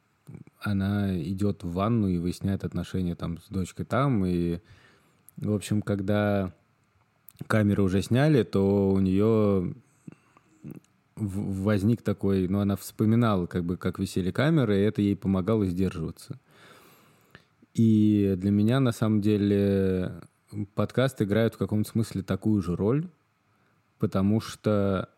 она 0.60 1.18
идет 1.22 1.62
в 1.62 1.72
ванну 1.72 2.08
и 2.08 2.18
выясняет 2.18 2.64
отношения 2.64 3.14
там 3.14 3.38
с 3.38 3.48
дочкой 3.48 3.86
там, 3.86 4.24
и, 4.24 4.60
в 5.36 5.52
общем, 5.52 5.82
когда 5.82 6.54
камеры 7.46 7.82
уже 7.82 8.02
сняли, 8.02 8.42
то 8.42 8.90
у 8.90 9.00
нее 9.00 9.74
возник 11.16 12.02
такой, 12.02 12.48
ну, 12.48 12.60
она 12.60 12.76
вспоминала, 12.76 13.46
как 13.46 13.64
бы, 13.64 13.76
как 13.76 13.98
висели 13.98 14.30
камеры, 14.30 14.78
и 14.78 14.82
это 14.82 15.02
ей 15.02 15.16
помогало 15.16 15.66
сдерживаться. 15.66 16.38
И 17.74 18.34
для 18.36 18.50
меня, 18.50 18.80
на 18.80 18.92
самом 18.92 19.20
деле, 19.20 20.20
подкасты 20.74 21.24
играют 21.24 21.54
в 21.54 21.58
каком-то 21.58 21.88
смысле 21.88 22.22
такую 22.22 22.62
же 22.62 22.76
роль, 22.76 23.08
потому 23.98 24.40
что 24.40 25.08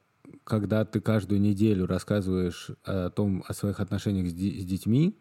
когда 0.44 0.84
ты 0.84 1.00
каждую 1.00 1.40
неделю 1.40 1.86
рассказываешь 1.86 2.70
о 2.84 3.10
том, 3.10 3.44
о 3.46 3.54
своих 3.54 3.80
отношениях 3.80 4.28
с, 4.28 4.32
с 4.32 4.64
детьми, 4.64 5.18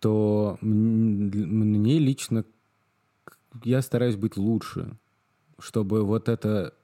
то 0.00 0.58
мне 0.60 1.98
лично 1.98 2.44
я 3.62 3.82
стараюсь 3.82 4.16
быть 4.16 4.36
лучше, 4.36 4.98
чтобы 5.58 6.04
вот 6.04 6.28
это 6.28 6.74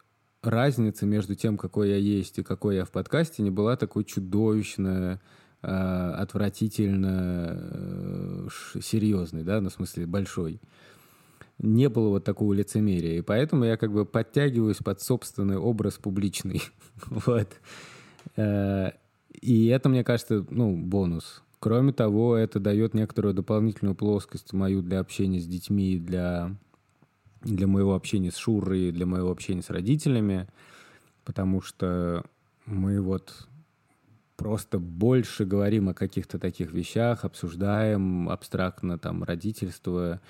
разница 0.43 1.07
между 1.07 1.35
тем, 1.35 1.57
какой 1.57 1.91
я 1.91 1.97
есть 1.97 2.39
и 2.39 2.43
какой 2.43 2.77
я 2.77 2.85
в 2.85 2.91
подкасте, 2.91 3.43
не 3.43 3.51
была 3.51 3.77
такой 3.77 4.05
чудовищно, 4.05 5.21
э, 5.63 5.67
отвратительно 5.67 8.49
серьезной, 8.81 9.43
да, 9.43 9.61
ну, 9.61 9.69
в 9.69 9.73
смысле 9.73 10.07
большой. 10.07 10.61
Не 11.59 11.91
было 11.91 12.09
вот 12.09 12.25
такого 12.25 12.55
лицемерия, 12.55 13.19
и 13.19 13.23
поэтому 13.23 13.65
я 13.65 13.77
как 13.77 13.93
бы 13.93 14.07
подтягиваюсь 14.07 14.79
под 14.79 15.03
собственный 15.03 15.59
образ 15.59 15.99
публичный, 15.99 16.63
вот. 17.07 17.49
Э, 18.37 18.93
и 19.33 19.67
это, 19.67 19.89
мне 19.89 20.05
кажется, 20.05 20.47
ну, 20.51 20.77
бонус. 20.77 21.43
Кроме 21.59 21.93
того, 21.93 22.37
это 22.37 22.59
дает 22.59 22.95
некоторую 22.95 23.35
дополнительную 23.35 23.95
плоскость 23.95 24.55
мою 24.55 24.81
для 24.81 25.01
общения 25.01 25.41
с 25.41 25.47
детьми, 25.47 25.99
для 25.99 26.57
для 27.43 27.67
моего 27.67 27.95
общения 27.95 28.31
с 28.31 28.37
Шурой, 28.37 28.93
для 28.93 29.07
моего 29.07 29.31
общения 29.31 29.63
с 29.63 29.71
родителями, 29.71 30.49
потому 31.25 31.61
что 31.61 32.25
мы 32.67 33.01
вот 33.01 33.49
просто 34.37 34.79
больше 34.79 35.45
говорим 35.45 35.91
о 35.91 35.95
каких-то 35.95 36.39
таких 36.39 36.73
вещах, 36.73 37.25
обсуждаем 37.25 38.29
абстрактно 38.31 38.99
там 38.99 39.23
родительство, 39.23 40.21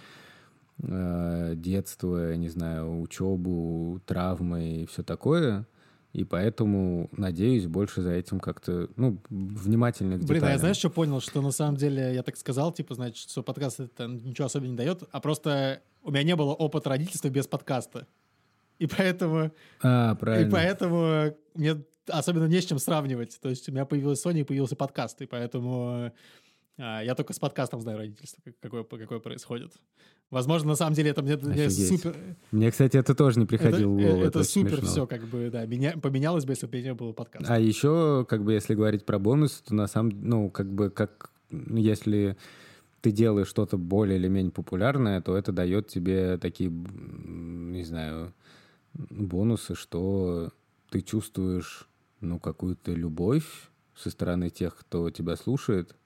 э, 0.83 1.53
детство, 1.57 2.35
не 2.35 2.49
знаю, 2.49 3.01
учебу, 3.01 4.01
травмы 4.07 4.83
и 4.83 4.87
все 4.87 5.03
такое. 5.03 5.65
И 6.13 6.25
поэтому, 6.25 7.09
надеюсь, 7.13 7.67
больше 7.67 8.03
за 8.03 8.11
этим 8.13 8.41
как-то, 8.41 8.89
ну, 8.97 9.19
внимательно 9.29 10.19
к 10.19 10.25
Блин, 10.25 10.43
а 10.43 10.51
я 10.51 10.59
знаешь, 10.59 10.77
что 10.77 10.91
понял? 10.91 11.21
Что 11.21 11.41
на 11.41 11.53
самом 11.53 11.77
деле 11.77 12.13
я 12.15 12.23
так 12.25 12.37
сказал, 12.37 12.73
типа, 12.73 12.95
значит, 12.95 13.31
что 13.31 13.43
подкаст 13.45 13.79
это 13.79 14.07
ничего 14.07 14.47
особо 14.47 14.67
не 14.67 14.75
дает, 14.77 15.05
а 15.13 15.21
просто 15.21 15.83
у 16.03 16.11
меня 16.11 16.25
не 16.25 16.35
было 16.37 16.53
опыта 16.53 16.91
родительства 16.91 17.29
без 17.29 17.47
подкаста. 17.47 18.09
И 18.81 18.87
поэтому, 18.89 19.53
А, 19.83 20.15
правильно. 20.17 20.49
и 20.49 20.51
поэтому 20.51 21.35
мне 21.55 21.85
особенно 22.09 22.47
не 22.47 22.61
с 22.61 22.65
чем 22.65 22.79
сравнивать. 22.81 23.39
То 23.41 23.49
есть 23.49 23.69
у 23.69 23.73
меня 23.73 23.85
появилась 23.85 24.25
Sony 24.25 24.41
и 24.41 24.45
появился 24.45 24.75
подкаст, 24.75 25.21
и 25.23 25.27
поэтому 25.27 26.13
а, 26.79 27.03
я 27.03 27.15
только 27.15 27.33
с 27.35 27.39
подкастом 27.39 27.81
знаю 27.83 27.99
родительство, 27.99 28.41
как- 28.43 28.59
какое, 28.59 28.83
какое 28.85 29.21
происходит. 29.21 29.75
Возможно, 30.31 30.69
на 30.71 30.77
самом 30.77 30.95
деле 30.95 31.11
это 31.11 31.23
мне, 31.23 31.37
мне 31.37 31.69
супер... 31.71 32.15
Мне, 32.53 32.71
кстати, 32.71 32.97
это 32.97 33.17
тоже 33.17 33.41
не 33.41 33.47
приходило 33.47 33.91
в 33.91 33.99
это, 33.99 34.09
голову. 34.09 34.25
это 34.25 34.39
очень 34.39 34.51
супер 34.51 34.79
смешно. 34.79 34.89
все, 34.89 35.07
как 35.07 35.25
бы, 35.27 35.51
да, 35.51 35.67
меня, 35.67 35.97
поменялось 35.97 36.45
бы, 36.45 36.53
если 36.53 36.67
бы 36.67 36.81
не 36.81 36.95
было 36.95 37.13
подкаста. 37.13 37.53
А 37.53 37.59
еще, 37.59 38.25
как 38.29 38.45
бы, 38.45 38.53
если 38.53 38.75
говорить 38.75 39.05
про 39.05 39.19
бонус, 39.19 39.63
то 39.67 39.75
на 39.75 39.89
самом 39.89 40.13
ну, 40.23 40.49
как 40.49 40.73
бы, 40.73 40.91
как, 40.91 41.31
ну, 41.51 41.79
если 41.79 42.37
ты 43.01 43.11
делаешь 43.11 43.49
что-то 43.49 43.77
более 43.77 44.19
или 44.19 44.29
менее 44.29 44.53
популярное, 44.53 45.21
то 45.21 45.37
это 45.37 45.51
дает 45.51 45.89
тебе 45.89 46.39
такие, 46.39 46.71
не 46.71 47.83
знаю, 47.83 48.33
бонусы, 48.95 49.75
что 49.75 50.53
ты 50.91 51.01
чувствуешь, 51.01 51.89
ну, 52.21 52.39
какую-то 52.39 52.93
любовь 52.93 53.47
со 53.97 54.11
стороны 54.11 54.51
тех, 54.51 54.77
кто 54.77 55.11
тебя 55.11 55.35
слушает, 55.35 55.97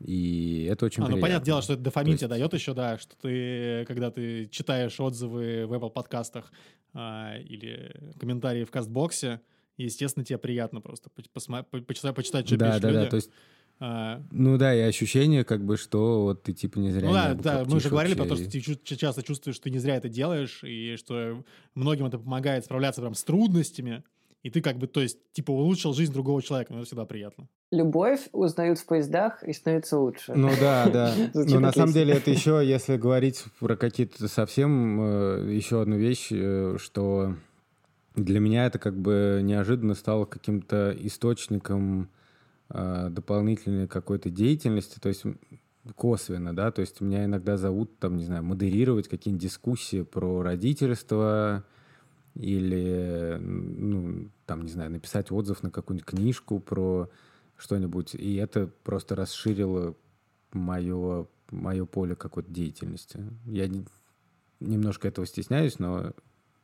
и 0.00 0.68
это 0.70 0.86
очень 0.86 1.02
А, 1.02 1.06
ну, 1.06 1.12
приятно. 1.12 1.22
понятное 1.22 1.44
дело, 1.46 1.62
что 1.62 1.72
это 1.74 1.82
дофамин 1.82 2.12
есть- 2.12 2.20
тебе 2.20 2.28
дает 2.28 2.52
еще, 2.54 2.74
да, 2.74 2.98
что 2.98 3.16
ты, 3.16 3.84
когда 3.86 4.10
ты 4.10 4.46
читаешь 4.46 4.98
отзывы 5.00 5.66
в 5.66 5.72
Apple 5.72 5.90
подкастах 5.90 6.52
а, 6.94 7.36
или 7.38 7.94
комментарии 8.18 8.64
в 8.64 8.70
кастбоксе, 8.70 9.40
естественно, 9.76 10.24
тебе 10.24 10.38
приятно 10.38 10.80
просто 10.80 11.10
по- 11.10 11.20
посма- 11.38 11.62
по- 11.62 11.80
почитать, 11.80 12.14
почитать 12.14 12.46
что 12.46 12.56
Да, 12.56 12.66
пишут 12.68 12.82
да, 12.82 12.88
люди. 12.90 13.00
да, 13.04 13.10
то 13.10 13.16
есть, 13.16 13.30
А, 13.78 14.22
ну 14.30 14.56
да, 14.56 14.74
и 14.74 14.80
ощущение, 14.80 15.44
как 15.44 15.62
бы, 15.62 15.76
что 15.76 16.22
вот 16.22 16.42
ты 16.44 16.54
типа 16.54 16.78
не 16.78 16.90
зря 16.92 17.08
ну 17.08 17.12
да, 17.12 17.34
да, 17.34 17.64
мы 17.66 17.76
уже 17.76 17.90
говорили 17.90 18.14
про 18.14 18.24
то, 18.24 18.34
вообще, 18.34 18.60
что 18.62 18.74
ты 18.74 18.96
часто 18.96 19.22
чувствуешь, 19.22 19.56
что 19.56 19.64
ты 19.64 19.70
не 19.70 19.78
зря 19.78 19.96
это 19.96 20.08
делаешь, 20.08 20.64
и 20.64 20.96
что 20.96 21.44
многим 21.74 22.06
это 22.06 22.18
помогает 22.18 22.64
справляться 22.64 23.02
прям 23.02 23.12
с 23.14 23.22
трудностями, 23.22 24.02
и 24.46 24.50
ты 24.50 24.60
как 24.60 24.78
бы, 24.78 24.86
то 24.86 25.00
есть, 25.00 25.18
типа, 25.32 25.50
улучшил 25.50 25.92
жизнь 25.92 26.12
другого 26.12 26.40
человека, 26.40 26.72
ну, 26.72 26.78
это 26.78 26.86
всегда 26.86 27.04
приятно. 27.04 27.48
Любовь 27.72 28.28
узнают 28.30 28.78
в 28.78 28.86
поездах 28.86 29.42
и 29.42 29.52
становится 29.52 29.98
лучше. 29.98 30.34
Ну 30.36 30.50
да, 30.60 30.88
да. 30.88 31.12
Но 31.34 31.58
на 31.58 31.72
самом 31.72 31.92
деле 31.92 32.14
это 32.14 32.30
еще, 32.36 32.62
если 32.64 32.96
говорить 32.96 33.42
про 33.58 33.76
какие-то 33.76 34.28
совсем 34.28 35.00
э, 35.00 35.52
еще 35.52 35.82
одну 35.82 35.96
вещь, 35.96 36.28
э, 36.30 36.76
что 36.78 37.34
для 38.14 38.38
меня 38.38 38.66
это 38.66 38.78
как 38.78 38.96
бы 38.96 39.40
неожиданно 39.42 39.94
стало 39.94 40.26
каким-то 40.26 40.96
источником 40.96 42.08
э, 42.70 43.08
дополнительной 43.10 43.88
какой-то 43.88 44.30
деятельности, 44.30 45.00
то 45.00 45.08
есть 45.08 45.24
косвенно, 45.96 46.54
да, 46.54 46.70
то 46.70 46.82
есть 46.82 47.00
меня 47.00 47.24
иногда 47.24 47.56
зовут, 47.56 47.98
там, 47.98 48.16
не 48.16 48.24
знаю, 48.24 48.44
модерировать 48.44 49.08
какие-нибудь 49.08 49.42
дискуссии 49.42 50.02
про 50.02 50.42
родительство 50.42 51.64
или, 52.36 53.38
ну, 53.40 54.30
там, 54.46 54.62
не 54.62 54.70
знаю, 54.70 54.90
написать 54.90 55.32
отзыв 55.32 55.62
на 55.62 55.70
какую-нибудь 55.70 56.06
книжку 56.06 56.60
про 56.60 57.10
что-нибудь, 57.56 58.14
и 58.14 58.36
это 58.36 58.70
просто 58.84 59.16
расширило 59.16 59.96
мое, 60.52 61.26
мое 61.50 61.86
поле 61.86 62.14
какой-то 62.14 62.50
деятельности. 62.50 63.24
Я 63.46 63.66
не- 63.68 63.86
немножко 64.60 65.08
этого 65.08 65.26
стесняюсь, 65.26 65.78
но 65.78 66.12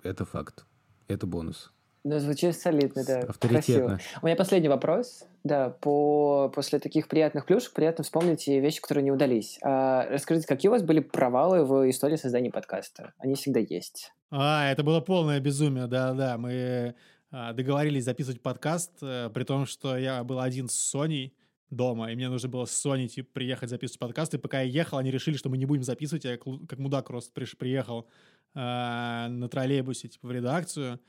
это 0.03 0.25
факт. 0.25 0.67
Это 1.09 1.27
бонус. 1.27 1.73
Ну, 2.05 2.19
звучит 2.19 2.57
солидно, 2.57 3.05
да. 3.05 3.21
Авторитетно. 3.21 3.89
Красиво. 3.89 4.01
У 4.23 4.27
меня 4.27 4.37
последний 4.37 4.69
вопрос. 4.69 5.25
Да, 5.45 5.71
по... 5.71 6.51
после 6.55 6.81
таких 6.81 7.07
приятных 7.07 7.47
плюшек 7.47 7.73
приятно 7.73 8.03
вспомнить 8.03 8.49
и 8.49 8.59
вещи, 8.59 8.81
которые 8.81 9.05
не 9.05 9.13
удались. 9.13 9.59
А, 9.63 10.07
расскажите, 10.11 10.47
какие 10.47 10.69
у 10.69 10.73
вас 10.73 10.83
были 10.83 11.01
провалы 11.01 11.65
в 11.65 11.89
истории 11.89 12.17
создания 12.17 12.51
подкаста? 12.51 13.13
Они 13.19 13.35
всегда 13.35 13.61
есть. 13.61 14.13
А, 14.31 14.71
это 14.71 14.83
было 14.83 15.01
полное 15.01 15.39
безумие, 15.39 15.87
да-да. 15.87 16.39
Мы 16.39 16.97
а, 17.31 17.53
договорились 17.53 18.05
записывать 18.05 18.43
подкаст, 18.43 18.93
э, 19.01 19.31
при 19.33 19.45
том, 19.45 19.65
что 19.67 19.97
я 19.97 20.25
был 20.25 20.41
один 20.41 20.69
с 20.69 20.75
Соней 20.75 21.35
дома, 21.71 22.13
и 22.13 22.17
мне 22.17 22.29
нужно 22.29 22.49
было 22.49 22.65
с 22.65 22.73
Соней 22.73 23.09
типа, 23.09 23.31
приехать 23.33 23.71
записывать 23.71 24.01
подкаст, 24.01 24.35
и 24.35 24.39
пока 24.39 24.61
я 24.61 24.69
ехал, 24.69 24.99
они 24.99 25.11
решили, 25.11 25.37
что 25.37 25.49
мы 25.49 25.57
не 25.57 25.67
будем 25.67 25.83
записывать, 25.83 26.25
я 26.25 26.37
как 26.37 26.79
мудак 26.79 27.07
просто 27.07 27.33
приш- 27.41 27.57
приехал 27.57 28.07
а, 28.55 29.29
на 29.29 29.49
троллейбусе 29.49 30.09
типа, 30.09 30.29
в 30.29 30.33
редакцию. 30.33 31.01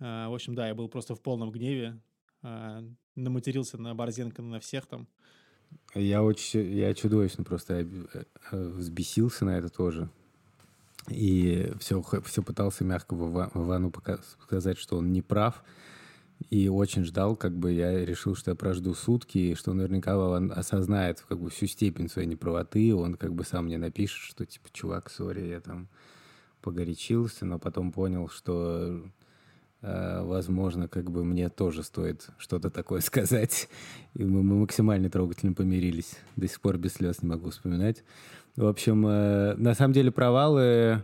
А, 0.00 0.28
в 0.28 0.34
общем, 0.34 0.54
да, 0.54 0.66
я 0.68 0.74
был 0.74 0.88
просто 0.88 1.14
в 1.14 1.20
полном 1.20 1.50
гневе, 1.50 2.00
а, 2.42 2.82
наматерился 3.14 3.78
на 3.78 3.94
Борзенко 3.94 4.42
на 4.42 4.60
всех 4.60 4.86
там. 4.86 5.06
Я 5.94 6.22
очень, 6.22 6.72
я 6.74 6.92
чудовищно 6.94 7.44
просто 7.44 7.80
об- 7.80 8.06
э, 8.50 8.68
взбесился 8.70 9.44
на 9.44 9.58
это 9.58 9.68
тоже. 9.68 10.08
И 11.08 11.72
все, 11.78 12.02
все 12.24 12.42
пытался 12.42 12.84
мягко 12.84 13.14
Вова- 13.14 13.50
Вовану 13.54 13.90
пока- 13.90 14.18
сказать, 14.42 14.78
что 14.78 14.96
он 14.96 15.12
не 15.12 15.22
прав. 15.22 15.62
И 16.48 16.68
очень 16.68 17.04
ждал, 17.04 17.36
как 17.36 17.54
бы 17.56 17.72
я 17.72 18.04
решил, 18.04 18.34
что 18.34 18.50
я 18.50 18.54
прожду 18.54 18.94
сутки, 18.94 19.38
и 19.38 19.54
что 19.54 19.74
наверняка 19.74 20.16
Вован 20.16 20.50
осознает 20.50 21.20
как 21.28 21.38
бы 21.38 21.50
всю 21.50 21.66
степень 21.66 22.08
своей 22.08 22.26
неправоты. 22.28 22.94
Он 22.94 23.14
как 23.16 23.34
бы 23.34 23.44
сам 23.44 23.66
мне 23.66 23.76
напишет, 23.78 24.22
что 24.22 24.46
типа, 24.46 24.68
чувак, 24.72 25.10
сори, 25.10 25.46
я 25.48 25.60
там 25.60 25.88
погорячился, 26.62 27.44
но 27.44 27.58
потом 27.58 27.92
понял, 27.92 28.28
что 28.28 28.76
э, 28.78 29.02
возможно, 29.82 30.88
как 30.88 31.10
бы 31.10 31.24
мне 31.24 31.48
тоже 31.48 31.82
стоит 31.82 32.28
что-то 32.38 32.70
такое 32.70 33.00
сказать. 33.00 33.68
И 34.14 34.24
мы, 34.24 34.42
мы 34.42 34.56
максимально 34.56 35.10
трогательно 35.10 35.52
помирились. 35.52 36.18
До 36.36 36.46
сих 36.46 36.60
пор 36.60 36.78
без 36.78 36.94
слез 36.94 37.22
не 37.22 37.28
могу 37.28 37.50
вспоминать. 37.50 38.02
В 38.56 38.66
общем, 38.66 39.06
э, 39.06 39.54
на 39.56 39.74
самом 39.74 39.94
деле 39.94 40.10
провалы... 40.10 41.02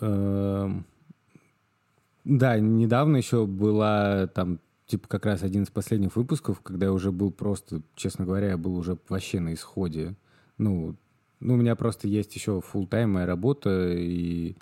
э, 0.00 0.70
да, 2.24 2.58
недавно 2.58 3.16
еще 3.16 3.46
была 3.46 4.26
там, 4.28 4.60
типа, 4.86 5.08
как 5.08 5.24
раз 5.26 5.42
один 5.42 5.62
из 5.62 5.70
последних 5.70 6.14
выпусков, 6.14 6.60
когда 6.60 6.86
я 6.86 6.92
уже 6.92 7.10
был 7.10 7.30
просто, 7.30 7.80
честно 7.94 8.26
говоря, 8.26 8.50
я 8.50 8.58
был 8.58 8.76
уже 8.76 8.98
вообще 9.08 9.40
на 9.40 9.54
исходе. 9.54 10.14
Ну, 10.58 10.94
ну 11.40 11.54
у 11.54 11.56
меня 11.56 11.74
просто 11.74 12.06
есть 12.06 12.34
еще 12.34 12.62
full 12.72 13.06
моя 13.06 13.26
работа, 13.26 13.94
и, 13.94 14.56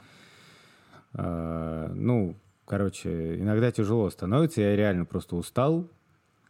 э, 1.15 1.93
ну, 1.95 2.37
короче, 2.67 3.41
иногда 3.41 3.73
тяжело 3.73 4.11
становится, 4.11 4.61
я 4.61 4.77
реально 4.77 5.05
просто 5.05 5.37
устал, 5.37 5.89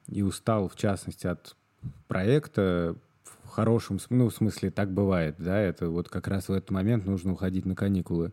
и 0.09 0.23
устал, 0.23 0.69
в 0.69 0.77
частности, 0.77 1.27
от 1.27 1.57
проекта, 2.09 2.97
в 3.45 3.49
хорошем, 3.49 3.99
ну, 4.11 4.29
в 4.29 4.35
смысле, 4.35 4.71
так 4.71 4.93
бывает, 4.93 5.37
да, 5.39 5.59
это 5.59 5.89
вот 5.89 6.09
как 6.09 6.29
раз 6.29 6.49
в 6.49 6.53
этот 6.53 6.71
момент 6.71 7.07
нужно 7.07 7.33
уходить 7.33 7.64
на 7.64 7.75
каникулы. 7.75 8.33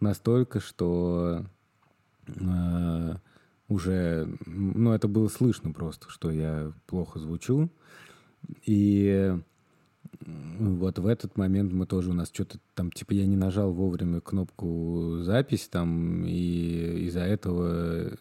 Настолько, 0.00 0.60
что 0.60 1.44
э, 2.26 3.14
уже, 3.68 4.28
ну, 4.46 4.92
это 4.92 5.08
было 5.08 5.28
слышно 5.28 5.72
просто, 5.72 6.08
что 6.10 6.30
я 6.30 6.72
плохо 6.86 7.18
звучу. 7.18 7.70
И 8.64 9.38
вот 10.26 10.98
в 10.98 11.06
этот 11.06 11.36
момент 11.36 11.72
мы 11.72 11.86
тоже 11.86 12.10
у 12.10 12.12
нас 12.12 12.30
что-то 12.32 12.58
там, 12.74 12.90
типа, 12.90 13.12
я 13.12 13.26
не 13.26 13.36
нажал 13.36 13.72
вовремя 13.72 14.20
кнопку 14.20 15.18
запись 15.20 15.68
там, 15.68 16.24
и 16.26 17.06
из-за 17.06 17.20
этого 17.20 18.16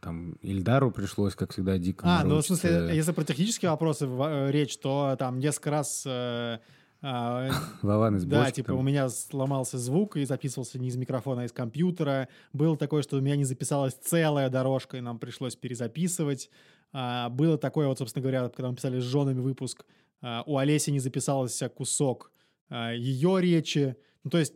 там 0.00 0.32
Ильдару 0.42 0.90
пришлось, 0.90 1.34
как 1.34 1.52
всегда, 1.52 1.78
дико 1.78 2.04
А, 2.06 2.24
ну, 2.24 2.40
в 2.40 2.46
смысле, 2.46 2.90
если 2.94 3.12
про 3.12 3.24
технические 3.24 3.70
вопросы 3.70 4.06
э, 4.06 4.50
речь, 4.50 4.76
то 4.78 5.16
там 5.18 5.38
несколько 5.38 5.70
раз... 5.70 6.04
э, 6.06 6.58
а, 7.02 7.50
Вован 7.82 8.16
из 8.16 8.24
Да, 8.24 8.50
типа 8.50 8.68
там. 8.68 8.78
у 8.78 8.82
меня 8.82 9.08
сломался 9.08 9.76
звук 9.76 10.16
и 10.16 10.24
записывался 10.24 10.78
не 10.78 10.88
из 10.88 10.96
микрофона, 10.96 11.42
а 11.42 11.44
из 11.44 11.52
компьютера. 11.52 12.28
Было 12.52 12.76
такое, 12.76 13.02
что 13.02 13.16
у 13.16 13.20
меня 13.20 13.34
не 13.34 13.44
записалась 13.44 13.94
целая 13.94 14.48
дорожка, 14.50 14.98
и 14.98 15.00
нам 15.00 15.18
пришлось 15.18 15.56
перезаписывать. 15.56 16.48
А, 16.92 17.28
было 17.30 17.58
такое, 17.58 17.88
вот, 17.88 17.98
собственно 17.98 18.22
говоря, 18.22 18.48
когда 18.48 18.68
мы 18.68 18.76
писали 18.76 19.00
с 19.00 19.04
женами 19.04 19.40
выпуск, 19.40 19.84
у 20.46 20.56
Олеси 20.56 20.90
не 20.90 21.00
записался 21.00 21.68
кусок 21.68 22.32
а, 22.68 22.92
ее 22.92 23.40
речи. 23.40 23.96
Ну, 24.24 24.30
то 24.30 24.38
есть, 24.38 24.54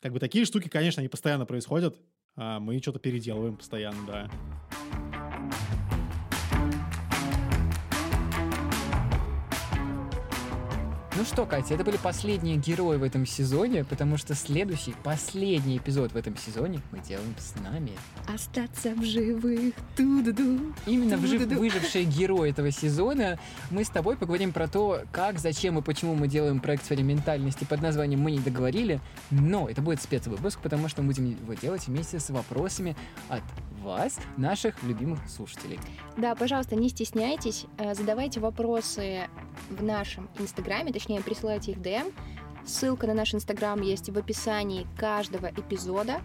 как 0.00 0.12
бы 0.12 0.18
такие 0.18 0.44
штуки, 0.46 0.68
конечно, 0.68 1.00
они 1.00 1.08
постоянно 1.08 1.44
происходят. 1.44 2.00
А, 2.34 2.60
мы 2.60 2.80
что-то 2.80 2.98
переделываем 2.98 3.56
постоянно, 3.56 4.06
да. 4.06 4.30
Ну 11.16 11.24
что, 11.24 11.46
Катя, 11.46 11.74
это 11.74 11.82
были 11.84 11.96
последние 11.96 12.56
герои 12.56 12.98
в 12.98 13.02
этом 13.02 13.24
сезоне, 13.24 13.84
потому 13.84 14.18
что 14.18 14.34
следующий, 14.34 14.94
последний 15.02 15.78
эпизод 15.78 16.12
в 16.12 16.16
этом 16.16 16.36
сезоне 16.36 16.82
мы 16.92 16.98
делаем 16.98 17.34
с 17.38 17.54
нами. 17.62 17.92
Остаться 18.28 18.90
в 18.90 19.02
живых. 19.02 19.72
Ту-ду-ду. 19.96 20.74
Именно 20.84 21.16
вжив- 21.16 21.44
Ту-ду-ду. 21.44 21.60
выжившие 21.60 22.04
герои 22.04 22.50
этого 22.50 22.70
сезона, 22.70 23.38
мы 23.70 23.84
с 23.84 23.88
тобой 23.88 24.16
поговорим 24.16 24.52
про 24.52 24.68
то, 24.68 25.04
как, 25.10 25.38
зачем 25.38 25.78
и 25.78 25.82
почему 25.82 26.14
мы 26.14 26.28
делаем 26.28 26.60
проект 26.60 26.82
в 26.82 26.86
сфере 26.86 27.02
ментальности 27.02 27.64
под 27.64 27.80
названием 27.80 28.20
«Мы 28.20 28.32
не 28.32 28.40
договорили», 28.40 29.00
но 29.30 29.70
это 29.70 29.80
будет 29.80 30.02
спецвыпуск, 30.02 30.60
потому 30.60 30.88
что 30.88 31.00
мы 31.00 31.08
будем 31.08 31.30
его 31.30 31.54
делать 31.54 31.86
вместе 31.86 32.20
с 32.20 32.28
вопросами 32.28 32.94
от 33.30 33.42
вас, 33.82 34.18
наших 34.36 34.82
любимых 34.82 35.20
слушателей. 35.28 35.78
Да, 36.16 36.34
пожалуйста, 36.34 36.74
не 36.74 36.88
стесняйтесь, 36.88 37.66
э, 37.78 37.94
задавайте 37.94 38.40
вопросы 38.40 39.28
в 39.70 39.82
нашем 39.82 40.28
инстаграме, 40.38 40.92
точнее, 40.92 41.05
присылайте 41.22 41.72
их 41.72 41.78
DM. 41.78 42.12
Ссылка 42.64 43.06
на 43.06 43.14
наш 43.14 43.34
инстаграм 43.34 43.80
есть 43.80 44.10
в 44.10 44.18
описании 44.18 44.86
каждого 44.96 45.46
эпизода. 45.46 46.20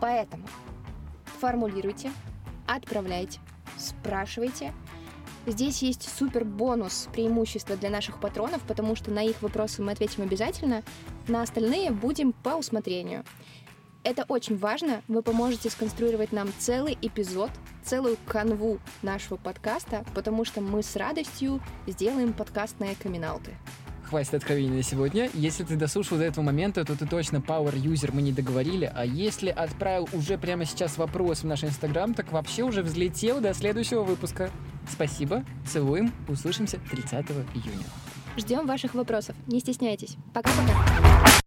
Поэтому 0.00 0.46
формулируйте, 1.40 2.12
отправляйте, 2.66 3.40
спрашивайте. 3.78 4.72
Здесь 5.46 5.82
есть 5.82 6.08
супер 6.08 6.44
бонус, 6.44 7.08
преимущество 7.12 7.76
для 7.76 7.88
наших 7.88 8.20
патронов, 8.20 8.62
потому 8.62 8.96
что 8.96 9.10
на 9.12 9.22
их 9.22 9.42
вопросы 9.42 9.80
мы 9.80 9.92
ответим 9.92 10.24
обязательно, 10.24 10.82
на 11.28 11.42
остальные 11.42 11.92
будем 11.92 12.32
по 12.32 12.50
усмотрению. 12.50 13.24
Это 14.02 14.24
очень 14.28 14.56
важно. 14.56 15.02
Вы 15.08 15.22
поможете 15.22 15.70
сконструировать 15.70 16.32
нам 16.32 16.48
целый 16.58 16.98
эпизод, 17.00 17.50
целую 17.84 18.16
канву 18.26 18.78
нашего 19.02 19.36
подкаста, 19.36 20.04
потому 20.14 20.44
что 20.44 20.60
мы 20.60 20.82
с 20.82 20.94
радостью 20.96 21.60
сделаем 21.86 22.32
подкастные 22.32 22.94
камин 22.94 23.24
Хватит 24.08 24.34
откровений 24.34 24.76
на 24.76 24.82
сегодня. 24.82 25.30
Если 25.34 25.64
ты 25.64 25.74
дослушал 25.74 26.18
до 26.18 26.24
этого 26.24 26.44
момента, 26.44 26.84
то 26.84 26.96
ты 26.96 27.06
точно 27.06 27.38
power 27.38 27.74
user, 27.74 28.10
мы 28.12 28.22
не 28.22 28.32
договорили. 28.32 28.90
А 28.94 29.04
если 29.04 29.50
отправил 29.50 30.08
уже 30.12 30.38
прямо 30.38 30.64
сейчас 30.64 30.96
вопрос 30.96 31.42
в 31.42 31.46
наш 31.46 31.64
инстаграм, 31.64 32.14
так 32.14 32.30
вообще 32.30 32.62
уже 32.62 32.82
взлетел 32.82 33.40
до 33.40 33.52
следующего 33.52 34.02
выпуска. 34.02 34.50
Спасибо, 34.88 35.44
целуем, 35.66 36.12
услышимся 36.28 36.78
30 36.90 37.12
июня. 37.54 37.86
Ждем 38.36 38.66
ваших 38.66 38.94
вопросов. 38.94 39.34
Не 39.48 39.58
стесняйтесь. 39.58 40.16
Пока-пока. 40.32 41.40